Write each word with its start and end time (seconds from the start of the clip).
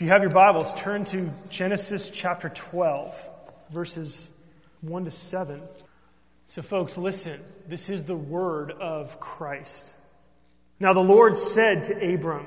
If 0.00 0.04
you 0.04 0.12
have 0.12 0.22
your 0.22 0.30
Bibles, 0.30 0.72
turn 0.72 1.04
to 1.04 1.30
Genesis 1.50 2.08
chapter 2.08 2.48
12, 2.48 3.28
verses 3.68 4.30
1 4.80 5.04
to 5.04 5.10
7. 5.10 5.60
So, 6.48 6.62
folks, 6.62 6.96
listen. 6.96 7.38
This 7.68 7.90
is 7.90 8.04
the 8.04 8.16
word 8.16 8.70
of 8.70 9.20
Christ. 9.20 9.94
Now, 10.80 10.94
the 10.94 11.04
Lord 11.04 11.36
said 11.36 11.84
to 11.84 12.14
Abram, 12.14 12.46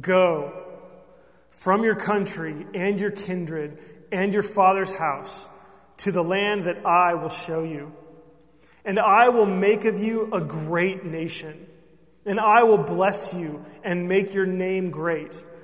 Go 0.00 0.54
from 1.50 1.84
your 1.84 1.96
country 1.96 2.66
and 2.72 2.98
your 2.98 3.10
kindred 3.10 3.78
and 4.10 4.32
your 4.32 4.42
father's 4.42 4.96
house 4.96 5.50
to 5.98 6.12
the 6.12 6.24
land 6.24 6.62
that 6.62 6.86
I 6.86 7.12
will 7.12 7.28
show 7.28 7.62
you. 7.62 7.92
And 8.86 8.98
I 8.98 9.28
will 9.28 9.44
make 9.44 9.84
of 9.84 10.00
you 10.00 10.30
a 10.32 10.40
great 10.40 11.04
nation, 11.04 11.66
and 12.24 12.40
I 12.40 12.62
will 12.62 12.78
bless 12.78 13.34
you 13.34 13.62
and 13.82 14.08
make 14.08 14.32
your 14.32 14.46
name 14.46 14.88
great 14.88 15.44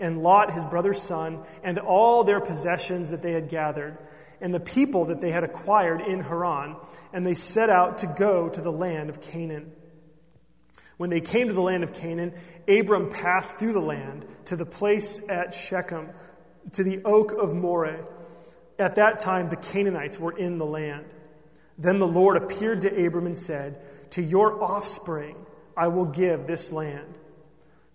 and 0.00 0.22
Lot, 0.22 0.52
his 0.52 0.64
brother's 0.64 1.00
son, 1.00 1.42
and 1.62 1.78
all 1.78 2.24
their 2.24 2.40
possessions 2.40 3.10
that 3.10 3.22
they 3.22 3.32
had 3.32 3.48
gathered, 3.48 3.98
and 4.40 4.54
the 4.54 4.60
people 4.60 5.06
that 5.06 5.20
they 5.20 5.30
had 5.30 5.44
acquired 5.44 6.00
in 6.00 6.20
Haran, 6.20 6.76
and 7.12 7.24
they 7.24 7.34
set 7.34 7.70
out 7.70 7.98
to 7.98 8.06
go 8.06 8.48
to 8.48 8.60
the 8.60 8.72
land 8.72 9.10
of 9.10 9.20
Canaan. 9.20 9.72
When 10.96 11.10
they 11.10 11.20
came 11.20 11.48
to 11.48 11.54
the 11.54 11.62
land 11.62 11.84
of 11.84 11.92
Canaan, 11.92 12.32
Abram 12.68 13.10
passed 13.10 13.58
through 13.58 13.74
the 13.74 13.80
land 13.80 14.26
to 14.46 14.56
the 14.56 14.66
place 14.66 15.26
at 15.28 15.52
Shechem, 15.52 16.08
to 16.72 16.82
the 16.82 17.02
oak 17.04 17.32
of 17.32 17.54
Moreh. 17.54 18.04
At 18.78 18.96
that 18.96 19.18
time, 19.18 19.48
the 19.48 19.56
Canaanites 19.56 20.18
were 20.18 20.36
in 20.36 20.58
the 20.58 20.66
land. 20.66 21.06
Then 21.78 21.98
the 21.98 22.06
Lord 22.06 22.36
appeared 22.36 22.82
to 22.82 23.06
Abram 23.06 23.26
and 23.26 23.36
said, 23.36 23.78
To 24.10 24.22
your 24.22 24.62
offspring 24.62 25.36
I 25.76 25.88
will 25.88 26.06
give 26.06 26.46
this 26.46 26.72
land. 26.72 27.18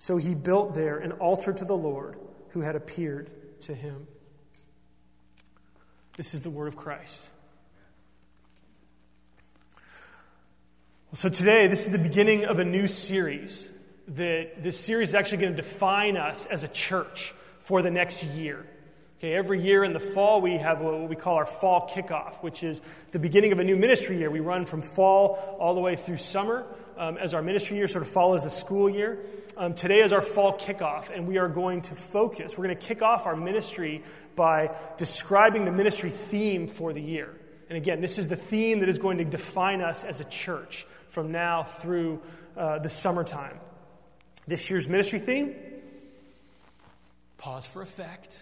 So 0.01 0.17
he 0.17 0.33
built 0.33 0.73
there 0.73 0.97
an 0.97 1.11
altar 1.11 1.53
to 1.53 1.63
the 1.63 1.77
Lord 1.77 2.17
who 2.49 2.61
had 2.61 2.75
appeared 2.75 3.29
to 3.61 3.75
him. 3.75 4.07
This 6.17 6.33
is 6.33 6.41
the 6.41 6.49
word 6.49 6.69
of 6.69 6.75
Christ. 6.75 7.29
So 11.13 11.29
today, 11.29 11.67
this 11.67 11.85
is 11.85 11.91
the 11.91 11.99
beginning 11.99 12.45
of 12.45 12.57
a 12.57 12.65
new 12.65 12.87
series. 12.87 13.69
That 14.07 14.63
this 14.63 14.79
series 14.79 15.09
is 15.09 15.15
actually 15.15 15.37
going 15.37 15.55
to 15.55 15.61
define 15.61 16.17
us 16.17 16.47
as 16.47 16.63
a 16.63 16.67
church 16.67 17.35
for 17.59 17.83
the 17.83 17.91
next 17.91 18.23
year. 18.23 18.65
Okay, 19.19 19.35
every 19.35 19.61
year 19.61 19.83
in 19.83 19.93
the 19.93 19.99
fall, 19.99 20.41
we 20.41 20.57
have 20.57 20.81
what 20.81 21.07
we 21.07 21.15
call 21.15 21.35
our 21.35 21.45
fall 21.45 21.87
kickoff, 21.87 22.41
which 22.41 22.63
is 22.63 22.81
the 23.11 23.19
beginning 23.19 23.51
of 23.51 23.59
a 23.59 23.63
new 23.63 23.77
ministry 23.77 24.17
year. 24.17 24.31
We 24.31 24.39
run 24.39 24.65
from 24.65 24.81
fall 24.81 25.57
all 25.59 25.75
the 25.75 25.79
way 25.79 25.95
through 25.95 26.17
summer 26.17 26.65
um, 26.97 27.17
as 27.17 27.35
our 27.35 27.43
ministry 27.43 27.77
year 27.77 27.87
sort 27.87 28.03
of 28.03 28.09
follows 28.09 28.47
a 28.47 28.49
school 28.49 28.89
year. 28.89 29.19
Um, 29.61 29.75
today 29.75 29.99
is 29.99 30.11
our 30.11 30.23
fall 30.23 30.57
kickoff, 30.57 31.11
and 31.15 31.27
we 31.27 31.37
are 31.37 31.47
going 31.47 31.83
to 31.83 31.93
focus. 31.93 32.57
We're 32.57 32.63
going 32.63 32.77
to 32.77 32.87
kick 32.87 33.03
off 33.03 33.27
our 33.27 33.35
ministry 33.35 34.03
by 34.35 34.75
describing 34.97 35.65
the 35.65 35.71
ministry 35.71 36.09
theme 36.09 36.67
for 36.67 36.93
the 36.93 36.99
year. 36.99 37.31
And 37.69 37.77
again, 37.77 38.01
this 38.01 38.17
is 38.17 38.27
the 38.27 38.35
theme 38.35 38.79
that 38.79 38.89
is 38.89 38.97
going 38.97 39.19
to 39.19 39.23
define 39.23 39.81
us 39.81 40.03
as 40.03 40.19
a 40.19 40.23
church 40.23 40.87
from 41.09 41.31
now 41.31 41.61
through 41.61 42.23
uh, 42.57 42.79
the 42.79 42.89
summertime. 42.89 43.59
This 44.47 44.71
year's 44.71 44.89
ministry 44.89 45.19
theme 45.19 45.53
pause 47.37 47.67
for 47.67 47.83
effect. 47.83 48.41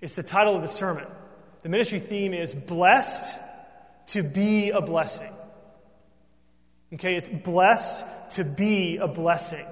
It's 0.00 0.14
the 0.14 0.22
title 0.22 0.56
of 0.56 0.62
the 0.62 0.68
sermon. 0.68 1.06
The 1.64 1.68
ministry 1.68 2.00
theme 2.00 2.32
is 2.32 2.54
Blessed 2.54 3.38
to 4.06 4.22
be 4.22 4.70
a 4.70 4.80
blessing. 4.80 5.33
Okay, 6.94 7.16
it's 7.16 7.28
blessed 7.28 8.06
to 8.36 8.44
be 8.44 8.98
a 8.98 9.08
blessing. 9.08 9.66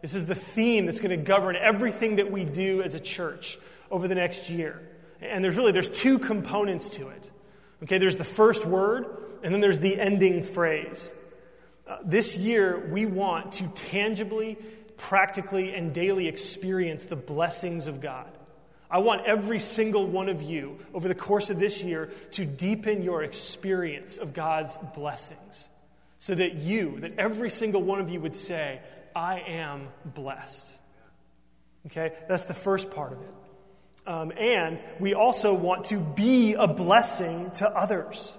This 0.00 0.14
is 0.14 0.24
the 0.24 0.34
theme 0.34 0.86
that's 0.86 0.98
going 0.98 1.10
to 1.10 1.22
govern 1.22 1.56
everything 1.56 2.16
that 2.16 2.30
we 2.32 2.44
do 2.44 2.80
as 2.82 2.94
a 2.94 3.00
church 3.00 3.58
over 3.90 4.08
the 4.08 4.14
next 4.14 4.48
year. 4.48 4.80
And 5.20 5.44
there's 5.44 5.58
really 5.58 5.72
there's 5.72 5.90
two 5.90 6.18
components 6.18 6.88
to 6.90 7.08
it. 7.08 7.30
Okay, 7.82 7.98
there's 7.98 8.16
the 8.16 8.24
first 8.24 8.64
word 8.64 9.06
and 9.42 9.52
then 9.52 9.60
there's 9.60 9.78
the 9.78 10.00
ending 10.00 10.42
phrase. 10.42 11.12
Uh, 11.86 11.98
this 12.02 12.38
year 12.38 12.88
we 12.90 13.04
want 13.04 13.52
to 13.52 13.68
tangibly, 13.68 14.56
practically 14.96 15.74
and 15.74 15.92
daily 15.92 16.28
experience 16.28 17.04
the 17.04 17.16
blessings 17.16 17.86
of 17.86 18.00
God. 18.00 18.30
I 18.90 18.98
want 18.98 19.26
every 19.26 19.60
single 19.60 20.06
one 20.06 20.30
of 20.30 20.40
you 20.40 20.78
over 20.94 21.08
the 21.08 21.14
course 21.14 21.50
of 21.50 21.58
this 21.58 21.82
year 21.82 22.10
to 22.32 22.46
deepen 22.46 23.02
your 23.02 23.22
experience 23.22 24.16
of 24.16 24.32
God's 24.32 24.78
blessings 24.94 25.68
so 26.24 26.34
that 26.34 26.54
you, 26.54 27.00
that 27.00 27.18
every 27.18 27.50
single 27.50 27.82
one 27.82 28.00
of 28.00 28.08
you 28.08 28.18
would 28.18 28.34
say, 28.34 28.80
I 29.14 29.40
am 29.40 29.88
blessed. 30.06 30.78
Okay, 31.84 32.14
that's 32.26 32.46
the 32.46 32.54
first 32.54 32.90
part 32.90 33.12
of 33.12 33.20
it. 33.20 33.34
Um, 34.06 34.32
and 34.34 34.78
we 34.98 35.12
also 35.12 35.52
want 35.52 35.84
to 35.86 36.00
be 36.00 36.54
a 36.54 36.66
blessing 36.66 37.50
to 37.56 37.68
others. 37.68 38.34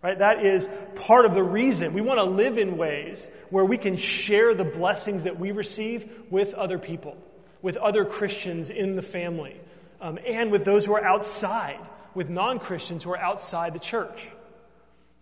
Right? 0.00 0.16
That 0.16 0.44
is 0.44 0.68
part 0.94 1.24
of 1.24 1.34
the 1.34 1.42
reason. 1.42 1.92
We 1.92 2.02
want 2.02 2.18
to 2.18 2.24
live 2.24 2.56
in 2.56 2.76
ways 2.76 3.32
where 3.50 3.64
we 3.64 3.78
can 3.78 3.96
share 3.96 4.54
the 4.54 4.62
blessings 4.62 5.24
that 5.24 5.40
we 5.40 5.50
receive 5.50 6.08
with 6.30 6.54
other 6.54 6.78
people 6.78 7.16
with 7.62 7.76
other 7.78 8.04
Christians 8.04 8.70
in 8.70 8.94
the 8.94 9.02
family, 9.02 9.56
um, 10.00 10.20
and 10.24 10.52
with 10.52 10.64
those 10.64 10.86
who 10.86 10.94
are 10.94 11.04
outside, 11.04 11.80
with 12.14 12.30
non 12.30 12.60
Christians 12.60 13.02
who 13.02 13.10
are 13.10 13.18
outside 13.18 13.74
the 13.74 13.80
church. 13.80 14.28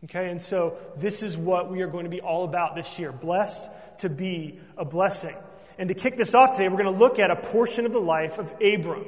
Okay, 0.05 0.29
and 0.29 0.43
so 0.43 0.77
this 0.99 1.23
is 1.23 1.35
what 1.35 1.71
we 1.71 1.81
are 1.81 1.87
going 1.87 2.05
to 2.05 2.11
be 2.11 2.21
all 2.21 2.45
about 2.45 2.75
this 2.75 2.99
year 2.99 3.11
blessed 3.11 3.71
to 3.99 4.11
be 4.11 4.59
a 4.77 4.85
blessing. 4.85 5.35
And 5.79 5.89
to 5.89 5.95
kick 5.95 6.17
this 6.17 6.35
off 6.35 6.53
today, 6.53 6.69
we're 6.69 6.83
going 6.83 6.93
to 6.93 7.01
look 7.01 7.19
at 7.19 7.31
a 7.31 7.37
portion 7.37 7.87
of 7.87 7.93
the 7.93 8.01
life 8.01 8.39
of 8.39 8.53
Abram. 8.61 9.07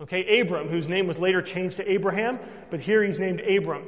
Okay, 0.00 0.40
Abram, 0.40 0.68
whose 0.68 0.88
name 0.88 1.06
was 1.06 1.20
later 1.20 1.40
changed 1.40 1.76
to 1.76 1.88
Abraham, 1.88 2.40
but 2.68 2.80
here 2.80 3.02
he's 3.04 3.20
named 3.20 3.40
Abram. 3.42 3.84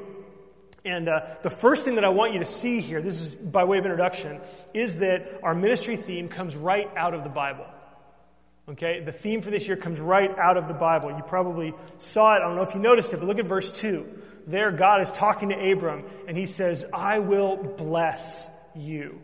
And 0.85 1.09
uh, 1.09 1.27
the 1.43 1.51
first 1.51 1.85
thing 1.85 1.97
that 1.97 2.05
I 2.05 2.11
want 2.11 2.33
you 2.33 2.39
to 2.39 2.47
see 2.47 2.81
here, 2.81 3.03
this 3.03 3.21
is 3.21 3.35
by 3.35 3.65
way 3.65 3.79
of 3.79 3.85
introduction, 3.85 4.41
is 4.73 5.01
that 5.01 5.41
our 5.43 5.55
ministry 5.55 5.97
theme 5.97 6.29
comes 6.29 6.55
right 6.55 6.89
out 6.97 7.13
of 7.13 7.25
the 7.25 7.29
Bible. 7.29 7.67
Okay, 8.69 9.01
the 9.01 9.13
theme 9.13 9.43
for 9.43 9.51
this 9.51 9.67
year 9.67 9.77
comes 9.77 9.99
right 9.99 10.37
out 10.39 10.57
of 10.57 10.69
the 10.69 10.75
Bible. 10.75 11.11
You 11.11 11.25
probably 11.27 11.75
saw 11.99 12.37
it. 12.37 12.39
I 12.39 12.41
don't 12.41 12.55
know 12.55 12.63
if 12.63 12.75
you 12.75 12.81
noticed 12.81 13.13
it, 13.13 13.17
but 13.19 13.27
look 13.27 13.41
at 13.41 13.47
verse 13.47 13.73
2. 13.81 14.23
There, 14.47 14.71
God 14.71 15.01
is 15.01 15.11
talking 15.11 15.49
to 15.49 15.73
Abram, 15.73 16.05
and 16.29 16.37
he 16.37 16.47
says, 16.47 16.85
I 16.93 17.19
will 17.19 17.57
bless 17.57 18.49
you. 18.77 19.21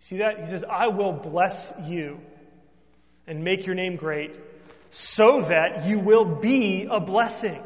See 0.00 0.18
that? 0.18 0.40
He 0.40 0.46
says, 0.46 0.64
I 0.64 0.88
will 0.88 1.12
bless 1.12 1.72
you 1.84 2.20
and 3.26 3.44
make 3.44 3.66
your 3.66 3.74
name 3.74 3.96
great 3.96 4.36
so 4.90 5.42
that 5.42 5.86
you 5.86 5.98
will 5.98 6.24
be 6.24 6.88
a 6.90 6.98
blessing. 6.98 7.62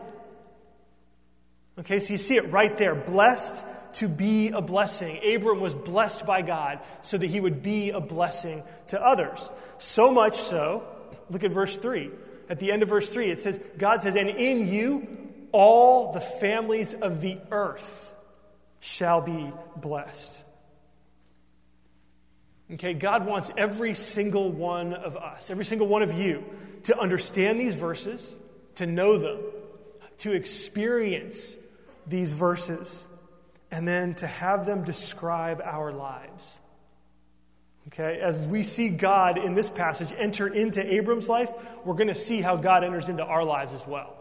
Okay, 1.79 2.01
so 2.01 2.13
you 2.13 2.19
see 2.19 2.37
it 2.37 2.51
right 2.51 2.77
there. 2.77 2.95
Blessed 2.95 3.65
to 3.95 4.09
be 4.09 4.49
a 4.49 4.61
blessing. 4.61 5.21
Abram 5.35 5.61
was 5.61 5.75
blessed 5.75 6.27
by 6.27 6.43
God 6.43 6.81
so 7.01 7.17
that 7.17 7.27
he 7.27 7.41
would 7.41 7.63
be 7.63 7.91
a 7.91 8.01
blessing 8.01 8.63
to 8.89 9.01
others. 9.01 9.51
So 9.79 10.13
much 10.13 10.35
so, 10.35 10.83
look 11.31 11.45
at 11.45 11.53
verse 11.53 11.77
3. 11.77 12.11
At 12.49 12.59
the 12.59 12.73
end 12.73 12.83
of 12.83 12.89
verse 12.89 13.09
3, 13.09 13.31
it 13.31 13.41
says, 13.41 13.61
God 13.79 14.03
says, 14.03 14.17
And 14.17 14.29
in 14.29 14.69
you 14.69 15.22
all 15.53 16.13
the 16.13 16.21
families 16.21 16.95
of 16.95 17.21
the 17.21 17.39
earth 17.51 18.15
shall 18.81 19.21
be 19.21 19.53
blessed. 19.77 20.43
Okay, 22.73 22.95
God 22.95 23.27
wants 23.27 23.51
every 23.57 23.95
single 23.95 24.51
one 24.51 24.95
of 24.95 25.17
us, 25.17 25.51
every 25.51 25.65
single 25.65 25.87
one 25.87 26.03
of 26.03 26.15
you, 26.15 26.43
to 26.85 26.99
understand 26.99 27.61
these 27.61 27.75
verses, 27.75 28.35
to 28.77 28.87
know 28.87 29.19
them, 29.19 29.39
to 30.19 30.33
experience 30.33 31.57
these 32.07 32.33
verses 32.33 33.07
and 33.71 33.87
then 33.87 34.15
to 34.17 34.27
have 34.27 34.67
them 34.67 34.85
describe 34.85 35.61
our 35.63 35.93
lives. 35.93 36.57
Okay, 37.89 38.21
as 38.21 38.47
we 38.47 38.63
see 38.63 38.89
God 38.89 39.39
in 39.39 39.55
this 39.55 39.69
passage 39.69 40.15
enter 40.17 40.47
into 40.47 40.95
Abram's 40.95 41.29
life, 41.29 41.51
we're 41.85 41.95
going 41.95 42.09
to 42.09 42.15
see 42.15 42.41
how 42.41 42.57
God 42.57 42.85
enters 42.85 43.09
into 43.09 43.25
our 43.25 43.45
lives 43.45 43.75
as 43.75 43.87
well. 43.87 44.15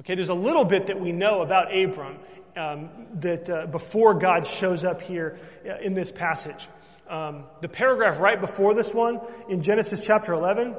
Okay, 0.00 0.14
there's 0.14 0.28
a 0.28 0.34
little 0.34 0.64
bit 0.64 0.88
that 0.88 1.00
we 1.00 1.12
know 1.12 1.42
about 1.42 1.74
Abram 1.74 2.18
um, 2.56 2.90
that 3.14 3.48
uh, 3.48 3.66
before 3.66 4.14
God 4.14 4.46
shows 4.46 4.84
up 4.84 5.02
here 5.02 5.38
uh, 5.66 5.78
in 5.78 5.94
this 5.94 6.12
passage. 6.12 6.68
Um, 7.08 7.44
the 7.60 7.68
paragraph 7.68 8.20
right 8.20 8.40
before 8.40 8.74
this 8.74 8.92
one 8.92 9.20
in 9.48 9.62
Genesis 9.62 10.04
chapter 10.04 10.32
11 10.32 10.74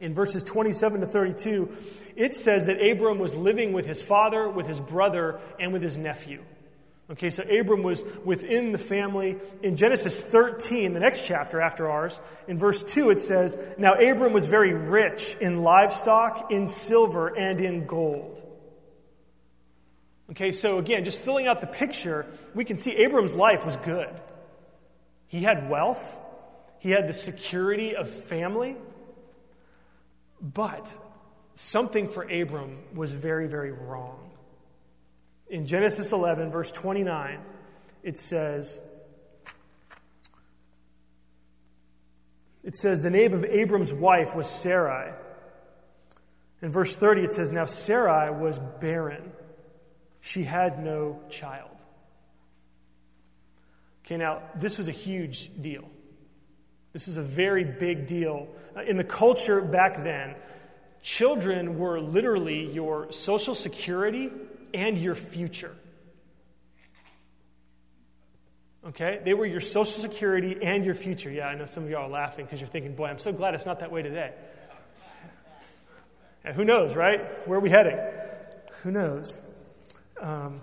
in 0.00 0.14
verses 0.14 0.42
27 0.42 1.00
to 1.00 1.06
32, 1.06 1.74
it 2.14 2.34
says 2.34 2.66
that 2.66 2.80
Abram 2.80 3.18
was 3.18 3.34
living 3.34 3.72
with 3.72 3.86
his 3.86 4.02
father, 4.02 4.48
with 4.48 4.66
his 4.66 4.80
brother, 4.80 5.40
and 5.58 5.72
with 5.72 5.82
his 5.82 5.96
nephew. 5.96 6.42
Okay, 7.08 7.30
so 7.30 7.44
Abram 7.44 7.84
was 7.84 8.02
within 8.24 8.72
the 8.72 8.78
family. 8.78 9.36
In 9.62 9.76
Genesis 9.76 10.24
13, 10.24 10.92
the 10.92 10.98
next 10.98 11.24
chapter 11.24 11.60
after 11.60 11.88
ours, 11.88 12.20
in 12.48 12.58
verse 12.58 12.82
2, 12.82 13.10
it 13.10 13.20
says, 13.20 13.56
Now 13.78 13.94
Abram 13.94 14.32
was 14.32 14.48
very 14.48 14.74
rich 14.74 15.36
in 15.40 15.62
livestock, 15.62 16.50
in 16.50 16.66
silver, 16.66 17.28
and 17.28 17.60
in 17.60 17.86
gold. 17.86 18.42
Okay, 20.32 20.50
so 20.50 20.78
again, 20.78 21.04
just 21.04 21.20
filling 21.20 21.46
out 21.46 21.60
the 21.60 21.68
picture, 21.68 22.26
we 22.54 22.64
can 22.64 22.76
see 22.76 22.96
Abram's 22.96 23.36
life 23.36 23.64
was 23.64 23.76
good. 23.76 24.10
He 25.28 25.40
had 25.40 25.70
wealth, 25.70 26.18
he 26.80 26.90
had 26.90 27.08
the 27.08 27.14
security 27.14 27.94
of 27.94 28.10
family, 28.10 28.76
but 30.40 30.92
something 31.54 32.08
for 32.08 32.24
Abram 32.24 32.78
was 32.94 33.12
very, 33.12 33.46
very 33.46 33.70
wrong. 33.70 34.25
In 35.48 35.66
Genesis 35.66 36.12
11, 36.12 36.50
verse 36.50 36.72
29, 36.72 37.38
it 38.02 38.18
says, 38.18 38.80
it 42.64 42.74
says, 42.74 43.02
the 43.02 43.10
name 43.10 43.32
of 43.32 43.44
Abram's 43.44 43.94
wife 43.94 44.34
was 44.34 44.48
Sarai. 44.48 45.12
In 46.62 46.72
verse 46.72 46.96
30, 46.96 47.22
it 47.22 47.32
says, 47.32 47.52
Now 47.52 47.64
Sarai 47.66 48.30
was 48.30 48.58
barren. 48.80 49.32
She 50.20 50.42
had 50.42 50.82
no 50.82 51.20
child. 51.30 51.70
Okay, 54.04 54.16
now, 54.16 54.42
this 54.54 54.78
was 54.78 54.88
a 54.88 54.92
huge 54.92 55.50
deal. 55.60 55.88
This 56.92 57.06
was 57.06 57.18
a 57.18 57.22
very 57.22 57.64
big 57.64 58.06
deal. 58.06 58.48
Uh, 58.76 58.82
in 58.82 58.96
the 58.96 59.04
culture 59.04 59.60
back 59.60 60.02
then, 60.02 60.34
children 61.02 61.78
were 61.78 62.00
literally 62.00 62.72
your 62.72 63.12
social 63.12 63.54
security 63.54 64.30
and 64.76 64.98
your 64.98 65.14
future. 65.14 65.74
Okay? 68.88 69.20
They 69.24 69.34
were 69.34 69.46
your 69.46 69.60
social 69.60 69.98
security 70.00 70.58
and 70.62 70.84
your 70.84 70.94
future. 70.94 71.30
Yeah, 71.30 71.48
I 71.48 71.54
know 71.56 71.66
some 71.66 71.84
of 71.84 71.90
you 71.90 71.96
are 71.96 72.08
laughing 72.08 72.44
because 72.44 72.60
you're 72.60 72.68
thinking, 72.68 72.94
boy, 72.94 73.06
I'm 73.06 73.18
so 73.18 73.32
glad 73.32 73.54
it's 73.54 73.66
not 73.66 73.80
that 73.80 73.90
way 73.90 74.02
today. 74.02 74.32
And 76.44 76.54
who 76.54 76.64
knows, 76.64 76.94
right? 76.94 77.20
Where 77.48 77.58
are 77.58 77.60
we 77.60 77.70
heading? 77.70 77.98
Who 78.82 78.92
knows? 78.92 79.40
Um, 80.20 80.60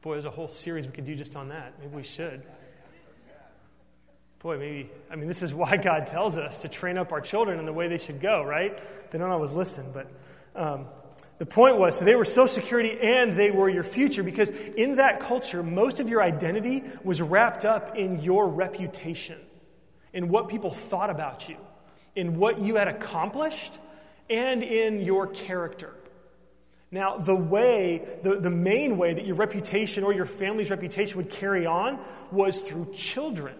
boy, 0.00 0.12
there's 0.12 0.24
a 0.24 0.30
whole 0.30 0.48
series 0.48 0.86
we 0.86 0.92
could 0.92 1.04
do 1.04 1.14
just 1.14 1.36
on 1.36 1.48
that. 1.50 1.74
Maybe 1.78 1.94
we 1.94 2.02
should. 2.02 2.42
Boy, 4.38 4.56
maybe, 4.56 4.90
I 5.10 5.16
mean, 5.16 5.28
this 5.28 5.42
is 5.42 5.52
why 5.52 5.76
God 5.76 6.06
tells 6.06 6.38
us 6.38 6.60
to 6.60 6.68
train 6.68 6.96
up 6.96 7.12
our 7.12 7.20
children 7.20 7.58
in 7.58 7.66
the 7.66 7.72
way 7.72 7.88
they 7.88 7.98
should 7.98 8.20
go, 8.20 8.42
right? 8.42 8.80
They 9.10 9.18
don't 9.18 9.30
always 9.30 9.52
listen, 9.52 9.86
but 9.92 10.10
um, 10.54 10.86
the 11.38 11.46
point 11.46 11.78
was, 11.78 11.98
so 11.98 12.04
they 12.04 12.16
were 12.16 12.24
social 12.24 12.48
security 12.48 12.98
and 13.00 13.38
they 13.38 13.50
were 13.50 13.68
your 13.68 13.84
future 13.84 14.22
because 14.22 14.50
in 14.50 14.96
that 14.96 15.20
culture, 15.20 15.62
most 15.62 16.00
of 16.00 16.08
your 16.08 16.22
identity 16.22 16.82
was 17.04 17.22
wrapped 17.22 17.64
up 17.64 17.96
in 17.96 18.20
your 18.20 18.48
reputation, 18.48 19.38
in 20.12 20.28
what 20.28 20.48
people 20.48 20.70
thought 20.70 21.10
about 21.10 21.48
you, 21.48 21.56
in 22.16 22.38
what 22.38 22.60
you 22.60 22.76
had 22.76 22.88
accomplished, 22.88 23.78
and 24.28 24.62
in 24.62 25.00
your 25.00 25.28
character. 25.28 25.94
Now, 26.90 27.18
the 27.18 27.36
way, 27.36 28.18
the, 28.22 28.40
the 28.40 28.50
main 28.50 28.96
way 28.96 29.14
that 29.14 29.26
your 29.26 29.36
reputation 29.36 30.04
or 30.04 30.12
your 30.12 30.24
family's 30.24 30.70
reputation 30.70 31.18
would 31.18 31.30
carry 31.30 31.66
on 31.66 32.00
was 32.32 32.60
through 32.60 32.92
children 32.94 33.54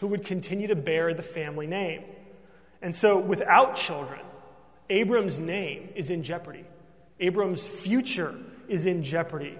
who 0.00 0.08
would 0.08 0.24
continue 0.24 0.68
to 0.68 0.76
bear 0.76 1.14
the 1.14 1.22
family 1.22 1.66
name. 1.66 2.04
And 2.82 2.94
so, 2.94 3.18
without 3.18 3.76
children, 3.76 4.20
Abram's 4.90 5.38
name 5.38 5.88
is 5.96 6.10
in 6.10 6.22
jeopardy. 6.22 6.64
Abram's 7.20 7.66
future 7.66 8.34
is 8.68 8.86
in 8.86 9.02
jeopardy. 9.02 9.58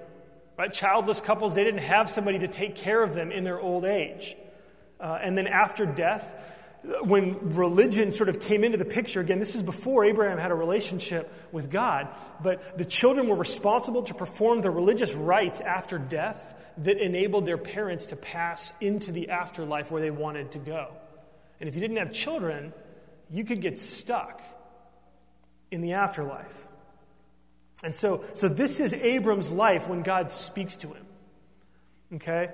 Right? 0.58 0.72
Childless 0.72 1.20
couples, 1.20 1.54
they 1.54 1.64
didn't 1.64 1.80
have 1.80 2.08
somebody 2.08 2.38
to 2.40 2.48
take 2.48 2.76
care 2.76 3.02
of 3.02 3.14
them 3.14 3.30
in 3.30 3.44
their 3.44 3.60
old 3.60 3.84
age. 3.84 4.36
Uh, 4.98 5.18
and 5.20 5.36
then 5.36 5.46
after 5.46 5.84
death, 5.84 6.34
when 7.02 7.54
religion 7.54 8.10
sort 8.12 8.28
of 8.28 8.40
came 8.40 8.64
into 8.64 8.78
the 8.78 8.84
picture, 8.84 9.20
again, 9.20 9.38
this 9.38 9.54
is 9.54 9.62
before 9.62 10.04
Abraham 10.04 10.38
had 10.38 10.50
a 10.50 10.54
relationship 10.54 11.32
with 11.52 11.70
God, 11.70 12.08
but 12.42 12.78
the 12.78 12.84
children 12.84 13.28
were 13.28 13.36
responsible 13.36 14.02
to 14.04 14.14
perform 14.14 14.60
the 14.60 14.70
religious 14.70 15.12
rites 15.14 15.60
after 15.60 15.98
death 15.98 16.54
that 16.78 16.98
enabled 16.98 17.46
their 17.46 17.58
parents 17.58 18.06
to 18.06 18.16
pass 18.16 18.72
into 18.80 19.12
the 19.12 19.30
afterlife 19.30 19.90
where 19.90 20.00
they 20.00 20.10
wanted 20.10 20.52
to 20.52 20.58
go. 20.58 20.92
And 21.60 21.68
if 21.68 21.74
you 21.74 21.80
didn't 21.80 21.96
have 21.96 22.12
children, 22.12 22.72
you 23.30 23.44
could 23.44 23.60
get 23.60 23.78
stuck 23.78 24.42
in 25.70 25.80
the 25.80 25.94
afterlife. 25.94 26.66
And 27.86 27.94
so, 27.94 28.24
so 28.34 28.48
this 28.48 28.80
is 28.80 28.92
Abram's 28.94 29.48
life 29.48 29.88
when 29.88 30.02
God 30.02 30.32
speaks 30.32 30.76
to 30.78 30.88
him. 30.88 31.06
Okay? 32.14 32.50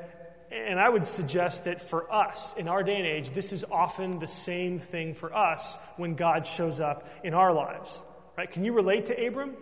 And 0.50 0.78
I 0.78 0.86
would 0.86 1.06
suggest 1.06 1.64
that 1.64 1.80
for 1.80 2.12
us, 2.12 2.54
in 2.58 2.68
our 2.68 2.82
day 2.82 2.96
and 2.96 3.06
age, 3.06 3.30
this 3.30 3.50
is 3.50 3.64
often 3.64 4.18
the 4.18 4.28
same 4.28 4.78
thing 4.78 5.14
for 5.14 5.34
us 5.34 5.78
when 5.96 6.16
God 6.16 6.46
shows 6.46 6.80
up 6.80 7.08
in 7.24 7.32
our 7.32 7.50
lives. 7.54 8.02
Right? 8.36 8.50
Can 8.50 8.62
you 8.62 8.74
relate 8.74 9.06
to 9.06 9.26
Abram? 9.26 9.56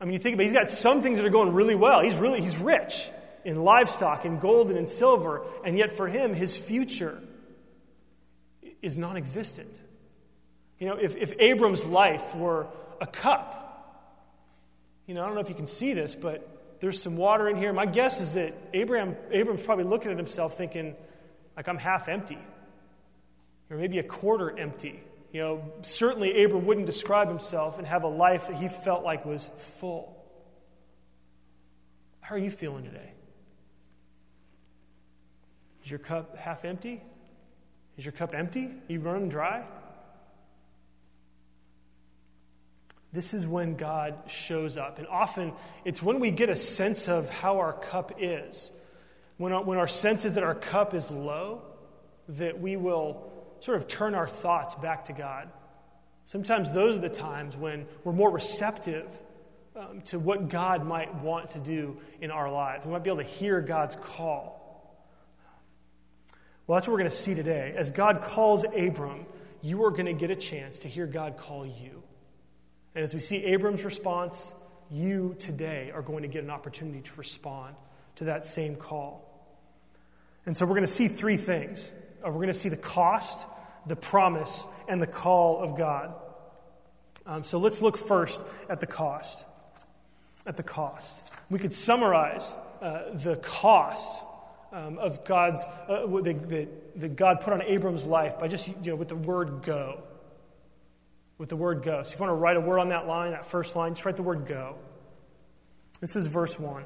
I 0.00 0.04
mean, 0.04 0.14
you 0.14 0.18
think 0.18 0.34
about 0.34 0.42
it, 0.42 0.46
he's 0.46 0.52
got 0.52 0.68
some 0.68 1.00
things 1.00 1.18
that 1.18 1.26
are 1.26 1.30
going 1.30 1.52
really 1.52 1.76
well. 1.76 2.00
He's 2.00 2.16
really 2.16 2.40
he's 2.40 2.58
rich 2.58 3.08
in 3.44 3.62
livestock, 3.62 4.24
in 4.24 4.40
gold, 4.40 4.70
and 4.70 4.76
in 4.76 4.88
silver, 4.88 5.42
and 5.64 5.78
yet 5.78 5.92
for 5.92 6.08
him, 6.08 6.34
his 6.34 6.56
future 6.56 7.22
is 8.82 8.96
non 8.96 9.16
existent. 9.16 9.78
You 10.80 10.88
know, 10.88 10.96
if, 10.96 11.14
if 11.14 11.34
Abram's 11.38 11.84
life 11.84 12.34
were 12.34 12.66
a 13.00 13.06
cup, 13.06 13.59
you 15.10 15.14
know, 15.14 15.24
I 15.24 15.26
don't 15.26 15.34
know 15.34 15.40
if 15.40 15.48
you 15.48 15.56
can 15.56 15.66
see 15.66 15.92
this, 15.92 16.14
but 16.14 16.78
there's 16.78 17.02
some 17.02 17.16
water 17.16 17.48
in 17.48 17.56
here. 17.56 17.72
My 17.72 17.84
guess 17.84 18.20
is 18.20 18.34
that 18.34 18.54
Abraham, 18.72 19.16
Abram's 19.32 19.60
probably 19.60 19.82
looking 19.82 20.12
at 20.12 20.16
himself 20.16 20.56
thinking, 20.56 20.94
like, 21.56 21.66
I'm 21.66 21.78
half 21.78 22.08
empty, 22.08 22.38
or 23.70 23.76
maybe 23.76 23.98
a 23.98 24.04
quarter 24.04 24.56
empty. 24.56 25.02
You 25.32 25.40
know, 25.40 25.72
certainly 25.82 26.44
Abram 26.44 26.64
wouldn't 26.64 26.86
describe 26.86 27.26
himself 27.26 27.78
and 27.78 27.88
have 27.88 28.04
a 28.04 28.08
life 28.08 28.46
that 28.46 28.54
he 28.54 28.68
felt 28.68 29.02
like 29.02 29.26
was 29.26 29.50
full. 29.56 30.16
How 32.20 32.36
are 32.36 32.38
you 32.38 32.52
feeling 32.52 32.84
today? 32.84 33.10
Is 35.84 35.90
your 35.90 35.98
cup 35.98 36.36
half 36.36 36.64
empty? 36.64 37.02
Is 37.98 38.04
your 38.04 38.12
cup 38.12 38.32
empty? 38.32 38.66
Are 38.66 38.92
you 38.92 39.00
running 39.00 39.28
dry? 39.28 39.64
This 43.12 43.34
is 43.34 43.46
when 43.46 43.76
God 43.76 44.14
shows 44.28 44.76
up. 44.76 44.98
And 44.98 45.08
often 45.08 45.52
it's 45.84 46.02
when 46.02 46.20
we 46.20 46.30
get 46.30 46.48
a 46.48 46.56
sense 46.56 47.08
of 47.08 47.28
how 47.28 47.58
our 47.58 47.72
cup 47.72 48.12
is. 48.18 48.70
When 49.36 49.52
our, 49.52 49.64
when 49.64 49.78
our 49.78 49.88
sense 49.88 50.24
is 50.24 50.34
that 50.34 50.44
our 50.44 50.54
cup 50.54 50.94
is 50.94 51.10
low, 51.10 51.62
that 52.28 52.60
we 52.60 52.76
will 52.76 53.32
sort 53.60 53.78
of 53.78 53.88
turn 53.88 54.14
our 54.14 54.28
thoughts 54.28 54.74
back 54.76 55.06
to 55.06 55.12
God. 55.12 55.48
Sometimes 56.24 56.70
those 56.70 56.96
are 56.96 57.00
the 57.00 57.08
times 57.08 57.56
when 57.56 57.86
we're 58.04 58.12
more 58.12 58.30
receptive 58.30 59.10
um, 59.74 60.02
to 60.02 60.18
what 60.18 60.48
God 60.48 60.86
might 60.86 61.12
want 61.16 61.52
to 61.52 61.58
do 61.58 61.98
in 62.20 62.30
our 62.30 62.50
lives. 62.50 62.84
We 62.86 62.92
might 62.92 63.02
be 63.02 63.10
able 63.10 63.22
to 63.22 63.28
hear 63.28 63.60
God's 63.60 63.96
call. 63.96 64.60
Well, 66.66 66.76
that's 66.76 66.86
what 66.86 66.92
we're 66.92 67.00
going 67.00 67.10
to 67.10 67.16
see 67.16 67.34
today. 67.34 67.74
As 67.76 67.90
God 67.90 68.20
calls 68.20 68.64
Abram, 68.64 69.26
you 69.62 69.84
are 69.84 69.90
going 69.90 70.06
to 70.06 70.12
get 70.12 70.30
a 70.30 70.36
chance 70.36 70.80
to 70.80 70.88
hear 70.88 71.06
God 71.06 71.36
call 71.36 71.66
you. 71.66 72.04
And 72.94 73.04
as 73.04 73.14
we 73.14 73.20
see 73.20 73.44
Abram's 73.44 73.84
response, 73.84 74.54
you 74.90 75.36
today 75.38 75.92
are 75.94 76.02
going 76.02 76.22
to 76.22 76.28
get 76.28 76.42
an 76.42 76.50
opportunity 76.50 77.00
to 77.00 77.10
respond 77.16 77.76
to 78.16 78.24
that 78.24 78.44
same 78.44 78.74
call. 78.74 79.26
And 80.46 80.56
so 80.56 80.66
we're 80.66 80.74
going 80.74 80.82
to 80.82 80.88
see 80.88 81.06
three 81.06 81.36
things. 81.36 81.92
Uh, 82.24 82.28
we're 82.28 82.34
going 82.34 82.48
to 82.48 82.54
see 82.54 82.68
the 82.68 82.76
cost, 82.76 83.46
the 83.86 83.94
promise, 83.94 84.66
and 84.88 85.00
the 85.00 85.06
call 85.06 85.62
of 85.62 85.76
God. 85.76 86.14
Um, 87.26 87.44
so 87.44 87.58
let's 87.58 87.80
look 87.80 87.96
first 87.96 88.40
at 88.68 88.80
the 88.80 88.86
cost. 88.86 89.46
At 90.46 90.56
the 90.56 90.62
cost. 90.64 91.32
We 91.48 91.58
could 91.58 91.72
summarize 91.72 92.54
uh, 92.82 93.12
the 93.14 93.36
cost 93.36 94.24
um, 94.72 94.98
of 94.98 95.24
God's, 95.24 95.62
uh, 95.88 96.06
that, 96.06 96.68
that 96.96 97.16
God 97.16 97.40
put 97.40 97.52
on 97.52 97.62
Abram's 97.62 98.04
life 98.04 98.38
by 98.38 98.48
just, 98.48 98.66
you 98.66 98.74
know, 98.82 98.96
with 98.96 99.08
the 99.08 99.16
word 99.16 99.62
go 99.62 100.02
with 101.40 101.48
the 101.48 101.56
word 101.56 101.82
go. 101.82 102.02
So 102.02 102.12
if 102.12 102.20
you 102.20 102.26
want 102.26 102.32
to 102.32 102.34
write 102.34 102.58
a 102.58 102.60
word 102.60 102.78
on 102.80 102.90
that 102.90 103.06
line, 103.06 103.30
that 103.30 103.46
first 103.46 103.74
line, 103.74 103.94
just 103.94 104.04
write 104.04 104.16
the 104.16 104.22
word 104.22 104.44
go. 104.44 104.76
This 105.98 106.14
is 106.14 106.26
verse 106.26 106.60
1. 106.60 106.84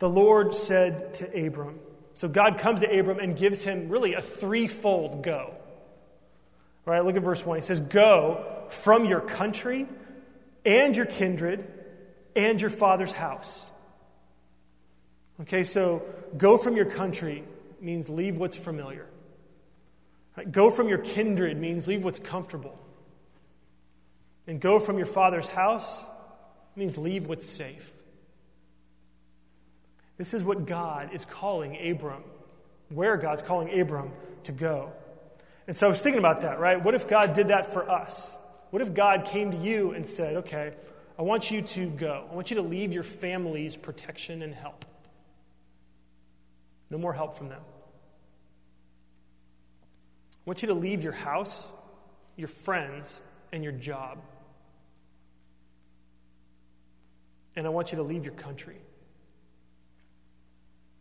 The 0.00 0.08
Lord 0.08 0.52
said 0.52 1.14
to 1.14 1.46
Abram, 1.46 1.78
so 2.14 2.26
God 2.26 2.58
comes 2.58 2.80
to 2.80 2.98
Abram 2.98 3.20
and 3.20 3.36
gives 3.36 3.62
him 3.62 3.88
really 3.88 4.14
a 4.14 4.20
threefold 4.20 5.22
go. 5.22 5.54
All 6.84 6.92
right, 6.92 7.04
look 7.04 7.14
at 7.14 7.22
verse 7.22 7.46
1. 7.46 7.58
He 7.58 7.62
says, 7.62 7.78
Go 7.78 8.66
from 8.70 9.04
your 9.04 9.20
country 9.20 9.86
and 10.64 10.96
your 10.96 11.06
kindred 11.06 11.64
and 12.34 12.60
your 12.60 12.70
father's 12.70 13.12
house. 13.12 13.66
Okay, 15.42 15.62
so 15.62 16.02
go 16.36 16.58
from 16.58 16.74
your 16.74 16.86
country 16.86 17.44
means 17.80 18.08
leave 18.08 18.36
what's 18.36 18.58
familiar. 18.58 19.06
Right? 20.36 20.50
Go 20.50 20.72
from 20.72 20.88
your 20.88 20.98
kindred 20.98 21.56
means 21.56 21.86
leave 21.86 22.02
what's 22.02 22.18
comfortable. 22.18 22.80
And 24.46 24.60
go 24.60 24.78
from 24.78 24.98
your 24.98 25.06
father's 25.06 25.48
house 25.48 26.04
means 26.76 26.98
leave 26.98 27.26
what's 27.26 27.48
safe. 27.48 27.92
This 30.16 30.34
is 30.34 30.44
what 30.44 30.66
God 30.66 31.10
is 31.12 31.24
calling 31.24 31.76
Abram, 31.90 32.22
where 32.88 33.16
God's 33.16 33.42
calling 33.42 33.80
Abram 33.80 34.12
to 34.44 34.52
go. 34.52 34.92
And 35.66 35.76
so 35.76 35.86
I 35.86 35.88
was 35.88 36.00
thinking 36.00 36.18
about 36.18 36.42
that, 36.42 36.60
right? 36.60 36.82
What 36.82 36.94
if 36.94 37.08
God 37.08 37.34
did 37.34 37.48
that 37.48 37.72
for 37.72 37.90
us? 37.90 38.36
What 38.70 38.82
if 38.82 38.92
God 38.92 39.24
came 39.24 39.50
to 39.52 39.56
you 39.56 39.92
and 39.92 40.06
said, 40.06 40.36
okay, 40.38 40.74
I 41.18 41.22
want 41.22 41.50
you 41.50 41.62
to 41.62 41.88
go. 41.88 42.26
I 42.30 42.34
want 42.34 42.50
you 42.50 42.56
to 42.56 42.62
leave 42.62 42.92
your 42.92 43.02
family's 43.02 43.76
protection 43.76 44.42
and 44.42 44.54
help. 44.54 44.84
No 46.90 46.98
more 46.98 47.12
help 47.12 47.38
from 47.38 47.48
them. 47.48 47.62
I 50.32 50.42
want 50.44 50.62
you 50.62 50.68
to 50.68 50.74
leave 50.74 51.02
your 51.02 51.12
house, 51.12 51.66
your 52.36 52.48
friends, 52.48 53.22
and 53.52 53.64
your 53.64 53.72
job. 53.72 54.18
And 57.56 57.66
I 57.66 57.70
want 57.70 57.92
you 57.92 57.96
to 57.96 58.02
leave 58.02 58.24
your 58.24 58.34
country. 58.34 58.78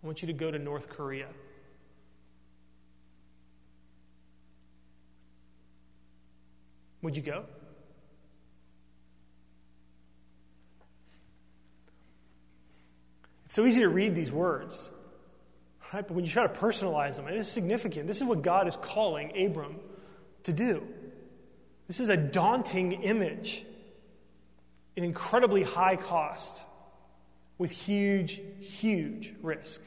I 0.04 0.06
want 0.06 0.22
you 0.22 0.28
to 0.28 0.34
go 0.34 0.52
to 0.52 0.60
North 0.60 0.90
Korea. 0.90 1.28
Would 7.02 7.18
you 7.18 7.24
go? 7.24 7.44
It's 13.46 13.54
so 13.54 13.66
easy 13.66 13.82
to 13.82 13.90
read 13.90 14.16
these 14.16 14.32
words, 14.32 14.90
right? 15.94 16.08
But 16.08 16.16
when 16.16 16.26
you 16.26 16.32
try 16.32 16.48
to 16.48 16.54
personalize 16.54 17.18
them, 17.18 17.28
it 17.28 17.36
is 17.36 17.48
significant. 17.48 18.08
This 18.08 18.18
is 18.18 18.24
what 18.24 18.42
God 18.42 18.68
is 18.68 18.78
calling 18.78 19.46
Abram 19.46 19.76
to 20.44 20.54
do. 20.54 20.88
This 21.88 22.00
is 22.00 22.10
a 22.10 22.18
daunting 22.18 23.04
image, 23.04 23.66
an 24.96 25.04
incredibly 25.04 25.64
high 25.64 25.96
cost, 25.96 26.64
with 27.58 27.72
huge, 27.72 28.42
huge 28.60 29.34
risk. 29.42 29.82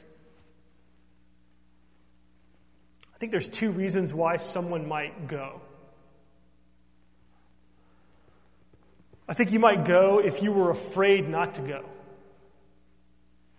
I 3.13 3.17
think 3.19 3.31
there's 3.31 3.47
two 3.47 3.71
reasons 3.71 4.13
why 4.13 4.37
someone 4.37 4.87
might 4.87 5.27
go. 5.27 5.61
I 9.27 9.33
think 9.33 9.51
you 9.51 9.59
might 9.59 9.85
go 9.85 10.19
if 10.19 10.41
you 10.41 10.53
were 10.53 10.69
afraid 10.69 11.27
not 11.27 11.55
to 11.55 11.61
go. 11.61 11.83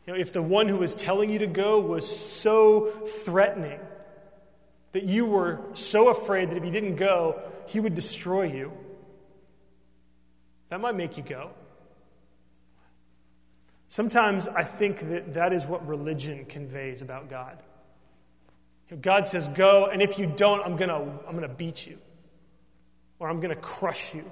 You 0.07 0.15
know, 0.15 0.19
if 0.19 0.33
the 0.33 0.41
one 0.41 0.69
who 0.69 0.77
was 0.77 0.95
telling 0.95 1.29
you 1.29 1.41
to 1.41 1.47
go 1.47 1.81
was 1.81 2.09
so 2.09 2.91
threatening 3.25 3.79
that 4.93 5.03
you 5.03 5.27
were 5.27 5.61
so 5.75 6.09
afraid 6.09 6.51
that 6.51 6.57
if 6.57 6.65
you 6.65 6.71
didn't 6.71 6.97
go, 6.97 7.43
he 7.67 7.79
would 7.79 7.95
destroy 7.95 8.45
you, 8.45 8.73
that 10.71 10.81
might 10.81 10.97
make 10.97 11.17
you 11.17 11.23
go. 11.23 11.51
Sometimes 13.89 14.47
I 14.47 14.65
think 14.65 15.09
that 15.09 15.35
that 15.35 15.53
is 15.53 15.67
what 15.67 15.87
religion 15.87 16.45
conveys 16.45 17.01
about 17.01 17.31
God. 17.31 17.59
God 19.01 19.27
says, 19.27 19.49
Go, 19.49 19.87
and 19.87 20.01
if 20.03 20.19
you 20.19 20.27
don't, 20.27 20.63
I'm 20.63 20.77
going 20.77 20.89
to 20.89 21.27
I'm 21.27 21.37
going 21.37 21.49
to 21.49 21.55
beat 21.55 21.87
you, 21.87 21.99
or 23.19 23.29
I'm 23.29 23.41
going 23.41 23.55
to 23.55 23.61
crush 23.61 24.15
you. 24.15 24.31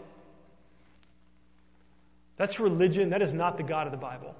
That's 2.37 2.61
religion. 2.61 3.11
That 3.11 3.23
is 3.23 3.33
not 3.33 3.57
the 3.57 3.63
God 3.63 3.87
of 3.87 3.93
the 3.93 3.99
Bible. 3.99 4.35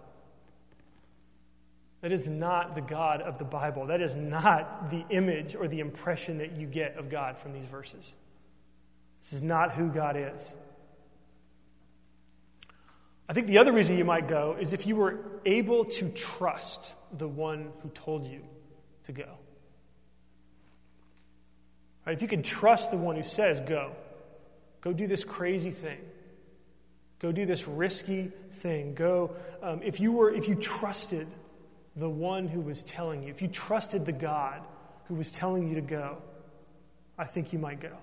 That 2.03 2.13
is 2.13 2.29
not 2.29 2.75
the 2.75 2.83
God 2.83 3.23
of 3.23 3.39
the 3.39 3.45
Bible. 3.45 3.87
That 3.87 4.01
is 4.01 4.15
not 4.15 4.91
the 4.91 5.05
image 5.11 5.55
or 5.55 5.67
the 5.67 5.81
impression 5.81 6.39
that 6.39 6.57
you 6.57 6.67
get 6.67 6.97
of 6.97 7.11
God 7.11 7.39
from 7.39 7.53
these 7.53 7.65
verses. 7.65 8.15
This 9.23 9.33
is 9.33 9.43
not 9.43 9.73
who 9.73 9.89
God 9.89 10.17
is. 10.17 10.55
I 13.29 13.33
think 13.33 13.49
the 13.49 13.59
other 13.59 13.73
reason 13.73 13.99
you 13.99 14.05
might 14.05 14.29
go 14.29 14.57
is 14.59 14.73
if 14.73 14.87
you 14.87 14.97
were 14.97 15.19
able 15.45 15.85
to 15.85 16.09
trust 16.11 16.95
the 17.17 17.27
one 17.27 17.73
who 17.83 17.89
told 17.91 18.27
you 18.27 18.43
to 19.05 19.13
go. 19.13 19.39
Right, 22.07 22.15
if 22.15 22.23
you 22.23 22.29
can 22.29 22.43
trust 22.43 22.93
the 22.93 22.97
one 22.97 23.17
who 23.17 23.25
says, 23.25 23.61
go, 23.61 23.93
go 24.81 24.93
do 24.93 25.09
this 25.09 25.25
crazy 25.25 25.73
thing. 25.73 25.99
Go 27.19 27.33
do 27.33 27.47
this 27.47 27.67
risky 27.67 28.31
thing. 28.51 28.95
Go, 28.95 29.35
um, 29.63 29.81
if 29.83 29.99
you 29.99 30.13
were, 30.13 30.33
if 30.33 30.49
you 30.49 30.55
trusted 30.55 31.27
the 31.97 32.09
one 32.09 32.47
who 32.47 32.61
was 32.61 32.83
telling 32.83 33.23
you, 33.23 33.31
if 33.31 33.43
you 33.43 33.49
trusted 33.49 34.07
the 34.07 34.13
God 34.13 34.61
who 35.09 35.15
was 35.15 35.33
telling 35.33 35.67
you 35.67 35.77
to 35.77 35.81
go, 35.81 36.19
I 37.19 37.25
think 37.25 37.53
you 37.53 37.59
might 37.59 37.81
go. 37.81 37.97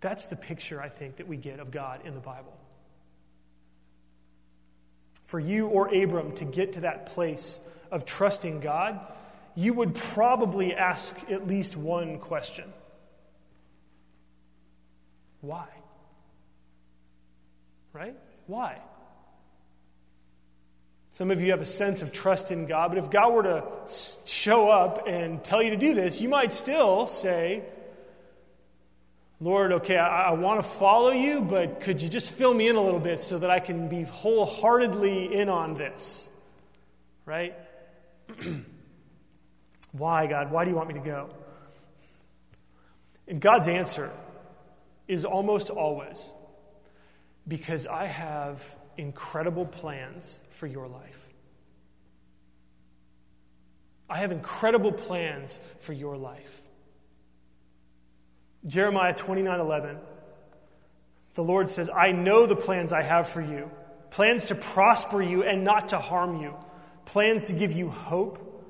That's 0.00 0.26
the 0.26 0.36
picture, 0.36 0.80
I 0.80 0.88
think, 0.88 1.16
that 1.16 1.26
we 1.26 1.36
get 1.36 1.58
of 1.58 1.70
God 1.70 2.00
in 2.04 2.14
the 2.14 2.20
Bible. 2.20 2.56
For 5.26 5.40
you 5.40 5.66
or 5.66 5.92
Abram 5.92 6.36
to 6.36 6.44
get 6.44 6.74
to 6.74 6.82
that 6.82 7.06
place 7.06 7.58
of 7.90 8.04
trusting 8.04 8.60
God, 8.60 9.00
you 9.56 9.72
would 9.72 9.96
probably 9.96 10.72
ask 10.72 11.16
at 11.28 11.48
least 11.48 11.76
one 11.76 12.20
question 12.20 12.72
Why? 15.40 15.66
Right? 17.92 18.14
Why? 18.46 18.80
Some 21.10 21.32
of 21.32 21.42
you 21.42 21.50
have 21.50 21.60
a 21.62 21.66
sense 21.66 22.02
of 22.02 22.12
trust 22.12 22.52
in 22.52 22.66
God, 22.66 22.90
but 22.90 22.98
if 22.98 23.10
God 23.10 23.32
were 23.32 23.42
to 23.42 23.64
show 24.26 24.68
up 24.68 25.08
and 25.08 25.42
tell 25.42 25.60
you 25.60 25.70
to 25.70 25.76
do 25.76 25.94
this, 25.94 26.20
you 26.20 26.28
might 26.28 26.52
still 26.52 27.08
say, 27.08 27.64
Lord, 29.38 29.72
okay, 29.72 29.98
I, 29.98 30.28
I 30.28 30.30
want 30.32 30.62
to 30.62 30.68
follow 30.68 31.10
you, 31.10 31.42
but 31.42 31.80
could 31.80 32.00
you 32.00 32.08
just 32.08 32.30
fill 32.30 32.54
me 32.54 32.68
in 32.68 32.76
a 32.76 32.80
little 32.80 33.00
bit 33.00 33.20
so 33.20 33.38
that 33.38 33.50
I 33.50 33.60
can 33.60 33.88
be 33.88 34.02
wholeheartedly 34.02 35.34
in 35.34 35.48
on 35.48 35.74
this? 35.74 36.30
Right? 37.26 37.54
Why, 39.92 40.26
God? 40.26 40.50
Why 40.50 40.64
do 40.64 40.70
you 40.70 40.76
want 40.76 40.88
me 40.88 40.94
to 40.94 41.00
go? 41.00 41.30
And 43.28 43.40
God's 43.40 43.68
answer 43.68 44.10
is 45.08 45.24
almost 45.24 45.68
always 45.70 46.30
because 47.46 47.86
I 47.86 48.06
have 48.06 48.76
incredible 48.96 49.66
plans 49.66 50.38
for 50.50 50.66
your 50.66 50.88
life. 50.88 51.28
I 54.08 54.18
have 54.18 54.32
incredible 54.32 54.92
plans 54.92 55.60
for 55.80 55.92
your 55.92 56.16
life. 56.16 56.62
Jeremiah 58.66 59.14
29 59.14 59.60
11. 59.60 59.98
The 61.34 61.42
Lord 61.42 61.70
says, 61.70 61.90
I 61.94 62.12
know 62.12 62.46
the 62.46 62.56
plans 62.56 62.92
I 62.92 63.02
have 63.02 63.28
for 63.28 63.40
you 63.40 63.70
plans 64.10 64.46
to 64.46 64.54
prosper 64.54 65.20
you 65.20 65.42
and 65.42 65.62
not 65.62 65.90
to 65.90 65.98
harm 65.98 66.40
you, 66.40 66.54
plans 67.04 67.44
to 67.44 67.52
give 67.52 67.72
you 67.72 67.90
hope 67.90 68.64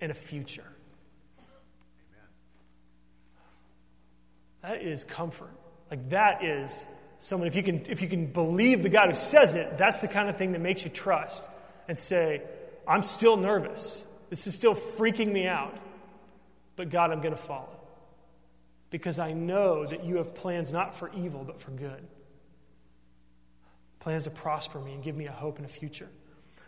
and 0.00 0.10
a 0.10 0.14
future. 0.14 0.64
That 4.62 4.82
is 4.82 5.04
comfort. 5.04 5.52
Like, 5.90 6.08
that 6.10 6.44
is 6.44 6.84
someone, 7.18 7.48
if 7.48 7.56
you 7.56 7.62
can, 7.62 7.84
if 7.88 8.00
you 8.00 8.08
can 8.08 8.26
believe 8.26 8.82
the 8.82 8.88
God 8.88 9.10
who 9.10 9.16
says 9.16 9.54
it, 9.54 9.76
that's 9.76 10.00
the 10.00 10.08
kind 10.08 10.28
of 10.28 10.36
thing 10.36 10.52
that 10.52 10.60
makes 10.60 10.84
you 10.84 10.90
trust 10.90 11.44
and 11.88 11.98
say, 11.98 12.42
I'm 12.86 13.02
still 13.02 13.36
nervous. 13.36 14.04
This 14.30 14.46
is 14.46 14.54
still 14.54 14.74
freaking 14.74 15.32
me 15.32 15.46
out. 15.46 15.76
But 16.76 16.88
God, 16.88 17.10
I'm 17.10 17.20
going 17.20 17.34
to 17.34 17.40
follow. 17.40 17.79
Because 18.90 19.18
I 19.18 19.32
know 19.32 19.86
that 19.86 20.04
you 20.04 20.16
have 20.16 20.34
plans 20.34 20.72
not 20.72 20.94
for 20.94 21.10
evil, 21.14 21.44
but 21.44 21.60
for 21.60 21.70
good. 21.70 22.06
Plans 24.00 24.24
to 24.24 24.30
prosper 24.30 24.80
me 24.80 24.94
and 24.94 25.02
give 25.02 25.16
me 25.16 25.26
a 25.26 25.32
hope 25.32 25.58
and 25.58 25.66
a 25.66 25.68
future. 25.68 26.08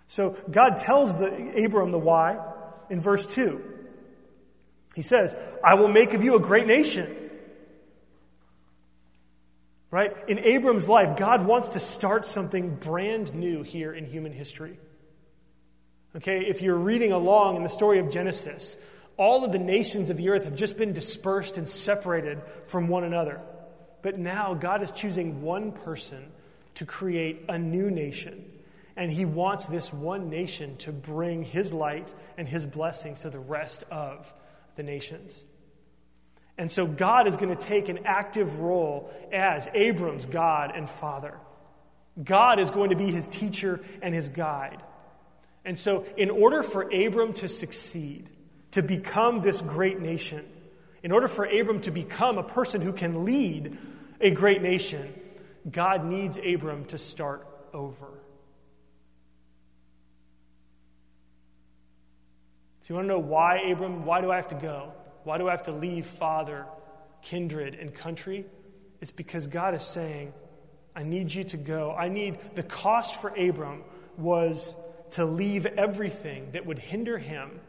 So 0.07 0.37
God 0.51 0.77
tells 0.77 1.19
the, 1.19 1.65
Abram 1.65 1.91
the 1.91 1.99
why 1.99 2.41
in 2.91 3.01
verse 3.01 3.27
2. 3.35 3.63
He 4.95 5.03
says, 5.03 5.35
I 5.65 5.75
will 5.75 5.89
make 5.89 6.13
of 6.13 6.23
you 6.23 6.37
a 6.37 6.41
great 6.41 6.67
nation 6.67 7.09
Right? 9.93 10.17
In 10.27 10.39
Abram's 10.39 10.89
life, 10.89 11.19
God 11.19 11.45
wants 11.45 11.69
to 11.71 11.79
start 11.81 12.25
something 12.27 12.77
brand 12.77 13.35
new 13.35 13.63
here 13.63 13.93
in 13.93 14.07
human 14.07 14.33
history. 14.33 14.79
Okay, 16.17 16.47
if 16.47 16.63
you're 16.63 16.79
reading 16.79 17.13
along 17.13 17.57
in 17.57 17.63
the 17.63 17.69
story 17.69 17.99
of 17.99 18.11
Genesis, 18.11 18.79
all 19.17 19.45
of 19.45 19.53
the 19.53 19.59
nations 19.59 20.11
of 20.11 20.17
the 20.17 20.31
earth 20.31 20.45
have 20.45 20.57
just 20.57 20.77
been 20.77 20.93
dispersed 20.93 21.59
and 21.59 21.69
separated 21.69 22.41
from 22.65 22.89
one 22.89 23.05
another. 23.05 23.43
But 24.03 24.19
now 24.19 24.55
God 24.55 24.83
is 24.83 24.91
choosing 24.91 25.43
one 25.43 25.73
person 25.73 26.33
to 26.75 26.87
create 26.87 27.45
a 27.49 27.59
new 27.59 27.91
nation. 27.91 28.51
And 28.97 29.11
he 29.11 29.25
wants 29.25 29.65
this 29.67 29.93
one 29.93 30.29
nation 30.29 30.77
to 30.79 30.93
bring 30.93 31.45
his 31.45 31.73
light 31.73 32.13
and 32.37 32.49
his 32.49 32.67
blessings 32.67 33.23
to 33.23 33.31
the 33.31 33.39
rest 33.39 33.85
of 33.91 34.33
the 34.77 34.83
nations. 34.83 35.45
And 36.59 36.71
so 36.71 36.87
God 36.87 37.27
is 37.27 37.37
going 37.37 37.57
to 37.57 37.67
take 37.67 37.89
an 37.89 38.01
active 38.05 38.61
role 38.61 39.11
as 39.33 39.69
Abram's 39.73 40.27
God 40.27 40.73
and 40.75 40.89
Father. 40.89 41.39
God 42.23 42.61
is 42.61 42.71
going 42.71 42.91
to 42.91 42.97
be 42.97 43.11
his 43.11 43.27
teacher 43.27 43.81
and 44.03 44.15
his 44.15 44.29
guide. 44.29 44.83
And 45.65 45.79
so, 45.79 46.05
in 46.17 46.29
order 46.29 46.63
for 46.63 46.83
Abram 46.83 47.33
to 47.35 47.49
succeed, 47.49 48.29
to 48.73 48.83
become 48.83 49.41
this 49.41 49.61
great 49.61 50.01
nation, 50.01 50.45
In 51.03 51.11
order 51.11 51.27
for 51.27 51.45
Abram 51.45 51.81
to 51.81 51.91
become 51.91 52.39
a 52.39 52.45
person 52.45 52.81
who 52.81 52.93
can 52.93 53.25
lead 53.25 53.77
a 54.21 54.31
great 54.31 54.63
nation, 54.63 55.13
God 55.69 56.05
needs 56.05 56.39
Abram 56.39 56.85
to 56.87 56.99
start 56.99 57.45
over. 57.75 58.07
So, 62.83 62.89
you 62.89 62.95
want 62.95 63.07
to 63.07 63.09
know 63.09 63.19
why, 63.19 63.59
Abram? 63.71 64.05
Why 64.05 64.21
do 64.21 64.31
I 64.31 64.37
have 64.37 64.49
to 64.49 64.55
go? 64.55 64.93
Why 65.25 65.39
do 65.39 65.49
I 65.49 65.51
have 65.51 65.65
to 65.65 65.73
leave 65.73 66.07
father, 66.07 66.67
kindred, 67.21 67.75
and 67.75 67.93
country? 67.93 68.45
It's 69.01 69.13
because 69.13 69.49
God 69.49 69.75
is 69.75 69.83
saying, 69.83 70.33
I 70.95 71.03
need 71.03 71.33
you 71.33 71.45
to 71.45 71.57
go. 71.57 71.93
I 71.93 72.09
need 72.09 72.39
the 72.55 72.63
cost 72.63 73.21
for 73.21 73.31
Abram 73.31 73.83
was 74.17 74.77
to 75.11 75.25
leave 75.25 75.67
everything 75.67 76.53
that 76.53 76.65
would 76.65 76.79
hinder 76.79 77.19
him 77.19 77.61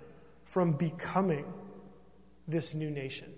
from 0.46 0.74
becoming 0.74 1.46
this 2.48 2.74
new 2.74 2.90
nation. 2.90 3.32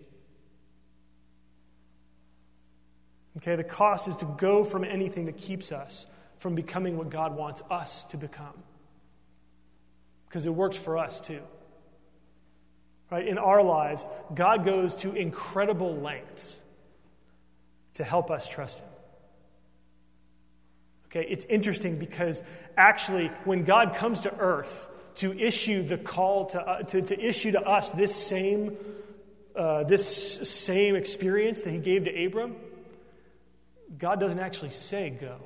Okay, 3.37 3.55
the 3.55 3.63
cost 3.63 4.07
is 4.07 4.15
to 4.17 4.25
go 4.37 4.63
from 4.63 4.83
anything 4.83 5.25
that 5.25 5.37
keeps 5.37 5.71
us 5.71 6.07
from 6.37 6.55
becoming 6.55 6.97
what 6.97 7.09
God 7.09 7.35
wants 7.35 7.61
us 7.69 8.05
to 8.05 8.17
become. 8.17 8.63
Because 10.27 10.45
it 10.45 10.53
works 10.53 10.77
for 10.77 10.97
us 10.97 11.19
too. 11.19 11.41
Right? 13.11 13.27
In 13.27 13.37
our 13.37 13.61
lives, 13.61 14.07
God 14.33 14.65
goes 14.65 14.95
to 14.97 15.13
incredible 15.13 15.95
lengths 15.97 16.59
to 17.95 18.03
help 18.03 18.31
us 18.31 18.47
trust 18.47 18.79
Him. 18.79 18.87
Okay, 21.07 21.25
it's 21.29 21.45
interesting 21.45 21.97
because 21.97 22.41
actually, 22.75 23.27
when 23.45 23.63
God 23.63 23.95
comes 23.95 24.21
to 24.21 24.35
earth 24.35 24.89
to 25.15 25.37
issue 25.37 25.83
the 25.83 25.97
call 25.97 26.47
to, 26.47 26.61
uh, 26.61 26.83
to, 26.83 27.01
to, 27.01 27.19
issue 27.19 27.51
to 27.51 27.61
us 27.61 27.91
this 27.91 28.15
same, 28.15 28.75
uh, 29.55 29.83
this 29.83 30.49
same 30.49 30.95
experience 30.95 31.63
that 31.63 31.71
He 31.71 31.79
gave 31.79 32.05
to 32.05 32.25
Abram, 32.25 32.55
God 33.97 34.19
doesn't 34.19 34.39
actually 34.39 34.71
say 34.71 35.09
go. 35.09 35.37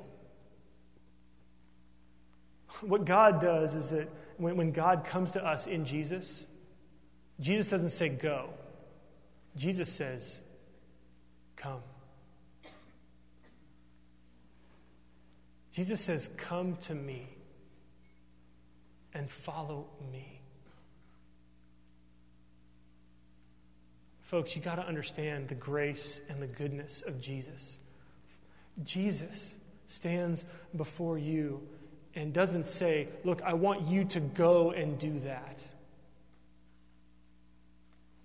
What 2.80 3.04
God 3.04 3.40
does 3.40 3.76
is 3.76 3.90
that 3.90 4.08
when, 4.38 4.56
when 4.56 4.72
God 4.72 5.04
comes 5.04 5.32
to 5.32 5.46
us 5.46 5.66
in 5.66 5.84
Jesus, 5.84 6.46
Jesus 7.38 7.70
doesn't 7.70 7.90
say 7.90 8.08
go. 8.08 8.50
Jesus 9.56 9.90
says, 9.90 10.40
come. 11.56 11.82
Jesus 15.72 16.00
says, 16.00 16.28
Come 16.36 16.76
to 16.76 16.94
me 16.94 17.26
and 19.14 19.30
follow 19.30 19.86
me. 20.12 20.40
Folks, 24.22 24.54
you 24.54 24.62
got 24.62 24.76
to 24.76 24.86
understand 24.86 25.48
the 25.48 25.56
grace 25.56 26.20
and 26.28 26.40
the 26.40 26.46
goodness 26.46 27.02
of 27.04 27.20
Jesus. 27.20 27.80
Jesus 28.84 29.56
stands 29.88 30.44
before 30.76 31.18
you 31.18 31.66
and 32.14 32.32
doesn't 32.32 32.66
say, 32.66 33.08
Look, 33.24 33.42
I 33.42 33.54
want 33.54 33.88
you 33.88 34.04
to 34.04 34.20
go 34.20 34.70
and 34.70 34.98
do 34.98 35.18
that. 35.20 35.62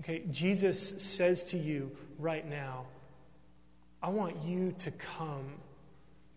Okay, 0.02 0.24
Jesus 0.30 0.94
says 0.98 1.46
to 1.46 1.58
you 1.58 1.92
right 2.20 2.48
now, 2.48 2.86
I 4.04 4.10
want 4.10 4.44
you 4.44 4.76
to 4.80 4.92
come 4.92 5.54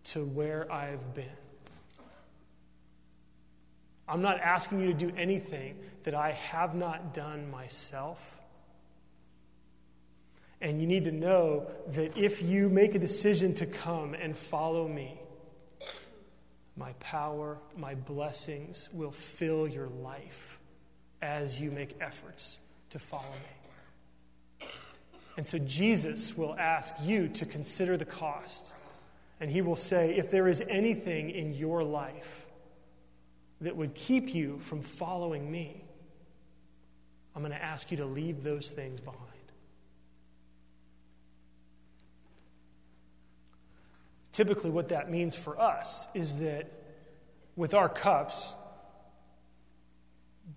to 0.04 0.24
where 0.24 0.70
I've 0.72 1.12
been. 1.14 1.26
I'm 4.08 4.22
not 4.22 4.40
asking 4.40 4.80
you 4.80 4.86
to 4.88 4.94
do 4.94 5.12
anything 5.16 5.76
that 6.04 6.14
I 6.14 6.32
have 6.32 6.74
not 6.74 7.12
done 7.12 7.50
myself. 7.50 8.18
And 10.60 10.80
you 10.80 10.86
need 10.86 11.04
to 11.04 11.12
know 11.12 11.66
that 11.88 12.16
if 12.16 12.42
you 12.42 12.68
make 12.68 12.94
a 12.94 12.98
decision 12.98 13.54
to 13.56 13.66
come 13.66 14.14
and 14.14 14.36
follow 14.36 14.88
me, 14.88 15.20
my 16.76 16.92
power, 17.00 17.58
my 17.76 17.94
blessings 17.94 18.88
will 18.92 19.10
fill 19.10 19.68
your 19.68 19.88
life 19.88 20.58
as 21.20 21.60
you 21.60 21.70
make 21.70 21.96
efforts 22.00 22.58
to 22.90 22.98
follow 22.98 23.22
me. 23.22 24.68
And 25.36 25.46
so 25.46 25.58
Jesus 25.58 26.36
will 26.36 26.56
ask 26.58 26.94
you 27.00 27.28
to 27.28 27.46
consider 27.46 27.96
the 27.96 28.04
cost. 28.04 28.72
And 29.40 29.50
he 29.50 29.60
will 29.60 29.76
say, 29.76 30.16
if 30.16 30.30
there 30.30 30.48
is 30.48 30.62
anything 30.68 31.30
in 31.30 31.52
your 31.52 31.84
life 31.84 32.46
that 33.60 33.76
would 33.76 33.94
keep 33.94 34.34
you 34.34 34.58
from 34.60 34.82
following 34.82 35.50
me, 35.50 35.84
I'm 37.34 37.42
going 37.42 37.52
to 37.52 37.62
ask 37.62 37.90
you 37.90 37.96
to 37.98 38.06
leave 38.06 38.42
those 38.42 38.70
things 38.70 39.00
behind. 39.00 39.24
Typically, 44.32 44.70
what 44.70 44.88
that 44.88 45.10
means 45.10 45.34
for 45.34 45.60
us 45.60 46.06
is 46.14 46.38
that 46.38 46.70
with 47.56 47.74
our 47.74 47.88
cups, 47.88 48.54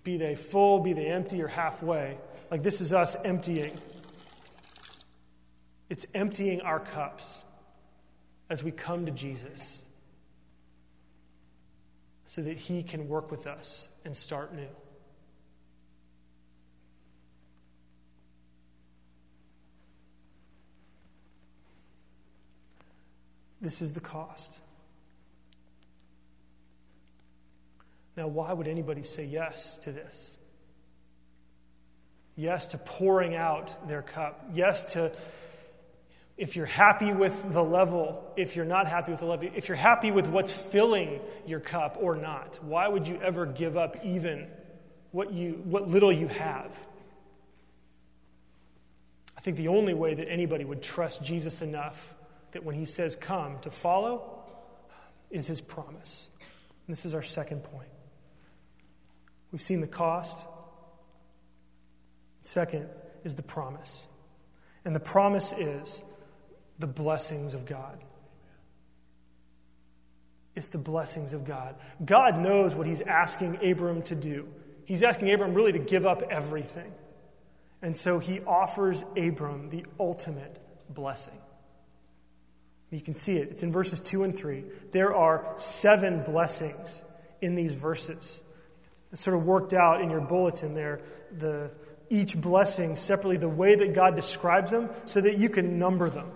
be 0.03 0.17
they 0.17 0.35
full, 0.35 0.79
be 0.79 0.93
they 0.93 1.07
empty, 1.07 1.41
or 1.41 1.47
halfway, 1.47 2.17
like 2.51 2.61
this 2.61 2.79
is 2.79 2.93
us 2.93 3.15
emptying. 3.25 3.75
It's 5.89 6.05
emptying 6.13 6.61
our 6.61 6.79
cups 6.79 7.41
as 8.49 8.63
we 8.63 8.71
come 8.71 9.07
to 9.07 9.11
Jesus 9.11 9.81
so 12.31 12.41
that 12.41 12.55
He 12.55 12.81
can 12.81 13.09
work 13.09 13.29
with 13.29 13.45
us 13.45 13.89
and 14.05 14.15
start 14.15 14.55
new. 14.55 14.69
This 23.59 23.81
is 23.81 23.91
the 23.91 23.99
cost. 23.99 24.61
Now, 28.15 28.27
why 28.27 28.53
would 28.53 28.69
anybody 28.69 29.03
say 29.03 29.25
yes 29.25 29.75
to 29.81 29.91
this? 29.91 30.37
Yes 32.37 32.67
to 32.67 32.77
pouring 32.77 33.35
out 33.35 33.89
their 33.89 34.03
cup. 34.03 34.51
Yes 34.53 34.93
to 34.93 35.11
if 36.41 36.55
you're 36.55 36.65
happy 36.65 37.13
with 37.13 37.53
the 37.53 37.63
level, 37.63 38.33
if 38.35 38.55
you're 38.55 38.65
not 38.65 38.87
happy 38.87 39.11
with 39.11 39.19
the 39.19 39.27
level, 39.27 39.47
if 39.55 39.67
you're 39.67 39.77
happy 39.77 40.09
with 40.09 40.25
what's 40.25 40.51
filling 40.51 41.19
your 41.45 41.59
cup 41.59 41.97
or 41.99 42.15
not, 42.15 42.57
why 42.63 42.87
would 42.87 43.07
you 43.07 43.19
ever 43.21 43.45
give 43.45 43.77
up 43.77 44.03
even 44.03 44.47
what, 45.11 45.31
you, 45.31 45.61
what 45.65 45.87
little 45.87 46.11
you 46.11 46.27
have? 46.27 46.71
I 49.37 49.41
think 49.41 49.57
the 49.57 49.67
only 49.67 49.93
way 49.93 50.15
that 50.15 50.27
anybody 50.27 50.65
would 50.65 50.81
trust 50.81 51.21
Jesus 51.21 51.61
enough 51.61 52.15
that 52.53 52.63
when 52.63 52.73
he 52.73 52.85
says 52.85 53.15
come 53.15 53.59
to 53.59 53.69
follow 53.69 54.43
is 55.29 55.45
his 55.45 55.61
promise. 55.61 56.31
This 56.87 57.05
is 57.05 57.13
our 57.13 57.21
second 57.21 57.63
point. 57.65 57.89
We've 59.51 59.61
seen 59.61 59.79
the 59.79 59.85
cost. 59.85 60.47
Second 62.41 62.89
is 63.23 63.35
the 63.35 63.43
promise. 63.43 64.07
And 64.83 64.95
the 64.95 64.99
promise 64.99 65.53
is 65.53 66.01
the 66.81 66.87
blessings 66.87 67.53
of 67.53 67.65
God. 67.65 68.03
It's 70.55 70.69
the 70.69 70.77
blessings 70.77 71.33
of 71.33 71.45
God. 71.45 71.75
God 72.03 72.37
knows 72.37 72.75
what 72.75 72.85
He's 72.85 73.01
asking 73.01 73.65
Abram 73.65 74.01
to 74.03 74.15
do. 74.15 74.47
He's 74.85 75.03
asking 75.03 75.31
Abram 75.31 75.53
really 75.53 75.71
to 75.71 75.79
give 75.79 76.05
up 76.05 76.23
everything. 76.29 76.91
And 77.81 77.95
so 77.95 78.19
He 78.19 78.41
offers 78.41 79.03
Abram 79.15 79.69
the 79.69 79.85
ultimate 79.99 80.61
blessing. 80.89 81.37
You 82.89 82.99
can 82.99 83.13
see 83.13 83.37
it. 83.37 83.49
It's 83.51 83.63
in 83.63 83.71
verses 83.71 84.01
2 84.01 84.23
and 84.23 84.37
3. 84.37 84.65
There 84.91 85.15
are 85.15 85.53
seven 85.55 86.23
blessings 86.23 87.03
in 87.39 87.55
these 87.55 87.73
verses. 87.73 88.41
It's 89.13 89.21
sort 89.21 89.37
of 89.37 89.45
worked 89.45 89.73
out 89.73 90.01
in 90.01 90.09
your 90.09 90.19
bulletin 90.19 90.73
there, 90.73 90.99
the, 91.31 91.71
each 92.09 92.39
blessing 92.39 92.97
separately, 92.97 93.37
the 93.37 93.47
way 93.47 93.75
that 93.75 93.93
God 93.93 94.17
describes 94.17 94.71
them, 94.71 94.89
so 95.05 95.21
that 95.21 95.37
you 95.37 95.47
can 95.47 95.79
number 95.79 96.09
them. 96.09 96.29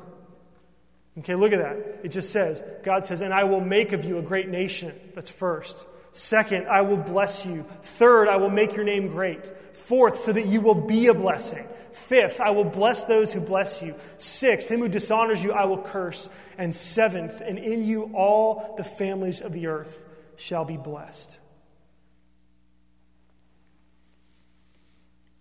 Okay, 1.19 1.35
look 1.35 1.53
at 1.53 1.59
that. 1.59 2.01
It 2.03 2.09
just 2.09 2.31
says, 2.31 2.63
God 2.83 3.05
says, 3.05 3.21
and 3.21 3.33
I 3.33 3.45
will 3.45 3.61
make 3.61 3.93
of 3.93 4.03
you 4.03 4.17
a 4.17 4.21
great 4.21 4.49
nation. 4.49 4.93
That's 5.13 5.29
first. 5.29 5.87
Second, 6.11 6.67
I 6.67 6.81
will 6.81 6.97
bless 6.97 7.45
you. 7.45 7.65
Third, 7.81 8.27
I 8.27 8.37
will 8.37 8.49
make 8.49 8.75
your 8.75 8.85
name 8.85 9.07
great. 9.07 9.45
Fourth, 9.75 10.17
so 10.17 10.31
that 10.33 10.45
you 10.45 10.61
will 10.61 10.75
be 10.75 11.07
a 11.07 11.13
blessing. 11.13 11.65
Fifth, 11.91 12.41
I 12.41 12.51
will 12.51 12.65
bless 12.65 13.05
those 13.05 13.31
who 13.31 13.39
bless 13.39 13.81
you. 13.81 13.95
Sixth, 14.17 14.69
him 14.69 14.81
who 14.81 14.89
dishonors 14.89 15.41
you, 15.41 15.53
I 15.53 15.65
will 15.65 15.81
curse. 15.81 16.29
And 16.57 16.75
seventh, 16.75 17.41
and 17.41 17.57
in 17.57 17.85
you 17.85 18.11
all 18.13 18.75
the 18.77 18.83
families 18.83 19.39
of 19.39 19.53
the 19.53 19.67
earth 19.67 20.05
shall 20.35 20.65
be 20.65 20.77
blessed. 20.77 21.39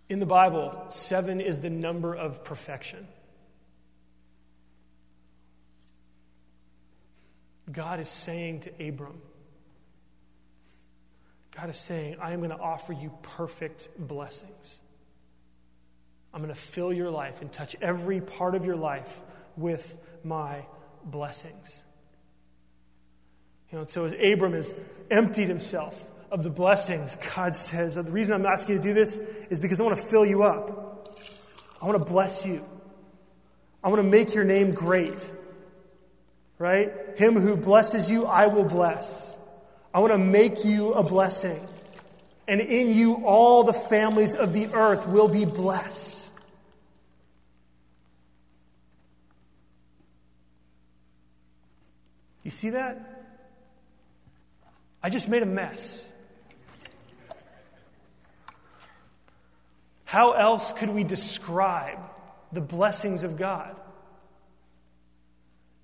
In 0.08 0.20
the 0.20 0.26
Bible, 0.26 0.86
seven 0.90 1.40
is 1.40 1.60
the 1.60 1.70
number 1.70 2.14
of 2.14 2.44
perfection. 2.44 3.08
God 7.70 8.00
is 8.00 8.08
saying 8.08 8.60
to 8.60 8.88
Abram, 8.88 9.20
God 11.56 11.70
is 11.70 11.78
saying, 11.78 12.16
I 12.20 12.32
am 12.32 12.40
going 12.40 12.50
to 12.50 12.58
offer 12.58 12.92
you 12.92 13.12
perfect 13.22 13.88
blessings. 13.98 14.80
I'm 16.32 16.42
going 16.42 16.52
to 16.52 16.60
fill 16.60 16.92
your 16.92 17.10
life 17.10 17.42
and 17.42 17.52
touch 17.52 17.76
every 17.80 18.20
part 18.20 18.54
of 18.56 18.66
your 18.66 18.76
life 18.76 19.22
with 19.56 19.98
my 20.24 20.66
blessings. 21.04 21.82
You 23.70 23.78
know, 23.78 23.86
so 23.86 24.04
as 24.04 24.12
Abram 24.12 24.52
has 24.52 24.74
emptied 25.10 25.48
himself 25.48 26.10
of 26.30 26.42
the 26.42 26.50
blessings, 26.50 27.16
God 27.36 27.54
says, 27.54 27.94
the 27.94 28.02
reason 28.02 28.34
I'm 28.34 28.46
asking 28.46 28.76
you 28.76 28.82
to 28.82 28.88
do 28.88 28.94
this 28.94 29.18
is 29.50 29.60
because 29.60 29.80
I 29.80 29.84
want 29.84 29.96
to 29.96 30.02
fill 30.04 30.26
you 30.26 30.42
up. 30.42 31.08
I 31.80 31.86
want 31.86 32.04
to 32.04 32.10
bless 32.10 32.44
you. 32.44 32.64
I 33.82 33.88
want 33.88 34.00
to 34.00 34.08
make 34.08 34.34
your 34.34 34.44
name 34.44 34.72
great. 34.72 35.30
Right? 36.64 36.90
Him 37.18 37.38
who 37.38 37.58
blesses 37.58 38.10
you, 38.10 38.24
I 38.24 38.46
will 38.46 38.64
bless. 38.64 39.36
I 39.92 40.00
want 40.00 40.12
to 40.12 40.18
make 40.18 40.64
you 40.64 40.94
a 40.94 41.02
blessing. 41.02 41.60
And 42.48 42.58
in 42.58 42.90
you, 42.90 43.16
all 43.26 43.64
the 43.64 43.74
families 43.74 44.34
of 44.34 44.54
the 44.54 44.68
earth 44.72 45.06
will 45.06 45.28
be 45.28 45.44
blessed. 45.44 46.30
You 52.44 52.50
see 52.50 52.70
that? 52.70 53.26
I 55.02 55.10
just 55.10 55.28
made 55.28 55.42
a 55.42 55.46
mess. 55.46 56.08
How 60.06 60.32
else 60.32 60.72
could 60.72 60.88
we 60.88 61.04
describe 61.04 61.98
the 62.52 62.62
blessings 62.62 63.22
of 63.22 63.36
God? 63.36 63.76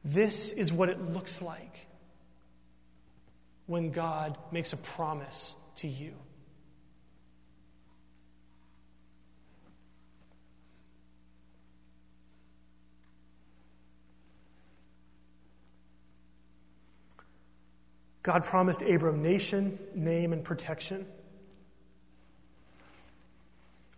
This 0.05 0.51
is 0.51 0.73
what 0.73 0.89
it 0.89 1.13
looks 1.13 1.43
like 1.43 1.87
when 3.67 3.91
God 3.91 4.37
makes 4.51 4.73
a 4.73 4.77
promise 4.77 5.57
to 5.77 5.89
you. 5.89 6.15
God 18.23 18.45
promised 18.45 18.83
Abram 18.83 19.23
nation, 19.23 19.79
name, 19.95 20.33
and 20.33 20.45
protection. 20.45 21.07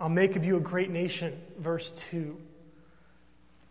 I'll 0.00 0.08
make 0.08 0.36
of 0.36 0.44
you 0.44 0.56
a 0.56 0.60
great 0.60 0.90
nation, 0.90 1.40
verse 1.58 1.90
2. 2.10 2.36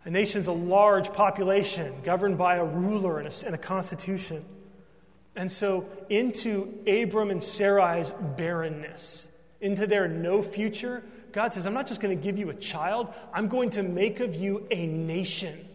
A 0.04 0.10
nation 0.10 0.42
is 0.42 0.48
a 0.48 0.52
large 0.52 1.14
population 1.14 2.02
governed 2.04 2.38
by 2.38 2.56
a 2.56 2.66
ruler 2.66 3.20
and 3.20 3.28
a, 3.28 3.46
and 3.46 3.54
a 3.54 3.58
constitution. 3.58 4.44
And 5.36 5.52
so, 5.52 5.86
into 6.10 6.84
Abram 6.88 7.30
and 7.30 7.42
Sarai's 7.42 8.12
barrenness, 8.36 9.28
into 9.62 9.88
their 9.88 10.08
no 10.08 10.42
future, 10.42 11.04
God 11.32 11.54
says, 11.54 11.66
I'm 11.66 11.74
not 11.74 11.88
just 11.88 12.02
going 12.02 12.18
to 12.18 12.22
give 12.22 12.38
you 12.38 12.50
a 12.50 12.54
child, 12.54 13.14
I'm 13.34 13.48
going 13.48 13.70
to 13.72 13.84
make 13.84 14.20
of 14.20 14.36
you 14.36 14.68
a 14.72 14.86
nation. 14.86 15.68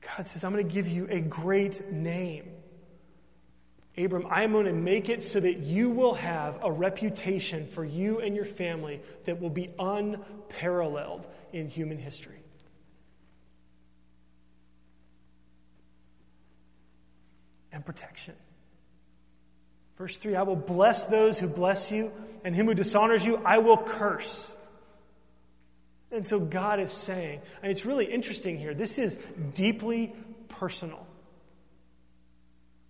God 0.00 0.26
says, 0.26 0.44
I'm 0.44 0.52
going 0.52 0.66
to 0.66 0.72
give 0.72 0.88
you 0.88 1.06
a 1.10 1.20
great 1.20 1.92
name. 1.92 2.50
Abram, 3.98 4.26
I 4.28 4.42
am 4.42 4.52
going 4.52 4.66
to 4.66 4.72
make 4.72 5.08
it 5.08 5.22
so 5.22 5.40
that 5.40 5.58
you 5.58 5.90
will 5.90 6.14
have 6.14 6.58
a 6.62 6.70
reputation 6.70 7.66
for 7.66 7.84
you 7.84 8.20
and 8.20 8.36
your 8.36 8.44
family 8.44 9.00
that 9.24 9.40
will 9.40 9.50
be 9.50 9.70
unparalleled 9.78 11.26
in 11.52 11.68
human 11.68 11.98
history. 11.98 12.42
And 17.72 17.84
protection. 17.84 18.34
Verse 19.96 20.18
3 20.18 20.36
I 20.36 20.42
will 20.42 20.56
bless 20.56 21.06
those 21.06 21.38
who 21.38 21.48
bless 21.48 21.90
you, 21.90 22.12
and 22.44 22.54
him 22.54 22.66
who 22.66 22.74
dishonors 22.74 23.24
you, 23.24 23.40
I 23.44 23.58
will 23.58 23.78
curse. 23.78 24.56
And 26.12 26.24
so 26.24 26.38
God 26.38 26.80
is 26.80 26.92
saying, 26.92 27.40
and 27.62 27.72
it's 27.72 27.84
really 27.84 28.06
interesting 28.06 28.58
here, 28.58 28.74
this 28.74 28.98
is 28.98 29.18
deeply 29.54 30.14
personal 30.48 31.05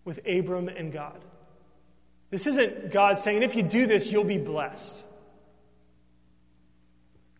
with 0.06 0.20
Abram 0.26 0.68
and 0.68 0.90
God. 0.90 1.22
This 2.30 2.46
isn't 2.46 2.92
God 2.92 3.18
saying, 3.18 3.42
if 3.42 3.54
you 3.54 3.62
do 3.62 3.86
this, 3.86 4.10
you'll 4.10 4.24
be 4.24 4.38
blessed. 4.38 5.04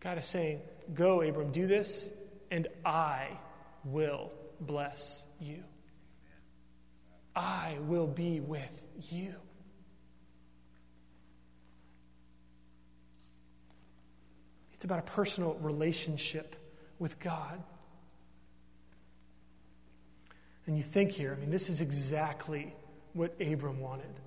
God 0.01 0.19
is 0.19 0.25
saying, 0.25 0.59
Go, 0.93 1.21
Abram, 1.21 1.51
do 1.51 1.67
this, 1.67 2.07
and 2.51 2.67
I 2.85 3.27
will 3.83 4.31
bless 4.61 5.23
you. 5.39 5.63
I 7.35 7.77
will 7.81 8.07
be 8.07 8.39
with 8.39 8.81
you. 9.11 9.33
It's 14.73 14.85
about 14.85 14.99
a 14.99 15.03
personal 15.03 15.55
relationship 15.55 16.55
with 16.99 17.19
God. 17.19 17.61
And 20.67 20.77
you 20.77 20.83
think 20.83 21.11
here, 21.11 21.33
I 21.35 21.39
mean, 21.39 21.49
this 21.49 21.69
is 21.69 21.81
exactly 21.81 22.75
what 23.13 23.33
Abram 23.41 23.79
wanted. 23.79 24.19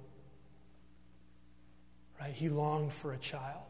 Right? 2.18 2.33
He 2.33 2.48
longed 2.48 2.92
for 2.92 3.12
a 3.12 3.18
child. 3.18 3.62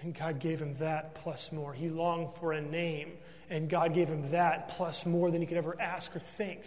And 0.00 0.14
God 0.14 0.40
gave 0.40 0.60
him 0.60 0.74
that 0.78 1.14
plus 1.14 1.52
more. 1.52 1.74
He 1.74 1.90
longed 1.90 2.32
for 2.32 2.52
a 2.52 2.60
name, 2.60 3.12
and 3.50 3.68
God 3.68 3.92
gave 3.92 4.08
him 4.08 4.30
that 4.30 4.68
plus 4.68 5.04
more 5.04 5.30
than 5.30 5.42
he 5.42 5.46
could 5.46 5.58
ever 5.58 5.78
ask 5.78 6.16
or 6.16 6.20
think. 6.20 6.60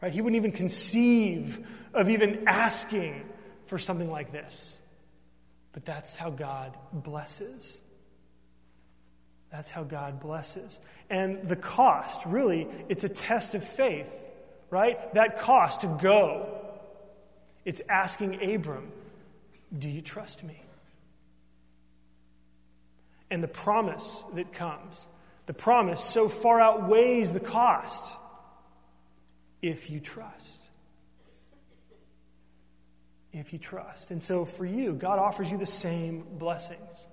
Right? 0.00 0.12
He 0.12 0.22
wouldn't 0.22 0.36
even 0.36 0.52
conceive 0.52 1.66
of 1.92 2.08
even 2.08 2.48
asking 2.48 3.28
for 3.66 3.78
something 3.78 4.10
like 4.10 4.32
this. 4.32 4.78
But 5.72 5.84
that's 5.84 6.16
how 6.16 6.30
God 6.30 6.76
blesses. 6.92 7.78
That's 9.54 9.70
how 9.70 9.84
God 9.84 10.18
blesses. 10.18 10.80
And 11.08 11.44
the 11.44 11.54
cost, 11.54 12.26
really, 12.26 12.66
it's 12.88 13.04
a 13.04 13.08
test 13.08 13.54
of 13.54 13.62
faith, 13.62 14.08
right? 14.68 15.14
That 15.14 15.38
cost 15.38 15.82
to 15.82 15.86
go. 15.86 16.58
It's 17.64 17.80
asking 17.88 18.42
Abram, 18.42 18.90
Do 19.78 19.88
you 19.88 20.02
trust 20.02 20.42
me? 20.42 20.60
And 23.30 23.44
the 23.44 23.48
promise 23.48 24.24
that 24.34 24.52
comes, 24.52 25.06
the 25.46 25.54
promise 25.54 26.02
so 26.02 26.28
far 26.28 26.60
outweighs 26.60 27.32
the 27.32 27.38
cost 27.38 28.16
if 29.62 29.88
you 29.88 30.00
trust. 30.00 30.62
If 33.32 33.52
you 33.52 33.60
trust. 33.60 34.10
And 34.10 34.20
so 34.20 34.44
for 34.44 34.66
you, 34.66 34.94
God 34.94 35.20
offers 35.20 35.48
you 35.48 35.58
the 35.58 35.64
same 35.64 36.24
blessings. 36.38 37.06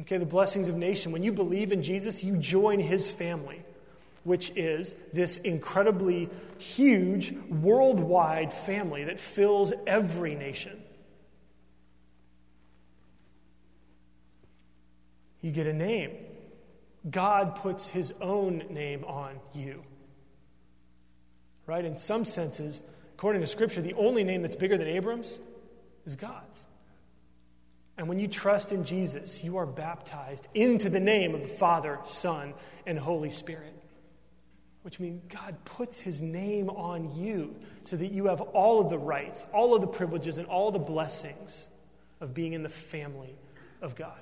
Okay, 0.00 0.16
the 0.16 0.26
blessings 0.26 0.68
of 0.68 0.76
nation. 0.76 1.10
When 1.10 1.22
you 1.22 1.32
believe 1.32 1.72
in 1.72 1.82
Jesus, 1.82 2.22
you 2.22 2.36
join 2.36 2.78
his 2.78 3.10
family, 3.10 3.62
which 4.22 4.52
is 4.54 4.94
this 5.12 5.38
incredibly 5.38 6.28
huge 6.58 7.32
worldwide 7.48 8.52
family 8.52 9.04
that 9.04 9.18
fills 9.18 9.72
every 9.86 10.36
nation. 10.36 10.80
You 15.40 15.50
get 15.50 15.66
a 15.66 15.72
name. 15.72 16.12
God 17.08 17.56
puts 17.56 17.88
his 17.88 18.12
own 18.20 18.64
name 18.70 19.04
on 19.04 19.40
you. 19.54 19.82
Right? 21.66 21.84
In 21.84 21.96
some 21.96 22.24
senses, 22.24 22.82
according 23.14 23.40
to 23.40 23.46
Scripture, 23.46 23.82
the 23.82 23.94
only 23.94 24.24
name 24.24 24.42
that's 24.42 24.56
bigger 24.56 24.76
than 24.76 24.88
Abram's 24.88 25.38
is 26.06 26.16
God's. 26.16 26.67
And 27.98 28.08
when 28.08 28.20
you 28.20 28.28
trust 28.28 28.70
in 28.70 28.84
Jesus, 28.84 29.42
you 29.42 29.56
are 29.56 29.66
baptized 29.66 30.46
into 30.54 30.88
the 30.88 31.00
name 31.00 31.34
of 31.34 31.42
the 31.42 31.48
Father, 31.48 31.98
Son, 32.04 32.54
and 32.86 32.96
Holy 32.96 33.30
Spirit. 33.30 33.74
Which 34.82 35.00
means 35.00 35.20
God 35.28 35.56
puts 35.64 35.98
his 35.98 36.22
name 36.22 36.70
on 36.70 37.16
you 37.16 37.56
so 37.84 37.96
that 37.96 38.12
you 38.12 38.26
have 38.26 38.40
all 38.40 38.80
of 38.80 38.88
the 38.88 38.96
rights, 38.96 39.44
all 39.52 39.74
of 39.74 39.80
the 39.80 39.88
privileges, 39.88 40.38
and 40.38 40.46
all 40.46 40.70
the 40.70 40.78
blessings 40.78 41.68
of 42.20 42.32
being 42.32 42.52
in 42.52 42.62
the 42.62 42.68
family 42.68 43.36
of 43.82 43.96
God. 43.96 44.20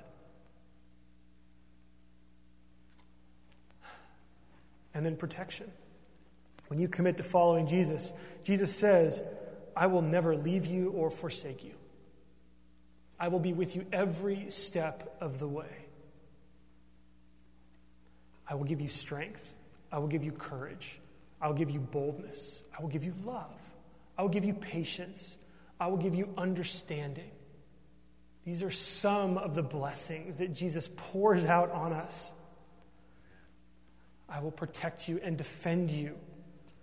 And 4.95 5.05
then 5.05 5.15
protection. 5.15 5.71
When 6.67 6.79
you 6.79 6.87
commit 6.87 7.17
to 7.17 7.23
following 7.23 7.67
Jesus, 7.67 8.11
Jesus 8.43 8.75
says, 8.75 9.21
I 9.75 9.85
will 9.85 10.01
never 10.01 10.35
leave 10.35 10.65
you 10.65 10.89
or 10.89 11.11
forsake 11.11 11.63
you. 11.63 11.76
I 13.19 13.29
will 13.29 13.39
be 13.39 13.53
with 13.53 13.75
you 13.75 13.85
every 13.91 14.47
step 14.49 15.17
of 15.21 15.39
the 15.39 15.47
way. 15.47 15.87
I 18.47 18.55
will 18.55 18.65
give 18.65 18.79
you 18.79 18.87
strength. 18.87 19.53
I 19.91 19.99
will 19.99 20.07
give 20.07 20.23
you 20.23 20.31
courage. 20.31 20.99
I 21.41 21.47
will 21.47 21.55
give 21.55 21.69
you 21.69 21.79
boldness. 21.79 22.63
I 22.77 22.81
will 22.81 22.89
give 22.89 23.03
you 23.03 23.13
love. 23.25 23.53
I 24.17 24.21
will 24.21 24.29
give 24.29 24.45
you 24.45 24.53
patience. 24.53 25.37
I 25.79 25.87
will 25.87 25.97
give 25.97 26.15
you 26.15 26.33
understanding. 26.37 27.31
These 28.45 28.63
are 28.63 28.71
some 28.71 29.37
of 29.37 29.55
the 29.55 29.63
blessings 29.63 30.37
that 30.37 30.53
Jesus 30.53 30.89
pours 30.95 31.45
out 31.45 31.71
on 31.71 31.91
us. 31.91 32.31
I 34.29 34.39
will 34.39 34.51
protect 34.51 35.07
you 35.07 35.19
and 35.21 35.37
defend 35.37 35.91
you. 35.91 36.15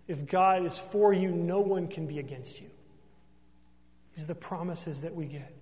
If 0.07 0.27
God 0.27 0.67
is 0.67 0.79
for 0.79 1.13
you, 1.13 1.31
no 1.31 1.61
one 1.61 1.89
can 1.89 2.07
be 2.07 2.19
against 2.19 2.61
you. 2.61 2.69
These 4.15 4.25
are 4.25 4.29
the 4.29 4.35
promises 4.35 5.03
that 5.03 5.15
we 5.15 5.25
get. 5.25 5.54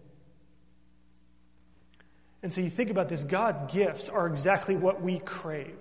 And 2.43 2.53
so 2.53 2.61
you 2.61 2.71
think 2.71 2.91
about 2.91 3.09
this 3.09 3.23
God's 3.23 3.73
gifts 3.73 4.09
are 4.09 4.27
exactly 4.27 4.77
what 4.77 5.01
we 5.01 5.19
crave. 5.19 5.79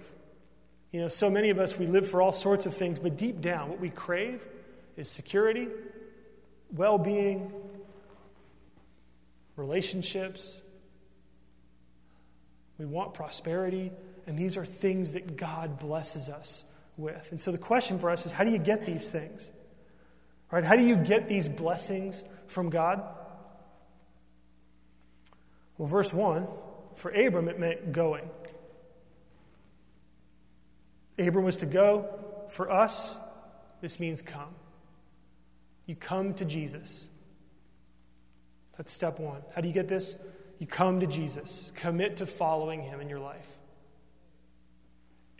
You 0.92 1.02
know, 1.02 1.08
so 1.08 1.30
many 1.30 1.50
of 1.50 1.60
us, 1.60 1.78
we 1.78 1.88
live 1.88 2.10
for 2.10 2.22
all 2.22 2.34
sorts 2.34 2.66
of 2.66 2.76
things, 2.76 3.00
but 3.00 3.18
deep 3.18 3.42
down, 3.42 3.70
what 3.70 3.80
we 3.80 3.90
crave 3.90 4.46
is 4.98 5.10
security, 5.10 5.68
well 6.74 6.98
being, 6.98 7.52
relationships. 9.56 10.62
We 12.78 12.86
want 12.86 13.14
prosperity, 13.14 13.92
and 14.28 14.38
these 14.38 14.58
are 14.58 14.66
things 14.66 15.12
that 15.14 15.38
God 15.38 15.80
blesses 15.80 16.30
us 16.30 16.66
with. 16.98 17.32
And 17.32 17.40
so 17.40 17.52
the 17.52 17.58
question 17.58 18.00
for 18.00 18.10
us 18.10 18.26
is 18.26 18.32
how 18.32 18.44
do 18.44 18.52
you 18.52 18.58
get 18.58 18.86
these 18.86 19.10
things? 19.10 19.50
Right? 20.52 20.64
How 20.64 20.76
do 20.76 20.84
you 20.84 20.98
get 20.98 21.30
these 21.30 21.48
blessings 21.48 22.24
from 22.48 22.70
God? 22.70 23.04
Well, 25.82 25.88
verse 25.88 26.14
1 26.14 26.46
for 26.94 27.10
Abram, 27.10 27.48
it 27.48 27.60
meant 27.60 27.92
going. 27.92 28.30
Abram 31.18 31.44
was 31.44 31.58
to 31.58 31.66
go. 31.66 32.08
For 32.50 32.70
us, 32.70 33.18
this 33.82 34.00
means 34.00 34.22
come. 34.22 34.54
You 35.88 35.96
come 35.96 36.36
to 36.36 36.46
Jesus. 36.46 37.08
That's 38.78 38.94
step 38.94 39.18
one. 39.18 39.42
How 39.56 39.62
do 39.62 39.68
you 39.68 39.74
get 39.74 39.88
this? 39.88 40.16
You 40.60 40.68
come 40.68 41.00
to 41.00 41.08
Jesus. 41.08 41.72
Commit 41.74 42.18
to 42.18 42.28
following 42.28 42.84
him 42.84 43.02
in 43.02 43.10
your 43.10 43.20
life. 43.20 43.58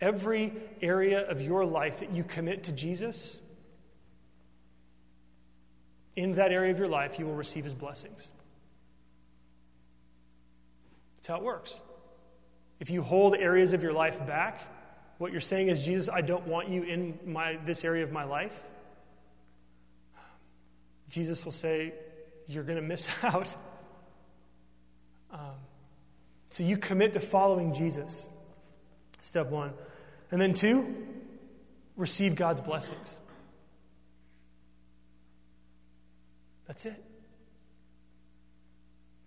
Every 0.00 0.52
area 0.80 1.24
of 1.30 1.40
your 1.40 1.64
life 1.64 2.00
that 2.00 2.10
you 2.10 2.24
commit 2.24 2.64
to 2.64 2.72
Jesus, 2.72 3.38
in 6.16 6.32
that 6.32 6.50
area 6.50 6.72
of 6.72 6.80
your 6.80 6.88
life, 6.88 7.20
you 7.20 7.26
will 7.26 7.36
receive 7.36 7.62
his 7.62 7.74
blessings. 7.74 8.32
That's 11.22 11.28
how 11.28 11.36
it 11.36 11.44
works. 11.44 11.72
If 12.80 12.90
you 12.90 13.00
hold 13.00 13.36
areas 13.36 13.72
of 13.72 13.80
your 13.80 13.92
life 13.92 14.18
back, 14.26 14.60
what 15.18 15.30
you're 15.30 15.40
saying 15.40 15.68
is, 15.68 15.84
Jesus, 15.84 16.08
I 16.08 16.20
don't 16.20 16.48
want 16.48 16.68
you 16.68 16.82
in 16.82 17.16
my, 17.24 17.60
this 17.64 17.84
area 17.84 18.02
of 18.02 18.10
my 18.10 18.24
life. 18.24 18.52
Jesus 21.08 21.44
will 21.44 21.52
say, 21.52 21.92
You're 22.48 22.64
going 22.64 22.80
to 22.80 22.82
miss 22.82 23.06
out. 23.22 23.54
Um, 25.30 25.54
so 26.50 26.64
you 26.64 26.76
commit 26.76 27.12
to 27.12 27.20
following 27.20 27.72
Jesus. 27.72 28.26
Step 29.20 29.48
one. 29.48 29.74
And 30.32 30.40
then 30.40 30.52
two, 30.52 31.06
receive 31.96 32.34
God's 32.34 32.60
blessings. 32.60 33.16
That's 36.66 36.84
it. 36.84 37.00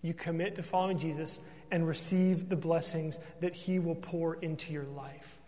You 0.02 0.14
commit 0.14 0.56
to 0.56 0.62
following 0.62 1.00
Jesus 1.00 1.40
and 1.72 1.88
receive 1.88 2.50
the 2.50 2.56
blessings 2.56 3.20
that 3.42 3.56
He 3.56 3.80
will 3.80 3.96
pour 3.96 4.36
into 4.36 4.72
your 4.72 4.86
life. 4.86 5.40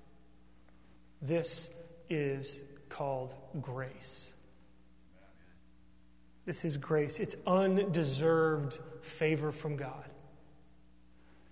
This 1.22 1.70
is 2.10 2.62
called 2.90 3.34
grace. 3.62 4.32
This 6.46 6.64
is 6.64 6.78
grace. 6.78 7.20
It's 7.20 7.36
undeserved 7.46 8.80
favor 9.02 9.52
from 9.52 9.76
God. 9.76 10.06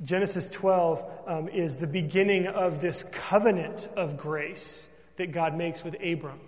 Genesis 0.04 0.50
12 0.50 1.06
um, 1.28 1.50
is 1.50 1.78
the 1.78 1.88
beginning 1.88 2.48
of 2.48 2.82
this 2.82 3.04
covenant 3.12 3.90
of 3.96 4.18
grace 4.18 4.88
that 5.18 5.32
God 5.32 5.56
makes 5.56 5.84
with 5.84 5.96
Abram. 5.96 6.40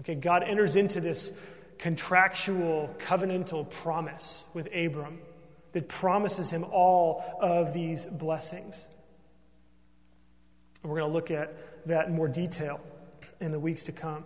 Okay, 0.00 0.14
God 0.14 0.42
enters 0.42 0.74
into 0.74 1.00
this 1.00 1.32
contractual 1.78 2.94
covenantal 2.98 3.68
promise 3.68 4.46
with 4.54 4.68
Abram 4.74 5.18
that 5.72 5.88
promises 5.88 6.50
him 6.50 6.64
all 6.64 7.24
of 7.40 7.72
these 7.72 8.06
blessings. 8.06 8.88
We're 10.82 10.98
going 10.98 11.10
to 11.10 11.14
look 11.14 11.30
at 11.30 11.86
that 11.86 12.08
in 12.08 12.14
more 12.14 12.28
detail 12.28 12.80
in 13.40 13.50
the 13.50 13.60
weeks 13.60 13.84
to 13.84 13.92
come. 13.92 14.24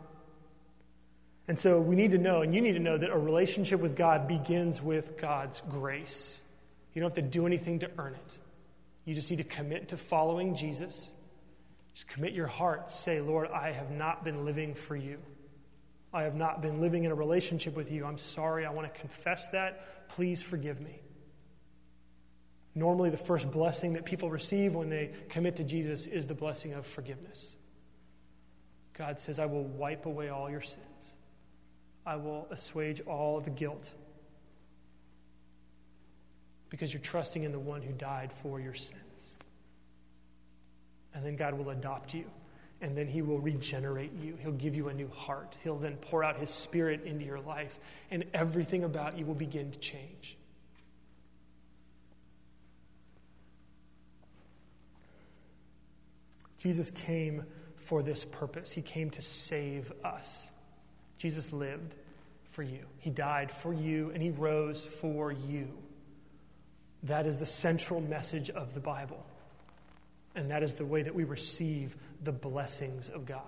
And 1.48 1.58
so 1.58 1.80
we 1.80 1.94
need 1.94 2.10
to 2.10 2.18
know, 2.18 2.42
and 2.42 2.54
you 2.54 2.60
need 2.60 2.72
to 2.72 2.80
know, 2.80 2.98
that 2.98 3.10
a 3.10 3.18
relationship 3.18 3.80
with 3.80 3.94
God 3.94 4.26
begins 4.26 4.82
with 4.82 5.16
God's 5.16 5.62
grace. 5.70 6.40
You 6.92 7.00
don't 7.00 7.10
have 7.16 7.24
to 7.24 7.30
do 7.30 7.46
anything 7.46 7.78
to 7.80 7.90
earn 7.98 8.14
it. 8.14 8.38
You 9.04 9.14
just 9.14 9.30
need 9.30 9.36
to 9.36 9.44
commit 9.44 9.88
to 9.88 9.96
following 9.96 10.56
Jesus. 10.56 11.12
Just 11.94 12.08
commit 12.08 12.32
your 12.32 12.48
heart. 12.48 12.90
Say, 12.90 13.20
Lord, 13.20 13.48
I 13.50 13.70
have 13.70 13.90
not 13.90 14.24
been 14.24 14.44
living 14.44 14.74
for 14.74 14.96
you. 14.96 15.18
I 16.12 16.22
have 16.22 16.34
not 16.34 16.62
been 16.62 16.80
living 16.80 17.04
in 17.04 17.12
a 17.12 17.14
relationship 17.14 17.76
with 17.76 17.92
you. 17.92 18.04
I'm 18.04 18.18
sorry. 18.18 18.66
I 18.66 18.70
want 18.70 18.92
to 18.92 19.00
confess 19.00 19.48
that. 19.50 20.08
Please 20.08 20.42
forgive 20.42 20.80
me. 20.80 21.00
Normally, 22.76 23.10
the 23.10 23.16
first 23.16 23.50
blessing 23.50 23.94
that 23.94 24.04
people 24.04 24.30
receive 24.30 24.74
when 24.74 24.90
they 24.90 25.10
commit 25.30 25.56
to 25.56 25.64
Jesus 25.64 26.06
is 26.06 26.26
the 26.26 26.34
blessing 26.34 26.74
of 26.74 26.86
forgiveness. 26.86 27.56
God 28.92 29.18
says, 29.18 29.38
I 29.38 29.46
will 29.46 29.64
wipe 29.64 30.06
away 30.06 30.28
all 30.28 30.48
your 30.48 30.60
sins, 30.60 31.16
I 32.04 32.16
will 32.16 32.46
assuage 32.50 33.00
all 33.00 33.40
the 33.40 33.50
guilt. 33.50 33.92
Because 36.68 36.92
you're 36.92 37.02
trusting 37.02 37.44
in 37.44 37.52
the 37.52 37.58
one 37.58 37.80
who 37.80 37.92
died 37.92 38.32
for 38.32 38.60
your 38.60 38.74
sins. 38.74 39.34
And 41.14 41.24
then 41.24 41.36
God 41.36 41.54
will 41.54 41.70
adopt 41.70 42.12
you 42.12 42.24
and 42.80 42.96
then 42.96 43.06
he 43.06 43.22
will 43.22 43.38
regenerate 43.38 44.12
you. 44.20 44.36
He'll 44.42 44.52
give 44.52 44.74
you 44.74 44.88
a 44.88 44.94
new 44.94 45.08
heart. 45.08 45.56
He'll 45.62 45.78
then 45.78 45.96
pour 45.96 46.22
out 46.22 46.38
his 46.38 46.50
spirit 46.50 47.04
into 47.04 47.24
your 47.24 47.40
life, 47.40 47.78
and 48.10 48.24
everything 48.34 48.84
about 48.84 49.18
you 49.18 49.24
will 49.24 49.34
begin 49.34 49.70
to 49.70 49.78
change. 49.78 50.36
Jesus 56.58 56.90
came 56.90 57.44
for 57.76 58.02
this 58.02 58.24
purpose. 58.24 58.72
He 58.72 58.82
came 58.82 59.10
to 59.10 59.22
save 59.22 59.92
us. 60.04 60.50
Jesus 61.18 61.52
lived 61.52 61.94
for 62.50 62.62
you. 62.62 62.86
He 62.98 63.10
died 63.10 63.50
for 63.50 63.72
you, 63.72 64.10
and 64.12 64.22
He 64.22 64.30
rose 64.30 64.82
for 64.82 65.30
you. 65.30 65.68
That 67.02 67.26
is 67.26 67.38
the 67.38 67.46
central 67.46 68.00
message 68.00 68.50
of 68.50 68.74
the 68.74 68.80
Bible. 68.80 69.24
And 70.34 70.50
that 70.50 70.62
is 70.62 70.74
the 70.74 70.84
way 70.84 71.02
that 71.02 71.14
we 71.14 71.24
receive 71.24 71.96
the 72.22 72.32
blessings 72.32 73.08
of 73.08 73.26
God. 73.26 73.42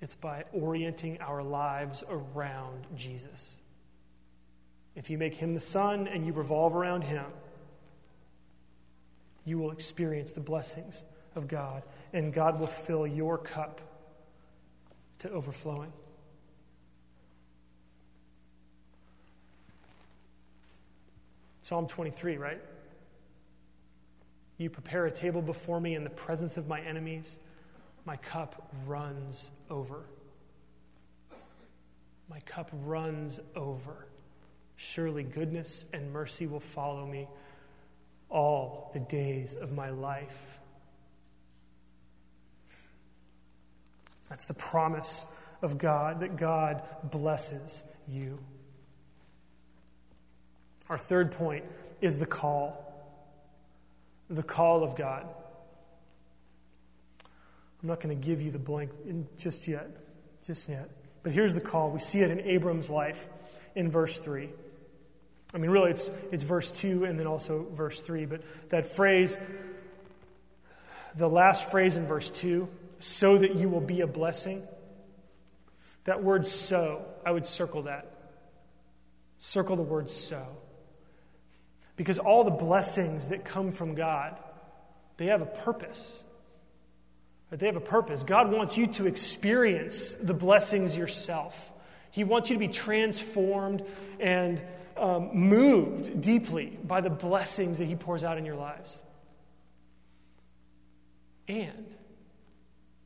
It's 0.00 0.14
by 0.14 0.44
orienting 0.52 1.20
our 1.20 1.42
lives 1.42 2.04
around 2.08 2.86
Jesus. 2.94 3.56
If 4.94 5.10
you 5.10 5.18
make 5.18 5.34
Him 5.34 5.54
the 5.54 5.60
sun 5.60 6.06
and 6.06 6.26
you 6.26 6.32
revolve 6.32 6.74
around 6.74 7.02
Him, 7.02 7.24
you 9.46 9.58
will 9.58 9.70
experience 9.70 10.32
the 10.32 10.40
blessings 10.40 11.06
of 11.34 11.48
God, 11.48 11.84
and 12.12 12.32
God 12.32 12.60
will 12.60 12.66
fill 12.66 13.06
your 13.06 13.38
cup 13.38 13.80
to 15.20 15.30
overflowing. 15.30 15.92
Psalm 21.62 21.86
23, 21.86 22.36
right? 22.36 22.60
You 24.58 24.68
prepare 24.68 25.06
a 25.06 25.10
table 25.10 25.42
before 25.42 25.80
me 25.80 25.94
in 25.94 26.04
the 26.04 26.10
presence 26.10 26.56
of 26.56 26.68
my 26.68 26.80
enemies. 26.80 27.36
My 28.04 28.16
cup 28.16 28.70
runs 28.86 29.50
over. 29.70 30.06
My 32.28 32.40
cup 32.40 32.70
runs 32.84 33.40
over. 33.54 34.06
Surely 34.76 35.22
goodness 35.22 35.86
and 35.92 36.12
mercy 36.12 36.46
will 36.46 36.60
follow 36.60 37.06
me 37.06 37.28
all 38.28 38.90
the 38.92 39.00
days 39.00 39.54
of 39.54 39.72
my 39.72 39.90
life. 39.90 40.58
That's 44.28 44.46
the 44.46 44.54
promise 44.54 45.26
of 45.62 45.78
God, 45.78 46.20
that 46.20 46.36
God 46.36 46.82
blesses 47.04 47.84
you. 48.08 48.38
Our 50.88 50.98
third 50.98 51.32
point 51.32 51.64
is 52.00 52.18
the 52.18 52.26
call. 52.26 52.82
The 54.28 54.42
call 54.42 54.82
of 54.82 54.96
God. 54.96 55.26
I'm 57.82 57.88
not 57.88 58.00
going 58.00 58.18
to 58.18 58.26
give 58.26 58.40
you 58.40 58.50
the 58.50 58.58
blank 58.58 58.92
just 59.38 59.68
yet. 59.68 59.88
Just 60.44 60.68
yet. 60.68 60.88
But 61.22 61.32
here's 61.32 61.54
the 61.54 61.60
call. 61.60 61.90
We 61.90 62.00
see 62.00 62.20
it 62.20 62.30
in 62.30 62.40
Abram's 62.40 62.90
life 62.90 63.28
in 63.74 63.90
verse 63.90 64.18
3. 64.18 64.48
I 65.56 65.58
mean, 65.58 65.70
really, 65.70 65.90
it's, 65.90 66.10
it's 66.30 66.44
verse 66.44 66.70
2 66.70 67.06
and 67.06 67.18
then 67.18 67.26
also 67.26 67.66
verse 67.72 68.02
3. 68.02 68.26
But 68.26 68.42
that 68.68 68.84
phrase, 68.84 69.38
the 71.16 71.30
last 71.30 71.70
phrase 71.70 71.96
in 71.96 72.06
verse 72.06 72.28
2, 72.28 72.68
so 73.00 73.38
that 73.38 73.54
you 73.54 73.70
will 73.70 73.80
be 73.80 74.02
a 74.02 74.06
blessing, 74.06 74.62
that 76.04 76.22
word 76.22 76.46
so, 76.46 77.06
I 77.24 77.30
would 77.30 77.46
circle 77.46 77.84
that. 77.84 78.06
Circle 79.38 79.76
the 79.76 79.82
word 79.82 80.10
so. 80.10 80.46
Because 81.96 82.18
all 82.18 82.44
the 82.44 82.50
blessings 82.50 83.28
that 83.28 83.46
come 83.46 83.72
from 83.72 83.94
God, 83.94 84.36
they 85.16 85.26
have 85.26 85.40
a 85.40 85.46
purpose. 85.46 86.22
They 87.50 87.64
have 87.64 87.76
a 87.76 87.80
purpose. 87.80 88.24
God 88.24 88.52
wants 88.52 88.76
you 88.76 88.88
to 88.88 89.06
experience 89.06 90.12
the 90.12 90.34
blessings 90.34 90.98
yourself. 90.98 91.72
He 92.10 92.24
wants 92.24 92.50
you 92.50 92.56
to 92.56 92.60
be 92.60 92.68
transformed 92.68 93.82
and 94.20 94.60
um, 94.98 95.30
moved 95.32 96.20
deeply 96.20 96.78
by 96.84 97.00
the 97.00 97.10
blessings 97.10 97.78
that 97.78 97.86
He 97.86 97.96
pours 97.96 98.24
out 98.24 98.38
in 98.38 98.44
your 98.44 98.56
lives. 98.56 98.98
And 101.48 101.94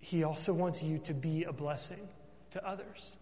He 0.00 0.24
also 0.24 0.52
wants 0.52 0.82
you 0.82 0.98
to 1.00 1.14
be 1.14 1.44
a 1.44 1.52
blessing 1.52 2.08
to 2.50 2.66
others. 2.66 3.16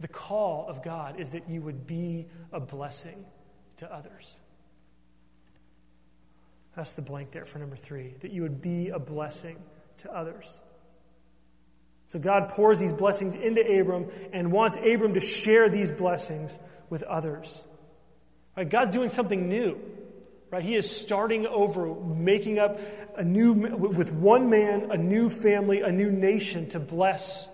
The 0.00 0.08
call 0.08 0.66
of 0.68 0.82
God 0.82 1.18
is 1.18 1.32
that 1.32 1.48
you 1.48 1.62
would 1.62 1.86
be 1.86 2.26
a 2.52 2.60
blessing 2.60 3.24
to 3.76 3.92
others. 3.92 4.38
That's 6.74 6.92
the 6.92 7.02
blank 7.02 7.30
there 7.30 7.46
for 7.46 7.58
number 7.58 7.76
three, 7.76 8.14
that 8.20 8.30
you 8.30 8.42
would 8.42 8.60
be 8.60 8.90
a 8.90 8.98
blessing 8.98 9.56
to 9.98 10.14
others. 10.14 10.60
So 12.08 12.18
God 12.18 12.50
pours 12.50 12.78
these 12.78 12.92
blessings 12.92 13.34
into 13.34 13.60
Abram 13.62 14.06
and 14.32 14.52
wants 14.52 14.76
Abram 14.76 15.14
to 15.14 15.20
share 15.20 15.68
these 15.68 15.90
blessings 15.90 16.58
with 16.88 17.02
others. 17.02 17.64
Right? 18.56 18.68
God's 18.68 18.92
doing 18.92 19.08
something 19.08 19.48
new. 19.48 19.78
Right? 20.50 20.62
He 20.62 20.76
is 20.76 20.88
starting 20.88 21.46
over, 21.46 21.94
making 21.94 22.58
up 22.58 22.78
a 23.16 23.24
new, 23.24 23.52
with 23.52 24.12
one 24.12 24.48
man, 24.48 24.90
a 24.92 24.96
new 24.96 25.28
family, 25.28 25.80
a 25.80 25.90
new 25.90 26.10
nation 26.10 26.68
to 26.70 26.78
bless 26.78 27.48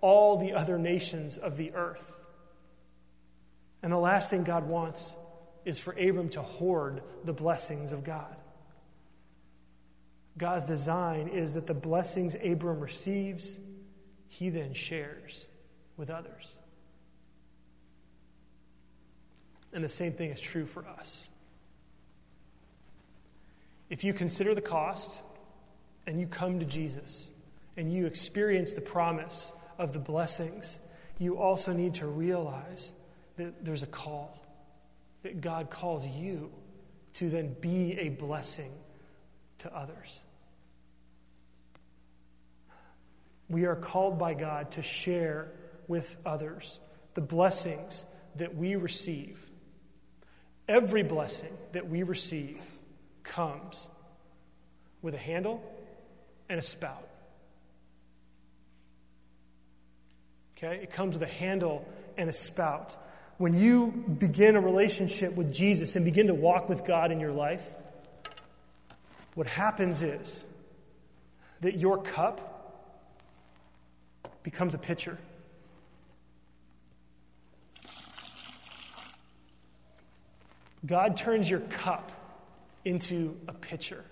all 0.00 0.38
the 0.38 0.52
other 0.52 0.78
nations 0.78 1.36
of 1.36 1.56
the 1.56 1.72
earth. 1.74 2.16
And 3.82 3.92
the 3.92 3.98
last 3.98 4.30
thing 4.30 4.44
God 4.44 4.68
wants 4.68 5.16
is 5.64 5.78
for 5.78 5.92
Abram 5.92 6.28
to 6.30 6.42
hoard 6.42 7.02
the 7.24 7.32
blessings 7.32 7.90
of 7.90 8.04
God. 8.04 8.36
God's 10.38 10.66
design 10.66 11.28
is 11.28 11.54
that 11.54 11.66
the 11.66 11.74
blessings 11.74 12.36
Abram 12.36 12.78
receives, 12.78 13.58
he 14.28 14.50
then 14.50 14.74
shares 14.74 15.46
with 15.96 16.10
others. 16.10 16.56
And 19.72 19.82
the 19.82 19.88
same 19.88 20.12
thing 20.12 20.30
is 20.30 20.40
true 20.40 20.66
for 20.66 20.86
us. 20.86 21.28
If 23.90 24.04
you 24.04 24.12
consider 24.12 24.54
the 24.54 24.60
cost 24.60 25.22
and 26.06 26.20
you 26.20 26.26
come 26.26 26.58
to 26.60 26.64
Jesus 26.64 27.30
and 27.76 27.92
you 27.92 28.06
experience 28.06 28.72
the 28.72 28.80
promise 28.80 29.52
of 29.78 29.92
the 29.92 29.98
blessings, 29.98 30.78
you 31.18 31.38
also 31.38 31.72
need 31.72 31.94
to 31.94 32.06
realize 32.06 32.92
that 33.36 33.64
there's 33.64 33.82
a 33.82 33.88
call, 33.88 34.38
that 35.22 35.40
God 35.40 35.70
calls 35.70 36.06
you 36.06 36.50
to 37.14 37.30
then 37.30 37.54
be 37.60 37.98
a 37.98 38.08
blessing 38.08 38.72
to 39.58 39.74
others. 39.74 40.20
We 43.48 43.66
are 43.66 43.76
called 43.76 44.18
by 44.18 44.34
God 44.34 44.72
to 44.72 44.82
share 44.82 45.48
with 45.88 46.16
others 46.26 46.80
the 47.14 47.20
blessings 47.20 48.04
that 48.36 48.54
we 48.56 48.76
receive. 48.76 49.38
Every 50.68 51.02
blessing 51.02 51.56
that 51.72 51.88
we 51.88 52.02
receive 52.02 52.60
comes 53.22 53.88
with 55.00 55.14
a 55.14 55.18
handle 55.18 55.62
and 56.48 56.58
a 56.58 56.62
spout. 56.62 57.08
Okay? 60.56 60.80
It 60.82 60.90
comes 60.90 61.14
with 61.14 61.22
a 61.22 61.32
handle 61.32 61.86
and 62.16 62.28
a 62.28 62.32
spout. 62.32 62.96
When 63.38 63.54
you 63.54 63.88
begin 64.18 64.56
a 64.56 64.60
relationship 64.60 65.34
with 65.34 65.52
Jesus 65.52 65.96
and 65.96 66.04
begin 66.04 66.28
to 66.28 66.34
walk 66.34 66.68
with 66.68 66.84
God 66.84 67.12
in 67.12 67.20
your 67.20 67.32
life, 67.32 67.74
what 69.34 69.46
happens 69.46 70.02
is 70.02 70.42
that 71.60 71.78
your 71.78 72.02
cup 72.02 72.55
becomes 74.46 74.74
a 74.74 74.78
pitcher. 74.78 75.18
God 80.86 81.16
turns 81.16 81.50
your 81.50 81.58
cup 81.58 82.12
into 82.84 83.36
a 83.48 83.52
pitcher. 83.52 84.04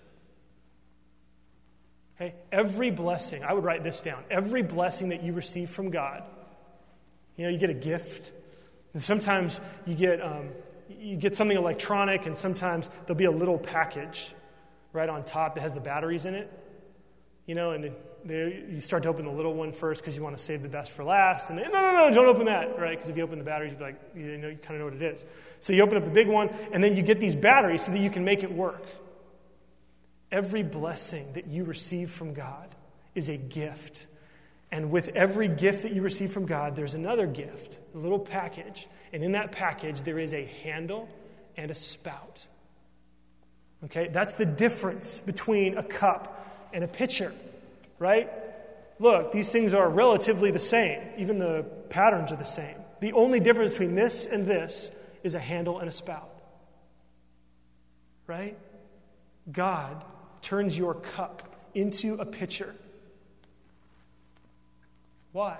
Okay? 2.17 2.35
Every 2.51 2.91
blessing, 2.91 3.45
I 3.45 3.53
would 3.53 3.63
write 3.63 3.85
this 3.85 4.01
down. 4.01 4.25
Every 4.29 4.61
blessing 4.61 5.07
that 5.09 5.23
you 5.23 5.31
receive 5.31 5.69
from 5.69 5.89
God, 5.89 6.23
you 7.37 7.45
know, 7.45 7.49
you 7.49 7.57
get 7.57 7.69
a 7.69 7.73
gift. 7.73 8.29
And 8.93 9.01
sometimes 9.01 9.61
you 9.85 9.95
get, 9.95 10.21
um, 10.21 10.49
you 10.89 11.15
get 11.15 11.37
something 11.37 11.55
electronic, 11.55 12.25
and 12.25 12.37
sometimes 12.37 12.89
there'll 13.05 13.17
be 13.17 13.23
a 13.23 13.31
little 13.31 13.57
package 13.57 14.33
right 14.91 15.07
on 15.07 15.23
top 15.23 15.55
that 15.55 15.61
has 15.61 15.71
the 15.71 15.79
batteries 15.79 16.25
in 16.25 16.35
it. 16.35 16.51
You 17.45 17.55
know, 17.55 17.71
and 17.71 17.93
you 18.27 18.79
start 18.81 19.03
to 19.03 19.09
open 19.09 19.25
the 19.25 19.31
little 19.31 19.53
one 19.53 19.71
first 19.71 20.01
because 20.01 20.15
you 20.15 20.23
want 20.23 20.35
to 20.35 20.43
save 20.43 20.63
the 20.63 20.69
best 20.69 20.91
for 20.91 21.03
last. 21.03 21.49
And 21.49 21.59
then, 21.59 21.71
no, 21.71 21.79
no, 21.79 22.09
no, 22.09 22.13
don't 22.13 22.25
open 22.25 22.45
that, 22.47 22.79
right? 22.79 22.97
Because 22.97 23.09
if 23.09 23.17
you 23.17 23.23
open 23.23 23.37
the 23.37 23.45
batteries, 23.45 23.71
you'd 23.71 23.77
be 23.77 23.83
like, 23.83 24.01
you, 24.15 24.37
know, 24.37 24.49
you 24.49 24.57
kind 24.57 24.75
of 24.75 24.79
know 24.79 24.85
what 24.85 24.95
it 24.95 25.01
is. 25.01 25.25
So 25.59 25.73
you 25.73 25.83
open 25.83 25.97
up 25.97 26.05
the 26.05 26.11
big 26.11 26.27
one, 26.27 26.49
and 26.71 26.83
then 26.83 26.95
you 26.95 27.03
get 27.03 27.19
these 27.19 27.35
batteries 27.35 27.85
so 27.85 27.91
that 27.91 27.99
you 27.99 28.09
can 28.09 28.23
make 28.23 28.43
it 28.43 28.51
work. 28.51 28.83
Every 30.31 30.63
blessing 30.63 31.33
that 31.33 31.47
you 31.47 31.65
receive 31.65 32.09
from 32.09 32.33
God 32.33 32.73
is 33.13 33.29
a 33.29 33.37
gift. 33.37 34.07
And 34.71 34.89
with 34.89 35.09
every 35.09 35.47
gift 35.47 35.83
that 35.83 35.93
you 35.93 36.01
receive 36.01 36.31
from 36.31 36.47
God, 36.47 36.75
there's 36.75 36.95
another 36.95 37.27
gift, 37.27 37.77
a 37.93 37.97
little 37.97 38.19
package. 38.19 38.87
And 39.13 39.23
in 39.23 39.33
that 39.33 39.51
package, 39.51 40.01
there 40.01 40.19
is 40.19 40.33
a 40.33 40.45
handle 40.63 41.07
and 41.55 41.69
a 41.69 41.75
spout. 41.75 42.47
Okay? 43.85 44.07
That's 44.07 44.33
the 44.33 44.45
difference 44.45 45.19
between 45.19 45.77
a 45.77 45.83
cup 45.83 46.69
and 46.73 46.83
a 46.83 46.87
pitcher 46.87 47.31
right? 47.99 48.29
Look, 48.99 49.31
these 49.31 49.51
things 49.51 49.73
are 49.73 49.89
relatively 49.89 50.51
the 50.51 50.59
same. 50.59 51.01
Even 51.17 51.39
the 51.39 51.65
patterns 51.89 52.31
are 52.31 52.37
the 52.37 52.43
same. 52.43 52.75
The 53.01 53.13
only 53.13 53.39
difference 53.39 53.73
between 53.73 53.95
this 53.95 54.25
and 54.25 54.45
this 54.45 54.91
is 55.23 55.35
a 55.35 55.39
handle 55.39 55.79
and 55.79 55.89
a 55.89 55.91
spout. 55.91 56.29
Right? 58.27 58.57
God 59.51 60.03
turns 60.41 60.77
your 60.77 60.95
cup 60.95 61.55
into 61.73 62.15
a 62.15 62.25
pitcher. 62.25 62.73
Why? 65.33 65.57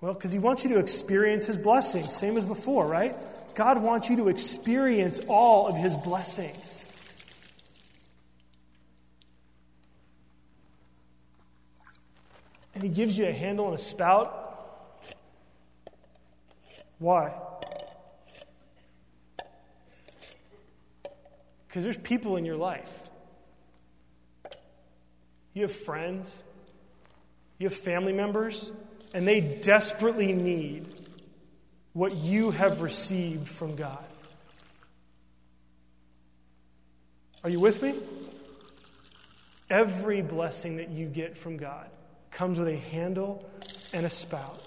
Well, 0.00 0.14
because 0.14 0.32
He 0.32 0.38
wants 0.38 0.64
you 0.64 0.70
to 0.74 0.78
experience 0.78 1.46
His 1.46 1.58
blessings, 1.58 2.14
same 2.14 2.36
as 2.36 2.46
before, 2.46 2.86
right? 2.86 3.16
God 3.54 3.82
wants 3.82 4.08
you 4.08 4.16
to 4.16 4.28
experience 4.28 5.20
all 5.28 5.66
of 5.66 5.76
His 5.76 5.96
blessings. 5.96 6.84
And 12.74 12.82
he 12.82 12.88
gives 12.88 13.16
you 13.16 13.26
a 13.26 13.32
handle 13.32 13.66
and 13.66 13.74
a 13.74 13.82
spout. 13.82 14.40
Why? 16.98 17.32
Because 21.68 21.84
there's 21.84 21.96
people 21.96 22.36
in 22.36 22.44
your 22.44 22.56
life. 22.56 22.90
You 25.54 25.62
have 25.62 25.72
friends, 25.72 26.36
you 27.58 27.68
have 27.68 27.78
family 27.78 28.12
members, 28.12 28.72
and 29.12 29.26
they 29.26 29.40
desperately 29.40 30.32
need 30.32 30.88
what 31.92 32.14
you 32.16 32.50
have 32.50 32.80
received 32.80 33.48
from 33.48 33.76
God. 33.76 34.04
Are 37.44 37.50
you 37.50 37.60
with 37.60 37.82
me? 37.82 37.94
Every 39.70 40.22
blessing 40.22 40.78
that 40.78 40.90
you 40.90 41.06
get 41.06 41.38
from 41.38 41.56
God 41.56 41.88
comes 42.34 42.58
with 42.58 42.68
a 42.68 42.76
handle 42.76 43.48
and 43.92 44.04
a 44.04 44.10
spout. 44.10 44.60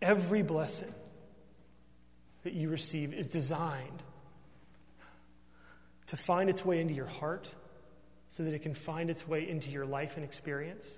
Every 0.00 0.42
blessing 0.42 0.92
that 2.42 2.54
you 2.54 2.70
receive 2.70 3.14
is 3.14 3.28
designed 3.28 4.02
to 6.08 6.16
find 6.16 6.50
its 6.50 6.64
way 6.64 6.80
into 6.80 6.94
your 6.94 7.06
heart 7.06 7.48
so 8.28 8.42
that 8.42 8.54
it 8.54 8.62
can 8.62 8.74
find 8.74 9.10
its 9.10 9.28
way 9.28 9.48
into 9.48 9.70
your 9.70 9.84
life 9.84 10.16
and 10.16 10.24
experience, 10.24 10.88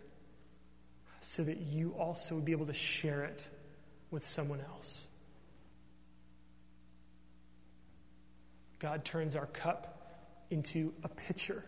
so 1.20 1.42
that 1.42 1.58
you 1.58 1.90
also 1.98 2.36
would 2.36 2.44
be 2.44 2.52
able 2.52 2.66
to 2.66 2.72
share 2.72 3.24
it 3.24 3.48
with 4.10 4.24
someone 4.26 4.60
else. 4.60 5.06
God 8.78 9.04
turns 9.04 9.34
our 9.34 9.46
cup 9.46 10.08
into 10.50 10.94
a 11.02 11.08
pitcher 11.08 11.64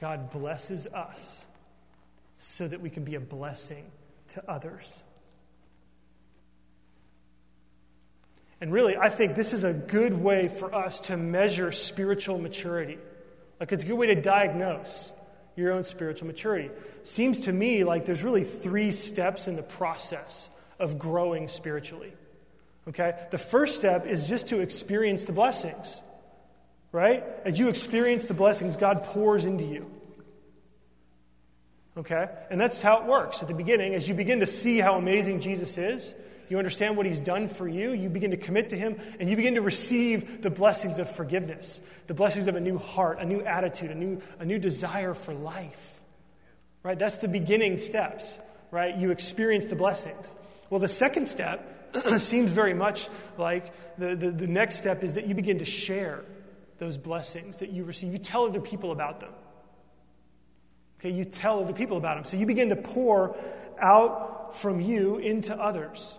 God 0.00 0.30
blesses 0.30 0.86
us 0.86 1.44
so 2.38 2.66
that 2.66 2.80
we 2.80 2.88
can 2.88 3.04
be 3.04 3.16
a 3.16 3.20
blessing 3.20 3.84
to 4.28 4.50
others. 4.50 5.04
And 8.62 8.72
really, 8.72 8.96
I 8.96 9.10
think 9.10 9.34
this 9.34 9.52
is 9.52 9.62
a 9.62 9.74
good 9.74 10.14
way 10.14 10.48
for 10.48 10.74
us 10.74 11.00
to 11.00 11.18
measure 11.18 11.70
spiritual 11.70 12.38
maturity. 12.38 12.96
Like, 13.58 13.72
it's 13.72 13.84
a 13.84 13.86
good 13.86 13.98
way 13.98 14.06
to 14.06 14.14
diagnose 14.14 15.12
your 15.54 15.72
own 15.72 15.84
spiritual 15.84 16.28
maturity. 16.28 16.70
Seems 17.04 17.40
to 17.40 17.52
me 17.52 17.84
like 17.84 18.06
there's 18.06 18.22
really 18.22 18.44
three 18.44 18.92
steps 18.92 19.48
in 19.48 19.56
the 19.56 19.62
process 19.62 20.48
of 20.78 20.98
growing 20.98 21.48
spiritually. 21.48 22.14
Okay? 22.88 23.18
The 23.30 23.38
first 23.38 23.76
step 23.76 24.06
is 24.06 24.26
just 24.26 24.48
to 24.48 24.60
experience 24.60 25.24
the 25.24 25.32
blessings 25.32 26.00
right? 26.92 27.24
As 27.44 27.58
you 27.58 27.68
experience 27.68 28.24
the 28.24 28.34
blessings, 28.34 28.76
God 28.76 29.02
pours 29.04 29.44
into 29.44 29.64
you. 29.64 29.90
Okay? 31.96 32.28
And 32.50 32.60
that's 32.60 32.80
how 32.80 33.02
it 33.02 33.04
works 33.06 33.42
at 33.42 33.48
the 33.48 33.54
beginning. 33.54 33.94
As 33.94 34.08
you 34.08 34.14
begin 34.14 34.40
to 34.40 34.46
see 34.46 34.78
how 34.78 34.96
amazing 34.96 35.40
Jesus 35.40 35.76
is, 35.76 36.14
you 36.48 36.58
understand 36.58 36.96
what 36.96 37.06
he's 37.06 37.20
done 37.20 37.48
for 37.48 37.68
you, 37.68 37.92
you 37.92 38.08
begin 38.08 38.32
to 38.32 38.36
commit 38.36 38.70
to 38.70 38.76
him, 38.76 39.00
and 39.20 39.30
you 39.30 39.36
begin 39.36 39.54
to 39.54 39.62
receive 39.62 40.42
the 40.42 40.50
blessings 40.50 40.98
of 40.98 41.08
forgiveness, 41.14 41.80
the 42.08 42.14
blessings 42.14 42.48
of 42.48 42.56
a 42.56 42.60
new 42.60 42.76
heart, 42.76 43.18
a 43.20 43.24
new 43.24 43.40
attitude, 43.42 43.90
a 43.90 43.94
new, 43.94 44.20
a 44.40 44.44
new 44.44 44.58
desire 44.58 45.14
for 45.14 45.32
life. 45.32 46.00
Right? 46.82 46.98
That's 46.98 47.18
the 47.18 47.28
beginning 47.28 47.78
steps, 47.78 48.40
right? 48.72 48.96
You 48.96 49.10
experience 49.10 49.66
the 49.66 49.76
blessings. 49.76 50.34
Well, 50.70 50.80
the 50.80 50.88
second 50.88 51.28
step 51.28 51.92
seems 52.18 52.50
very 52.50 52.74
much 52.74 53.08
like 53.38 53.72
the, 53.98 54.16
the, 54.16 54.30
the 54.30 54.46
next 54.46 54.78
step 54.78 55.04
is 55.04 55.14
that 55.14 55.26
you 55.26 55.34
begin 55.34 55.58
to 55.58 55.64
share 55.64 56.24
those 56.80 56.96
blessings 56.96 57.58
that 57.58 57.70
you 57.70 57.84
receive. 57.84 58.12
You 58.12 58.18
tell 58.18 58.46
other 58.46 58.60
people 58.60 58.90
about 58.90 59.20
them. 59.20 59.32
Okay, 60.98 61.10
you 61.10 61.26
tell 61.26 61.60
other 61.60 61.74
people 61.74 61.98
about 61.98 62.16
them. 62.16 62.24
So 62.24 62.38
you 62.38 62.46
begin 62.46 62.70
to 62.70 62.76
pour 62.76 63.36
out 63.78 64.56
from 64.56 64.80
you 64.80 65.18
into 65.18 65.54
others. 65.54 66.18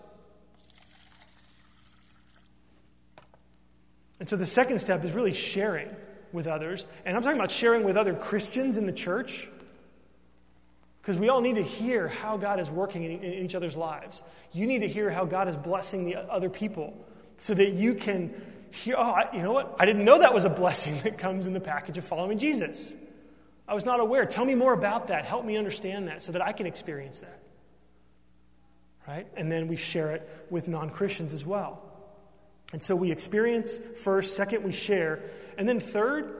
And 4.20 4.30
so 4.30 4.36
the 4.36 4.46
second 4.46 4.80
step 4.80 5.04
is 5.04 5.14
really 5.14 5.34
sharing 5.34 5.90
with 6.32 6.46
others. 6.46 6.86
And 7.06 7.18
I'm 7.18 7.24
talking 7.24 7.40
about 7.40 7.50
sharing 7.50 7.84
with 7.84 7.98
other 7.98 8.14
Christians 8.14 8.78
in 8.78 8.86
the 8.86 8.94
church. 8.94 9.50
Because 11.02 11.18
we 11.18 11.30
all 11.30 11.42
need 11.42 11.56
to 11.56 11.64
hear 11.64 12.08
how 12.08 12.38
God 12.38 12.60
is 12.60 12.70
working 12.70 13.04
in, 13.04 13.24
in, 13.24 13.46
each 13.46 13.56
other's 13.56 13.76
lives. 13.76 14.22
You 14.54 14.68
need 14.68 14.80
to 14.80 14.88
hear 14.88 15.10
how 15.10 15.26
God 15.26 15.48
is 15.48 15.58
blessing 15.58 16.06
the 16.06 16.18
other 16.18 16.52
people 16.52 16.94
so 17.40 17.56
that 17.56 17.72
you 17.74 17.96
can 17.96 18.32
oh, 18.98 19.16
you 19.34 19.42
know 19.42 19.52
what? 19.52 19.76
I 19.80 19.86
didn't 19.86 20.06
know 20.06 20.20
that 20.20 20.34
was 20.34 20.46
a 20.46 20.50
blessing 20.50 21.00
that 21.04 21.18
comes 21.18 21.48
in 21.48 21.54
the 21.54 21.60
package 21.60 21.98
of 21.98 22.06
following 22.06 22.38
Jesus. 22.38 22.94
I 23.68 23.74
was 23.74 23.86
not 23.86 24.00
aware. 24.00 24.26
Tell 24.26 24.46
me 24.46 24.56
more 24.56 24.74
about 24.74 25.08
that. 25.08 25.26
Help 25.26 25.46
me 25.46 25.58
understand 25.58 26.08
that 26.08 26.24
so 26.24 26.34
that 26.34 26.42
I 26.42 26.52
can 26.52 26.66
experience 26.66 27.22
that. 27.22 27.40
Right? 29.08 29.28
And 29.36 29.52
then 29.52 29.68
we 29.68 29.76
share 29.76 30.12
it 30.12 30.28
with 30.50 30.68
non 30.68 30.90
Christians 30.90 31.34
as 31.34 31.46
well. 31.46 31.82
And 32.74 32.82
so 32.82 32.96
we 32.96 33.12
experience 33.12 33.78
first, 33.78 34.36
second, 34.36 34.64
we 34.64 34.72
share. 34.72 35.20
And 35.58 35.68
then 35.68 35.80
third, 35.80 36.34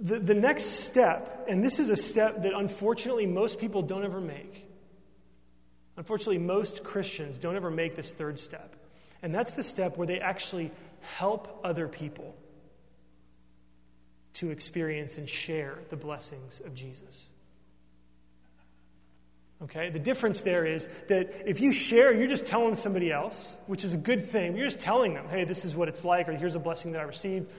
the, 0.00 0.18
the 0.18 0.34
next 0.34 0.64
step, 0.64 1.46
and 1.48 1.62
this 1.62 1.78
is 1.78 1.90
a 1.90 1.96
step 1.96 2.42
that 2.42 2.54
unfortunately 2.54 3.26
most 3.26 3.58
people 3.58 3.82
don't 3.82 4.04
ever 4.04 4.20
make. 4.20 4.66
Unfortunately, 5.96 6.38
most 6.38 6.82
Christians 6.82 7.36
don't 7.38 7.56
ever 7.56 7.70
make 7.70 7.96
this 7.96 8.12
third 8.12 8.38
step. 8.38 8.74
And 9.22 9.34
that's 9.34 9.52
the 9.52 9.62
step 9.62 9.98
where 9.98 10.06
they 10.06 10.18
actually 10.18 10.70
help 11.00 11.60
other 11.64 11.88
people 11.88 12.34
to 14.34 14.50
experience 14.50 15.18
and 15.18 15.28
share 15.28 15.78
the 15.90 15.96
blessings 15.96 16.60
of 16.64 16.74
Jesus. 16.74 17.30
Okay? 19.62 19.90
The 19.90 19.98
difference 19.98 20.40
there 20.40 20.64
is 20.64 20.88
that 21.08 21.42
if 21.44 21.60
you 21.60 21.72
share, 21.72 22.14
you're 22.14 22.28
just 22.28 22.46
telling 22.46 22.74
somebody 22.74 23.12
else, 23.12 23.56
which 23.66 23.84
is 23.84 23.92
a 23.92 23.98
good 23.98 24.30
thing. 24.30 24.56
You're 24.56 24.66
just 24.66 24.80
telling 24.80 25.14
them, 25.14 25.28
hey, 25.28 25.44
this 25.44 25.64
is 25.64 25.74
what 25.74 25.88
it's 25.88 26.04
like, 26.04 26.28
or 26.28 26.32
here's 26.32 26.54
a 26.54 26.60
blessing 26.60 26.92
that 26.92 27.00
I 27.00 27.04
received, 27.04 27.50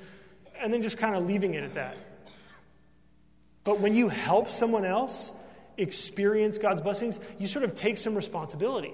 and 0.60 0.74
then 0.74 0.82
just 0.82 0.98
kind 0.98 1.16
of 1.16 1.26
leaving 1.26 1.54
it 1.54 1.64
at 1.64 1.76
that. 1.76 1.96
But 3.64 3.80
when 3.80 3.96
you 3.96 4.10
help 4.10 4.50
someone 4.50 4.86
else 4.86 5.32
experience 5.78 6.58
God's 6.58 6.82
blessings, 6.82 7.20
you 7.38 7.48
sort 7.48 7.64
of 7.64 7.76
take 7.76 7.98
some 7.98 8.16
responsibility. 8.16 8.94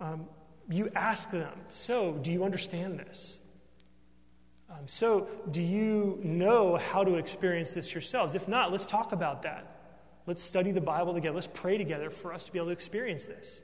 Um, 0.00 0.26
you 0.74 0.90
ask 0.94 1.30
them, 1.30 1.52
so 1.70 2.12
do 2.12 2.32
you 2.32 2.44
understand 2.44 2.98
this? 2.98 3.38
Um, 4.70 4.86
so, 4.86 5.28
do 5.50 5.60
you 5.60 6.18
know 6.22 6.76
how 6.76 7.04
to 7.04 7.16
experience 7.16 7.72
this 7.72 7.92
yourselves? 7.92 8.34
If 8.34 8.48
not, 8.48 8.72
let's 8.72 8.86
talk 8.86 9.12
about 9.12 9.42
that. 9.42 9.66
Let's 10.26 10.42
study 10.42 10.70
the 10.70 10.80
Bible 10.80 11.12
together. 11.12 11.34
Let's 11.34 11.48
pray 11.48 11.76
together 11.76 12.08
for 12.08 12.32
us 12.32 12.46
to 12.46 12.52
be 12.52 12.58
able 12.58 12.66
to 12.66 12.72
experience 12.72 13.26
this. 13.26 13.60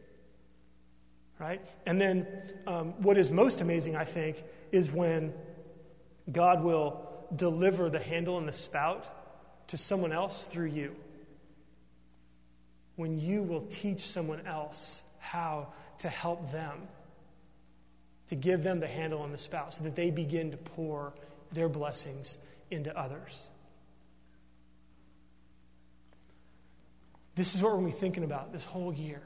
Right? 1.38 1.64
And 1.86 2.00
then, 2.00 2.26
um, 2.66 3.00
what 3.00 3.16
is 3.16 3.30
most 3.30 3.60
amazing, 3.60 3.96
I 3.96 4.04
think, 4.04 4.42
is 4.72 4.92
when 4.92 5.32
God 6.30 6.62
will 6.62 7.08
deliver 7.34 7.88
the 7.88 8.00
handle 8.00 8.38
and 8.38 8.48
the 8.48 8.52
spout 8.52 9.68
to 9.68 9.76
someone 9.76 10.12
else 10.12 10.44
through 10.44 10.66
you. 10.66 10.96
When 12.96 13.20
you 13.20 13.42
will 13.42 13.66
teach 13.70 14.00
someone 14.00 14.46
else 14.46 15.04
how 15.18 15.68
to 15.98 16.08
help 16.08 16.50
them, 16.50 16.88
to 18.28 18.34
give 18.34 18.62
them 18.62 18.80
the 18.80 18.86
handle 18.86 19.22
on 19.22 19.32
the 19.32 19.38
spout, 19.38 19.74
so 19.74 19.84
that 19.84 19.96
they 19.96 20.10
begin 20.10 20.50
to 20.50 20.56
pour 20.56 21.14
their 21.52 21.68
blessings 21.68 22.38
into 22.70 22.96
others. 22.98 23.48
This 27.34 27.54
is 27.54 27.62
what 27.62 27.72
we're 27.72 27.78
going 27.78 27.92
to 27.92 27.96
be 27.96 28.00
thinking 28.00 28.24
about 28.24 28.52
this 28.52 28.64
whole 28.64 28.92
year. 28.92 29.22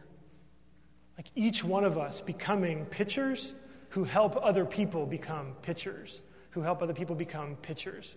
Like 1.17 1.27
each 1.35 1.65
one 1.65 1.85
of 1.85 1.99
us 1.99 2.21
becoming 2.21 2.85
pitchers 2.87 3.55
who 3.91 4.05
help 4.05 4.39
other 4.43 4.65
people 4.65 5.07
become 5.07 5.55
pitchers, 5.63 6.23
who 6.51 6.63
help 6.63 6.83
other 6.83 6.95
people 6.95 7.17
become 7.17 7.57
pitchers. 7.57 8.17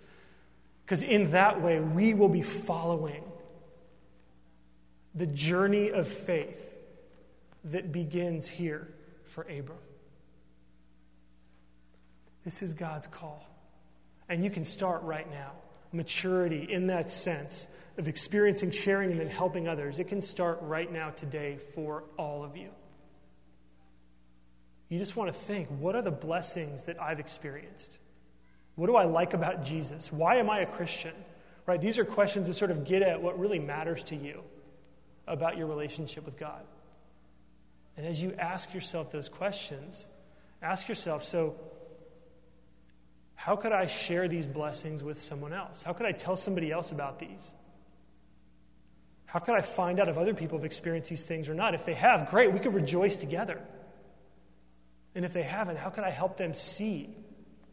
Because 0.85 1.01
in 1.01 1.31
that 1.31 1.61
way, 1.61 1.79
we 1.79 2.13
will 2.13 2.29
be 2.29 2.41
following 2.41 3.23
the 5.15 5.25
journey 5.25 5.89
of 5.89 6.07
faith 6.07 6.73
that 7.63 7.91
begins 7.91 8.47
here 8.47 8.93
for 9.23 9.43
Abram. 9.43 9.77
This 12.45 12.61
is 12.61 12.73
God's 12.73 13.07
call. 13.07 13.45
And 14.29 14.43
you 14.43 14.49
can 14.49 14.63
start 14.63 15.01
right 15.03 15.29
now. 15.29 15.51
Maturity 15.91 16.67
in 16.71 16.87
that 16.87 17.09
sense 17.09 17.67
of 17.97 18.07
experiencing, 18.07 18.71
sharing, 18.71 19.11
and 19.11 19.19
then 19.19 19.29
helping 19.29 19.67
others, 19.67 19.99
it 19.99 20.07
can 20.07 20.21
start 20.21 20.59
right 20.61 20.91
now 20.91 21.09
today 21.09 21.57
for 21.73 22.03
all 22.17 22.43
of 22.43 22.55
you. 22.55 22.69
You 24.89 24.99
just 24.99 25.15
want 25.15 25.31
to 25.31 25.37
think 25.37 25.67
what 25.69 25.95
are 25.95 26.01
the 26.01 26.11
blessings 26.11 26.83
that 26.85 27.01
I've 27.01 27.19
experienced? 27.19 27.99
What 28.75 28.87
do 28.87 28.95
I 28.95 29.05
like 29.05 29.33
about 29.33 29.63
Jesus? 29.63 30.11
Why 30.11 30.35
am 30.35 30.49
I 30.49 30.59
a 30.59 30.65
Christian? 30.65 31.13
Right? 31.65 31.81
These 31.81 31.97
are 31.97 32.05
questions 32.05 32.47
that 32.47 32.53
sort 32.53 32.71
of 32.71 32.85
get 32.85 33.01
at 33.01 33.21
what 33.21 33.39
really 33.39 33.59
matters 33.59 34.03
to 34.03 34.15
you 34.15 34.43
about 35.27 35.57
your 35.57 35.67
relationship 35.67 36.25
with 36.25 36.37
God. 36.37 36.61
And 37.97 38.05
as 38.05 38.21
you 38.21 38.33
ask 38.37 38.73
yourself 38.73 39.11
those 39.11 39.29
questions, 39.29 40.05
ask 40.61 40.87
yourself 40.87 41.23
so, 41.23 41.55
how 43.35 43.55
could 43.55 43.71
I 43.71 43.85
share 43.85 44.27
these 44.27 44.47
blessings 44.47 45.03
with 45.03 45.21
someone 45.21 45.53
else? 45.53 45.83
How 45.83 45.93
could 45.93 46.05
I 46.05 46.11
tell 46.11 46.35
somebody 46.35 46.71
else 46.71 46.91
about 46.91 47.19
these? 47.19 47.53
How 49.25 49.39
could 49.39 49.55
I 49.55 49.61
find 49.61 49.99
out 49.99 50.07
if 50.07 50.17
other 50.17 50.33
people 50.33 50.57
have 50.57 50.65
experienced 50.65 51.09
these 51.09 51.25
things 51.25 51.49
or 51.49 51.53
not? 51.53 51.73
If 51.73 51.85
they 51.85 51.93
have, 51.93 52.29
great, 52.29 52.53
we 52.53 52.59
could 52.59 52.73
rejoice 52.73 53.17
together. 53.17 53.61
And 55.13 55.25
if 55.25 55.33
they 55.33 55.43
haven't, 55.43 55.77
how 55.77 55.89
could 55.89 56.03
I 56.03 56.09
help 56.09 56.37
them 56.37 56.53
see 56.53 57.15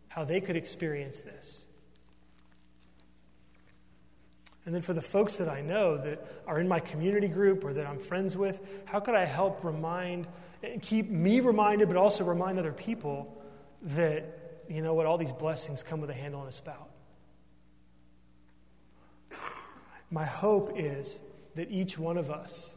how 0.08 0.24
they 0.24 0.40
could 0.40 0.56
experience 0.56 1.20
this? 1.20 1.64
And 4.64 4.74
then 4.74 4.82
for 4.82 4.92
the 4.92 5.02
folks 5.02 5.36
that 5.38 5.48
I 5.48 5.60
know 5.60 5.98
that 5.98 6.24
are 6.46 6.60
in 6.60 6.68
my 6.68 6.80
community 6.80 7.28
group 7.28 7.64
or 7.64 7.72
that 7.72 7.86
I'm 7.86 7.98
friends 7.98 8.36
with, 8.36 8.60
how 8.84 9.00
could 9.00 9.14
I 9.14 9.24
help 9.24 9.64
remind 9.64 10.26
and 10.62 10.80
keep 10.80 11.10
me 11.10 11.40
reminded, 11.40 11.88
but 11.88 11.96
also 11.96 12.24
remind 12.24 12.58
other 12.58 12.72
people 12.72 13.42
that, 13.82 14.41
you 14.68 14.82
know 14.82 14.94
what, 14.94 15.06
all 15.06 15.18
these 15.18 15.32
blessings 15.32 15.82
come 15.82 16.00
with 16.00 16.10
a 16.10 16.14
handle 16.14 16.40
and 16.40 16.48
a 16.48 16.52
spout? 16.52 16.90
My 20.10 20.24
hope 20.24 20.72
is 20.76 21.18
that 21.54 21.70
each 21.70 21.98
one 21.98 22.18
of 22.18 22.30
us 22.30 22.76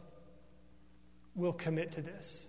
will 1.34 1.52
commit 1.52 1.92
to 1.92 2.00
this. 2.00 2.46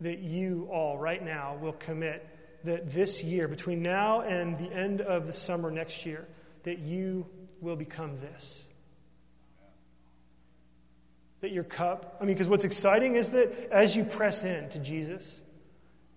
That 0.00 0.20
you 0.20 0.68
all, 0.72 0.98
right 0.98 1.22
now, 1.22 1.56
will 1.60 1.74
commit 1.74 2.26
that 2.64 2.90
this 2.90 3.22
year, 3.22 3.48
between 3.48 3.82
now 3.82 4.22
and 4.22 4.56
the 4.56 4.72
end 4.72 5.00
of 5.00 5.26
the 5.26 5.32
summer 5.32 5.70
next 5.70 6.06
year, 6.06 6.26
that 6.64 6.78
you 6.78 7.26
will 7.60 7.76
become 7.76 8.18
this. 8.20 8.64
That 11.40 11.52
your 11.52 11.64
cup, 11.64 12.16
I 12.20 12.24
mean, 12.24 12.34
because 12.34 12.48
what's 12.48 12.64
exciting 12.64 13.16
is 13.16 13.30
that 13.30 13.70
as 13.70 13.94
you 13.94 14.04
press 14.04 14.44
in 14.44 14.68
to 14.70 14.78
Jesus, 14.78 15.40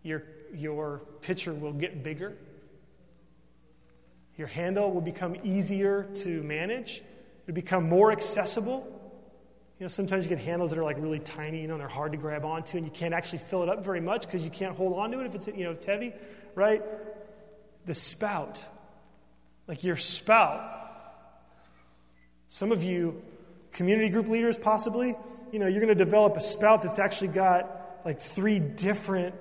your, 0.03 0.23
your 0.57 1.01
pitcher 1.21 1.53
will 1.53 1.73
get 1.73 2.03
bigger. 2.03 2.37
Your 4.37 4.47
handle 4.47 4.91
will 4.91 5.01
become 5.01 5.35
easier 5.43 6.03
to 6.15 6.43
manage. 6.43 7.01
It'll 7.43 7.55
become 7.55 7.87
more 7.87 8.11
accessible. 8.11 8.85
You 9.79 9.85
know, 9.85 9.87
sometimes 9.87 10.25
you 10.25 10.29
get 10.29 10.39
handles 10.39 10.71
that 10.71 10.79
are 10.79 10.83
like 10.83 10.97
really 10.99 11.19
tiny, 11.19 11.61
you 11.61 11.67
know, 11.67 11.75
and 11.75 11.81
they're 11.81 11.87
hard 11.87 12.11
to 12.13 12.17
grab 12.17 12.45
onto, 12.45 12.77
and 12.77 12.85
you 12.85 12.91
can't 12.91 13.13
actually 13.13 13.39
fill 13.39 13.63
it 13.63 13.69
up 13.69 13.83
very 13.83 14.01
much 14.01 14.21
because 14.21 14.43
you 14.43 14.49
can't 14.49 14.75
hold 14.75 14.97
onto 14.97 15.19
it 15.19 15.25
if 15.25 15.35
it's, 15.35 15.47
you 15.47 15.63
know, 15.63 15.71
it's 15.71 15.85
heavy, 15.85 16.13
right? 16.53 16.81
The 17.85 17.93
spout, 17.93 18.63
like 19.67 19.83
your 19.83 19.97
spout. 19.97 20.71
Some 22.47 22.71
of 22.71 22.83
you, 22.83 23.21
community 23.71 24.09
group 24.09 24.27
leaders 24.27 24.57
possibly, 24.57 25.15
you 25.51 25.59
know, 25.59 25.67
you're 25.67 25.81
going 25.81 25.95
to 25.95 26.03
develop 26.03 26.37
a 26.37 26.41
spout 26.41 26.81
that's 26.81 26.99
actually 26.99 27.29
got 27.29 28.01
like 28.05 28.19
three 28.19 28.59
different 28.59 29.35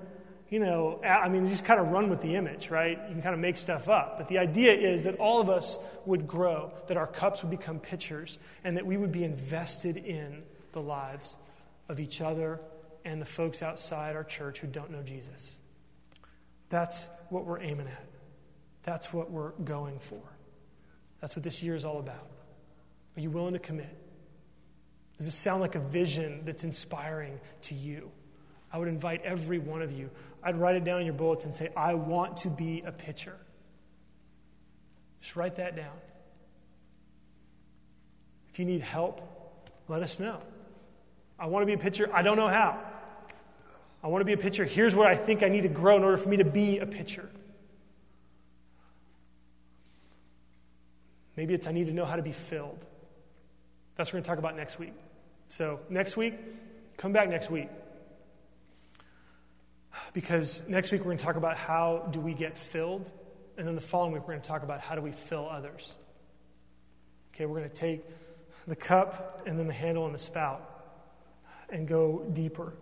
you 0.49 0.59
know, 0.59 1.01
I 1.03 1.27
mean, 1.27 1.47
just 1.47 1.65
kind 1.65 1.79
of 1.79 1.87
run 1.87 2.09
with 2.09 2.21
the 2.21 2.35
image, 2.35 2.69
right? 2.69 2.99
You 3.07 3.13
can 3.13 3.21
kind 3.21 3.33
of 3.33 3.41
make 3.41 3.57
stuff 3.57 3.89
up. 3.89 4.17
But 4.17 4.27
the 4.27 4.37
idea 4.37 4.73
is 4.73 5.03
that 5.03 5.15
all 5.17 5.41
of 5.41 5.49
us 5.49 5.79
would 6.05 6.27
grow, 6.27 6.71
that 6.87 6.97
our 6.97 7.07
cups 7.07 7.41
would 7.41 7.49
become 7.49 7.79
pitchers, 7.79 8.37
and 8.63 8.77
that 8.77 8.85
we 8.85 8.95
would 8.95 9.11
be 9.11 9.23
invested 9.23 9.97
in 9.97 10.43
the 10.71 10.81
lives 10.81 11.35
of 11.89 11.99
each 11.99 12.21
other 12.21 12.59
and 13.03 13.21
the 13.21 13.25
folks 13.25 13.63
outside 13.63 14.15
our 14.15 14.23
church 14.23 14.59
who 14.59 14.67
don't 14.67 14.91
know 14.91 15.01
Jesus. 15.01 15.57
That's 16.69 17.09
what 17.29 17.45
we're 17.45 17.61
aiming 17.61 17.87
at. 17.87 18.05
That's 18.83 19.11
what 19.11 19.31
we're 19.31 19.51
going 19.51 19.99
for. 19.99 20.21
That's 21.21 21.35
what 21.35 21.43
this 21.43 21.63
year 21.63 21.75
is 21.75 21.85
all 21.85 21.99
about. 21.99 22.27
Are 23.17 23.21
you 23.21 23.31
willing 23.31 23.53
to 23.53 23.59
commit? 23.59 23.95
Does 25.17 25.27
this 25.27 25.35
sound 25.35 25.61
like 25.61 25.75
a 25.75 25.79
vision 25.79 26.41
that's 26.45 26.63
inspiring 26.63 27.39
to 27.63 27.75
you? 27.75 28.11
I 28.75 28.77
would 28.77 28.89
invite 28.89 29.21
every 29.23 29.57
one 29.57 29.81
of 29.81 29.93
you. 29.93 30.09
I'd 30.43 30.57
write 30.57 30.75
it 30.75 30.83
down 30.83 30.99
in 30.99 31.05
your 31.05 31.15
bulletin 31.15 31.45
and 31.45 31.55
say, 31.55 31.69
I 31.77 31.93
want 31.93 32.35
to 32.37 32.49
be 32.49 32.83
a 32.85 32.91
pitcher. 32.91 33.37
Just 35.21 35.37
write 35.37 35.55
that 35.55 35.77
down. 35.77 35.93
If 38.49 38.59
you 38.59 38.65
need 38.65 38.81
help, 38.81 39.69
let 39.87 40.03
us 40.03 40.19
know. 40.19 40.41
I 41.39 41.45
want 41.45 41.61
to 41.61 41.65
be 41.65 41.71
a 41.71 41.77
pitcher. 41.77 42.09
I 42.13 42.21
don't 42.21 42.35
know 42.35 42.49
how. 42.49 42.77
I 44.03 44.09
want 44.09 44.19
to 44.19 44.25
be 44.25 44.33
a 44.33 44.37
pitcher. 44.37 44.65
Here's 44.65 44.93
what 44.93 45.07
I 45.07 45.15
think 45.15 45.41
I 45.41 45.47
need 45.47 45.61
to 45.61 45.69
grow 45.69 45.95
in 45.95 46.03
order 46.03 46.17
for 46.17 46.27
me 46.27 46.35
to 46.35 46.43
be 46.43 46.79
a 46.79 46.85
pitcher. 46.85 47.29
Maybe 51.37 51.53
it's 51.53 51.65
I 51.65 51.71
need 51.71 51.87
to 51.87 51.93
know 51.93 52.03
how 52.03 52.17
to 52.17 52.21
be 52.21 52.33
filled. 52.33 52.83
That's 53.95 54.09
what 54.09 54.15
we're 54.15 54.17
going 54.17 54.23
to 54.23 54.29
talk 54.31 54.39
about 54.39 54.57
next 54.57 54.79
week. 54.79 54.95
So, 55.47 55.79
next 55.89 56.17
week, 56.17 56.33
come 56.97 57.13
back 57.13 57.29
next 57.29 57.49
week. 57.49 57.69
Because 60.15 60.63
next 60.65 60.93
week 60.93 61.01
we're 61.01 61.07
going 61.07 61.17
to 61.17 61.25
talk 61.25 61.35
about 61.35 61.57
how 61.57 62.07
do 62.11 62.21
we 62.21 62.33
get 62.33 62.57
filled, 62.57 63.05
and 63.57 63.67
then 63.67 63.75
the 63.75 63.81
following 63.81 64.13
week 64.13 64.21
we're 64.21 64.33
going 64.33 64.41
to 64.41 64.47
talk 64.47 64.63
about 64.63 64.79
how 64.79 64.95
do 64.95 65.01
we 65.01 65.11
fill 65.11 65.49
others. 65.49 65.93
Okay, 67.33 67.45
we're 67.45 67.57
going 67.57 67.69
to 67.69 67.75
take 67.75 68.01
the 68.65 68.77
cup 68.77 69.43
and 69.45 69.59
then 69.59 69.67
the 69.67 69.73
handle 69.73 70.05
and 70.05 70.15
the 70.15 70.19
spout 70.19 70.61
and 71.69 71.85
go 71.85 72.25
deeper. 72.31 72.73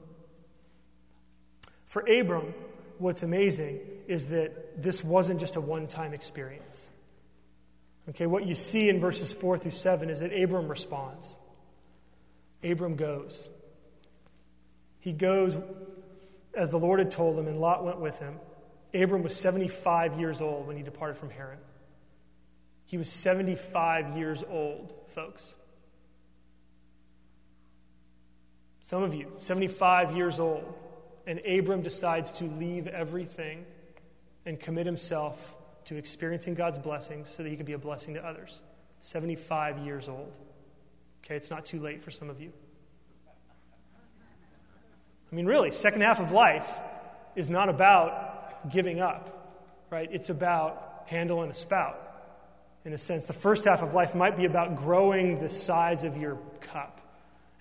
For 1.88 2.02
Abram, 2.08 2.54
what's 3.00 3.24
amazing 3.24 3.82
is 4.08 4.30
that 4.30 4.84
this 4.84 5.04
wasn't 5.04 5.40
just 5.40 5.56
a 5.56 5.62
one 5.62 5.88
time 5.88 6.14
experience. 6.14 6.86
Okay, 8.10 8.28
what 8.28 8.46
you 8.46 8.54
see 8.54 8.90
in 8.90 9.00
verses 9.00 9.34
4 9.34 9.58
through 9.58 9.72
7 9.72 10.12
is 10.12 10.20
that 10.20 10.32
Abram 10.40 10.68
responds. 10.68 11.36
Abram 12.64 12.96
goes. 12.96 13.50
He 15.00 15.14
goes 15.14 15.58
as 16.56 16.72
the 16.72 16.78
Lord 16.78 17.00
had 17.00 17.12
told 17.12 17.38
him, 17.38 17.48
and 17.48 17.60
Lot 17.60 17.84
went 17.84 18.00
with 18.00 18.20
him. 18.20 18.40
Abram 18.94 19.24
was 19.24 19.36
75 19.36 20.20
years 20.20 20.42
old 20.42 20.68
when 20.68 20.78
he 20.78 20.84
departed 20.84 21.18
from 21.18 21.30
Haran. 21.32 21.58
He 22.86 22.98
was 22.98 23.10
75 23.10 24.18
years 24.18 24.44
old, 24.48 25.02
folks. 25.10 25.56
Some 28.82 29.02
of 29.02 29.16
you, 29.16 29.32
75 29.40 30.16
years 30.16 30.40
old, 30.40 30.74
and 31.26 31.40
Abram 31.40 31.82
decides 31.82 32.34
to 32.34 32.46
leave 32.46 32.88
everything 32.88 33.66
and 34.46 34.60
commit 34.60 34.86
himself 34.86 35.56
to 35.86 35.96
experiencing 35.96 36.54
God's 36.54 36.80
blessings 36.80 37.30
so 37.30 37.44
that 37.44 37.50
he 37.50 37.56
can 37.56 37.66
be 37.66 37.74
a 37.74 37.78
blessing 37.78 38.14
to 38.14 38.26
others. 38.26 38.62
75 39.02 39.80
years 39.80 40.10
old. 40.10 40.38
Okay, 41.24 41.36
it's 41.36 41.50
not 41.50 41.66
too 41.66 41.80
late 41.80 42.04
for 42.04 42.12
some 42.12 42.30
of 42.30 42.40
you. 42.42 42.52
I 45.34 45.36
mean, 45.36 45.48
really, 45.48 45.72
second 45.72 46.02
half 46.02 46.20
of 46.20 46.32
life 46.32 46.70
is 47.36 47.50
not 47.50 47.68
about 47.68 48.70
giving 48.72 49.00
up, 49.00 49.66
right? 49.90 50.08
It's 50.12 50.30
about 50.30 51.06
handling 51.08 51.50
a 51.50 51.56
spout, 51.56 52.00
in 52.86 52.94
a 52.94 53.00
sense. 53.00 53.26
The 53.26 53.34
first 53.34 53.66
half 53.66 53.82
of 53.82 53.96
life 53.96 54.14
might 54.14 54.38
be 54.38 54.46
about 54.46 54.76
growing 54.76 55.42
the 55.42 55.50
size 55.50 56.04
of 56.04 56.18
your 56.18 56.38
cup, 56.62 57.02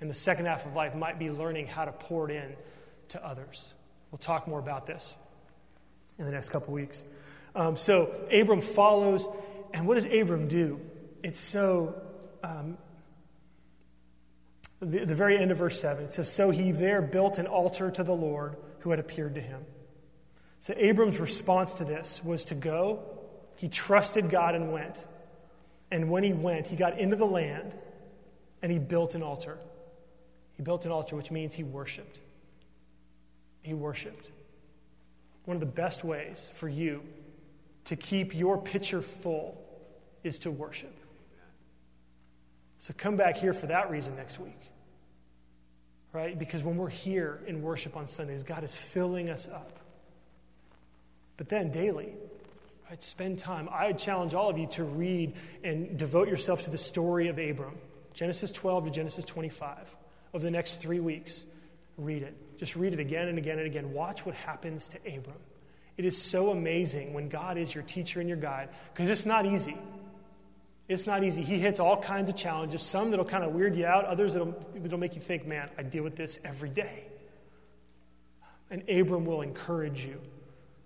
and 0.02 0.10
the 0.10 0.14
second 0.14 0.44
half 0.44 0.66
of 0.66 0.74
life 0.74 0.94
might 0.94 1.18
be 1.18 1.30
learning 1.30 1.66
how 1.66 1.86
to 1.86 1.92
pour 1.92 2.30
it 2.30 2.36
in 2.36 2.56
to 3.08 3.26
others. 3.26 3.72
We'll 4.10 4.18
talk 4.18 4.46
more 4.46 4.58
about 4.58 4.84
this 4.84 5.16
in 6.18 6.26
the 6.26 6.30
next 6.30 6.50
couple 6.50 6.74
weeks. 6.74 7.06
Um, 7.54 7.78
so 7.78 8.12
Abram 8.30 8.60
follows, 8.60 9.26
and 9.72 9.88
what 9.88 9.94
does 9.94 10.04
Abram 10.04 10.46
do? 10.46 10.78
It's 11.22 11.38
so. 11.40 11.94
Um, 12.44 12.76
the, 14.82 15.04
the 15.04 15.14
very 15.14 15.38
end 15.38 15.50
of 15.50 15.58
verse 15.58 15.80
7, 15.80 16.04
it 16.04 16.12
says, 16.12 16.30
So 16.30 16.50
he 16.50 16.72
there 16.72 17.00
built 17.00 17.38
an 17.38 17.46
altar 17.46 17.90
to 17.90 18.02
the 18.02 18.14
Lord 18.14 18.56
who 18.80 18.90
had 18.90 18.98
appeared 18.98 19.36
to 19.36 19.40
him. 19.40 19.64
So 20.58 20.74
Abram's 20.76 21.18
response 21.18 21.74
to 21.74 21.84
this 21.84 22.22
was 22.24 22.44
to 22.46 22.54
go. 22.54 23.02
He 23.56 23.68
trusted 23.68 24.28
God 24.28 24.54
and 24.54 24.72
went. 24.72 25.04
And 25.90 26.10
when 26.10 26.24
he 26.24 26.32
went, 26.32 26.66
he 26.66 26.76
got 26.76 26.98
into 26.98 27.16
the 27.16 27.26
land 27.26 27.72
and 28.60 28.72
he 28.72 28.78
built 28.78 29.14
an 29.14 29.22
altar. 29.22 29.58
He 30.56 30.62
built 30.62 30.84
an 30.84 30.90
altar, 30.90 31.16
which 31.16 31.30
means 31.30 31.54
he 31.54 31.64
worshiped. 31.64 32.20
He 33.62 33.74
worshiped. 33.74 34.30
One 35.44 35.56
of 35.56 35.60
the 35.60 35.66
best 35.66 36.04
ways 36.04 36.50
for 36.54 36.68
you 36.68 37.02
to 37.84 37.96
keep 37.96 38.34
your 38.34 38.60
pitcher 38.60 39.02
full 39.02 39.60
is 40.22 40.40
to 40.40 40.50
worship. 40.50 40.96
So 42.82 42.92
come 42.98 43.14
back 43.14 43.36
here 43.36 43.52
for 43.52 43.66
that 43.66 43.92
reason 43.92 44.16
next 44.16 44.40
week. 44.40 44.58
Right? 46.12 46.36
Because 46.36 46.64
when 46.64 46.76
we're 46.76 46.88
here 46.88 47.38
in 47.46 47.62
worship 47.62 47.96
on 47.96 48.08
Sundays, 48.08 48.42
God 48.42 48.64
is 48.64 48.74
filling 48.74 49.30
us 49.30 49.46
up. 49.46 49.78
But 51.36 51.48
then 51.48 51.70
daily, 51.70 52.12
right, 52.90 53.00
spend 53.00 53.38
time. 53.38 53.68
I 53.70 53.92
challenge 53.92 54.34
all 54.34 54.50
of 54.50 54.58
you 54.58 54.66
to 54.72 54.82
read 54.82 55.34
and 55.62 55.96
devote 55.96 56.26
yourself 56.26 56.64
to 56.64 56.70
the 56.70 56.78
story 56.78 57.28
of 57.28 57.38
Abram, 57.38 57.78
Genesis 58.14 58.50
12 58.50 58.86
to 58.86 58.90
Genesis 58.90 59.24
25, 59.26 59.94
over 60.34 60.42
the 60.42 60.50
next 60.50 60.82
three 60.82 60.98
weeks. 60.98 61.46
Read 61.96 62.24
it. 62.24 62.34
Just 62.58 62.74
read 62.74 62.92
it 62.92 62.98
again 62.98 63.28
and 63.28 63.38
again 63.38 63.58
and 63.58 63.66
again. 63.68 63.92
Watch 63.92 64.26
what 64.26 64.34
happens 64.34 64.88
to 64.88 64.98
Abram. 65.06 65.38
It 65.96 66.04
is 66.04 66.20
so 66.20 66.50
amazing 66.50 67.14
when 67.14 67.28
God 67.28 67.58
is 67.58 67.72
your 67.72 67.84
teacher 67.84 68.18
and 68.18 68.28
your 68.28 68.38
guide 68.38 68.70
because 68.92 69.08
it's 69.08 69.24
not 69.24 69.46
easy. 69.46 69.76
It's 70.88 71.06
not 71.06 71.24
easy. 71.24 71.42
He 71.42 71.58
hits 71.58 71.80
all 71.80 71.96
kinds 71.96 72.28
of 72.28 72.36
challenges, 72.36 72.82
some 72.82 73.10
that'll 73.10 73.24
kind 73.24 73.44
of 73.44 73.52
weird 73.52 73.76
you 73.76 73.86
out, 73.86 74.04
others 74.04 74.34
that'll, 74.34 74.54
that'll 74.74 74.98
make 74.98 75.14
you 75.14 75.22
think, 75.22 75.46
man, 75.46 75.70
I 75.78 75.82
deal 75.82 76.02
with 76.02 76.16
this 76.16 76.38
every 76.44 76.68
day. 76.68 77.04
And 78.70 78.88
Abram 78.88 79.24
will 79.24 79.42
encourage 79.42 80.04
you, 80.04 80.20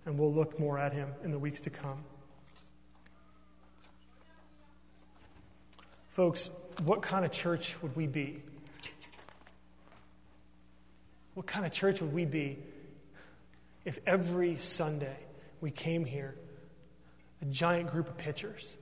and 0.05 0.19
we'll 0.19 0.33
look 0.33 0.59
more 0.61 0.79
at 0.79 0.93
him 0.93 1.09
in 1.25 1.31
the 1.31 1.39
weeks 1.39 1.63
to 1.63 1.71
come. 1.71 2.05
Folks, 6.11 6.51
what 6.85 7.03
kind 7.03 7.25
of 7.25 7.33
church 7.33 7.77
would 7.83 7.95
we 7.97 8.07
be? 8.07 8.43
What 11.35 11.47
kind 11.47 11.67
of 11.67 11.73
church 11.73 12.01
would 12.01 12.15
we 12.15 12.25
be 12.25 12.59
if 13.85 13.99
every 14.07 14.57
Sunday 14.57 15.17
we 15.61 15.71
came 15.71 16.05
here, 16.05 16.35
a 17.43 17.45
giant 17.47 17.91
group 17.91 18.09
of 18.09 18.17
pitchers? 18.17 18.73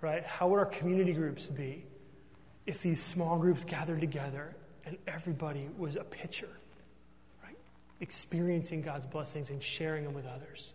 Right? 0.00 0.24
How 0.24 0.48
would 0.48 0.58
our 0.58 0.66
community 0.66 1.12
groups 1.12 1.46
be 1.46 1.84
if 2.66 2.82
these 2.82 3.02
small 3.02 3.38
groups 3.38 3.64
gathered 3.64 4.00
together 4.00 4.54
and 4.84 4.96
everybody 5.06 5.68
was 5.76 5.96
a 5.96 6.04
pitcher? 6.04 6.48
Right? 7.42 7.56
Experiencing 8.00 8.82
God's 8.82 9.06
blessings 9.06 9.50
and 9.50 9.62
sharing 9.62 10.04
them 10.04 10.14
with 10.14 10.26
others. 10.26 10.74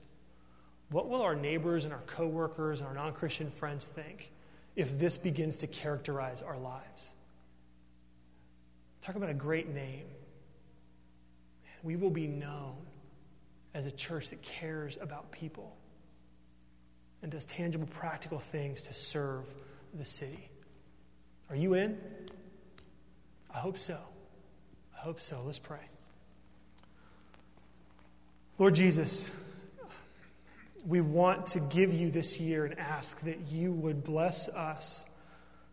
What 0.90 1.10
will 1.10 1.22
our 1.22 1.36
neighbors 1.36 1.86
and 1.86 1.94
our 1.94 2.04
coworkers 2.06 2.80
and 2.80 2.88
our 2.88 2.94
non 2.94 3.14
Christian 3.14 3.50
friends 3.50 3.88
think 3.88 4.32
if 4.76 5.00
this 5.00 5.18
begins 5.18 5.58
to 5.58 5.68
characterize 5.68 6.42
our 6.42 6.58
lives? 6.58 7.14
Talk 9.02 9.16
about 9.16 9.30
a 9.30 9.34
great 9.34 9.74
name 9.74 10.06
we 11.84 11.98
will 11.98 12.10
be 12.10 12.28
known 12.28 12.76
as 13.74 13.86
a 13.86 13.92
church 13.92 14.30
that 14.30 14.42
cares 14.42 14.98
about 15.02 15.32
people 15.32 15.76
and 17.24 17.32
does 17.32 17.46
tangible, 17.46 17.88
practical 17.88 18.38
things 18.38 18.82
to 18.84 18.94
serve 18.94 19.46
the 19.94 20.06
city. 20.06 20.50
Are 21.50 21.56
you 21.56 21.74
in? 21.74 21.98
I 23.54 23.60
hope 23.60 23.78
so. 23.78 23.98
I 24.96 25.00
hope 25.00 25.22
so. 25.22 25.42
Let's 25.46 25.60
pray. 25.60 25.80
Lord 28.60 28.76
Jesus, 28.76 29.32
we 30.86 31.02
want 31.02 31.48
to 31.48 31.60
give 31.60 31.94
you 31.94 32.12
this 32.12 32.40
year 32.40 32.66
and 32.66 32.78
ask 32.78 33.20
that 33.22 33.40
you 33.52 33.72
would 33.72 34.04
bless 34.04 34.50
us 34.50 35.06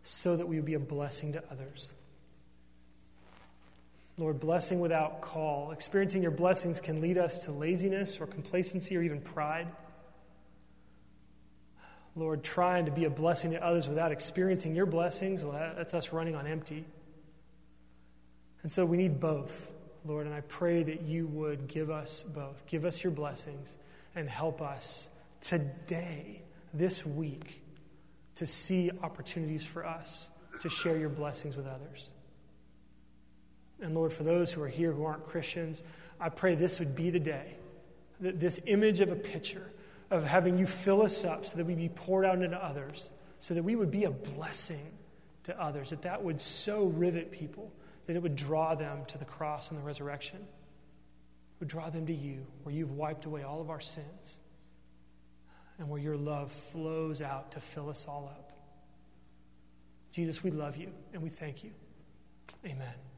so 0.03 0.35
that 0.37 0.47
we 0.47 0.55
would 0.55 0.65
be 0.65 0.73
a 0.73 0.79
blessing 0.79 1.33
to 1.33 1.43
others. 1.51 1.93
Lord, 4.17 4.39
blessing 4.39 4.79
without 4.79 5.21
call. 5.21 5.71
Experiencing 5.71 6.21
your 6.21 6.31
blessings 6.31 6.79
can 6.79 7.01
lead 7.01 7.17
us 7.17 7.45
to 7.45 7.51
laziness 7.51 8.21
or 8.21 8.27
complacency 8.27 8.95
or 8.95 9.01
even 9.01 9.19
pride. 9.19 9.67
Lord, 12.15 12.43
trying 12.43 12.85
to 12.85 12.91
be 12.91 13.05
a 13.05 13.09
blessing 13.09 13.51
to 13.51 13.65
others 13.65 13.87
without 13.87 14.11
experiencing 14.11 14.75
your 14.75 14.85
blessings, 14.85 15.43
well, 15.43 15.73
that's 15.77 15.93
us 15.93 16.11
running 16.11 16.35
on 16.35 16.45
empty. 16.45 16.85
And 18.63 18.71
so 18.71 18.85
we 18.85 18.97
need 18.97 19.19
both. 19.19 19.71
Lord, 20.03 20.25
and 20.25 20.35
I 20.35 20.41
pray 20.41 20.83
that 20.83 21.01
you 21.03 21.27
would 21.27 21.67
give 21.67 21.89
us 21.89 22.23
both. 22.23 22.65
Give 22.65 22.85
us 22.85 23.03
your 23.03 23.11
blessings 23.11 23.77
and 24.15 24.29
help 24.29 24.61
us 24.61 25.07
today, 25.41 26.41
this 26.73 27.05
week, 27.05 27.61
to 28.35 28.47
see 28.47 28.91
opportunities 29.03 29.65
for 29.65 29.85
us 29.85 30.29
to 30.61 30.69
share 30.69 30.97
your 30.97 31.09
blessings 31.09 31.55
with 31.55 31.67
others. 31.67 32.11
And 33.79 33.95
Lord, 33.95 34.11
for 34.11 34.23
those 34.23 34.51
who 34.51 34.61
are 34.61 34.67
here 34.67 34.91
who 34.91 35.05
aren't 35.05 35.25
Christians, 35.25 35.81
I 36.19 36.29
pray 36.29 36.55
this 36.55 36.79
would 36.79 36.95
be 36.95 37.09
the 37.09 37.19
day, 37.19 37.55
that 38.19 38.39
this 38.39 38.59
image 38.65 38.99
of 38.99 39.11
a 39.11 39.15
picture 39.15 39.71
of 40.11 40.25
having 40.25 40.57
you 40.57 40.67
fill 40.67 41.01
us 41.01 41.23
up 41.23 41.45
so 41.45 41.55
that 41.55 41.65
we 41.65 41.73
be 41.73 41.89
poured 41.89 42.25
out 42.25 42.41
into 42.41 42.63
others, 42.63 43.09
so 43.39 43.53
that 43.53 43.63
we 43.63 43.75
would 43.75 43.89
be 43.89 44.03
a 44.03 44.11
blessing 44.11 44.91
to 45.45 45.59
others, 45.59 45.89
that 45.89 46.03
that 46.03 46.23
would 46.23 46.39
so 46.39 46.83
rivet 46.85 47.31
people 47.31 47.71
that 48.05 48.15
it 48.15 48.21
would 48.21 48.35
draw 48.35 48.75
them 48.75 49.05
to 49.07 49.17
the 49.17 49.25
cross 49.25 49.69
and 49.69 49.79
the 49.79 49.83
resurrection, 49.83 50.39
it 50.39 51.59
would 51.59 51.69
draw 51.69 51.89
them 51.89 52.05
to 52.07 52.13
you, 52.13 52.45
where 52.63 52.75
you've 52.75 52.91
wiped 52.91 53.25
away 53.25 53.43
all 53.43 53.61
of 53.61 53.69
our 53.69 53.79
sins 53.79 54.37
and 55.79 55.89
where 55.89 56.01
your 56.01 56.17
love 56.17 56.51
flows 56.51 57.21
out 57.21 57.51
to 57.53 57.59
fill 57.59 57.89
us 57.89 58.05
all 58.07 58.29
up. 58.31 58.51
Jesus, 60.11 60.43
we 60.43 60.51
love 60.51 60.75
you 60.75 60.91
and 61.13 61.23
we 61.23 61.29
thank 61.29 61.63
you. 61.63 61.71
Amen. 62.65 63.10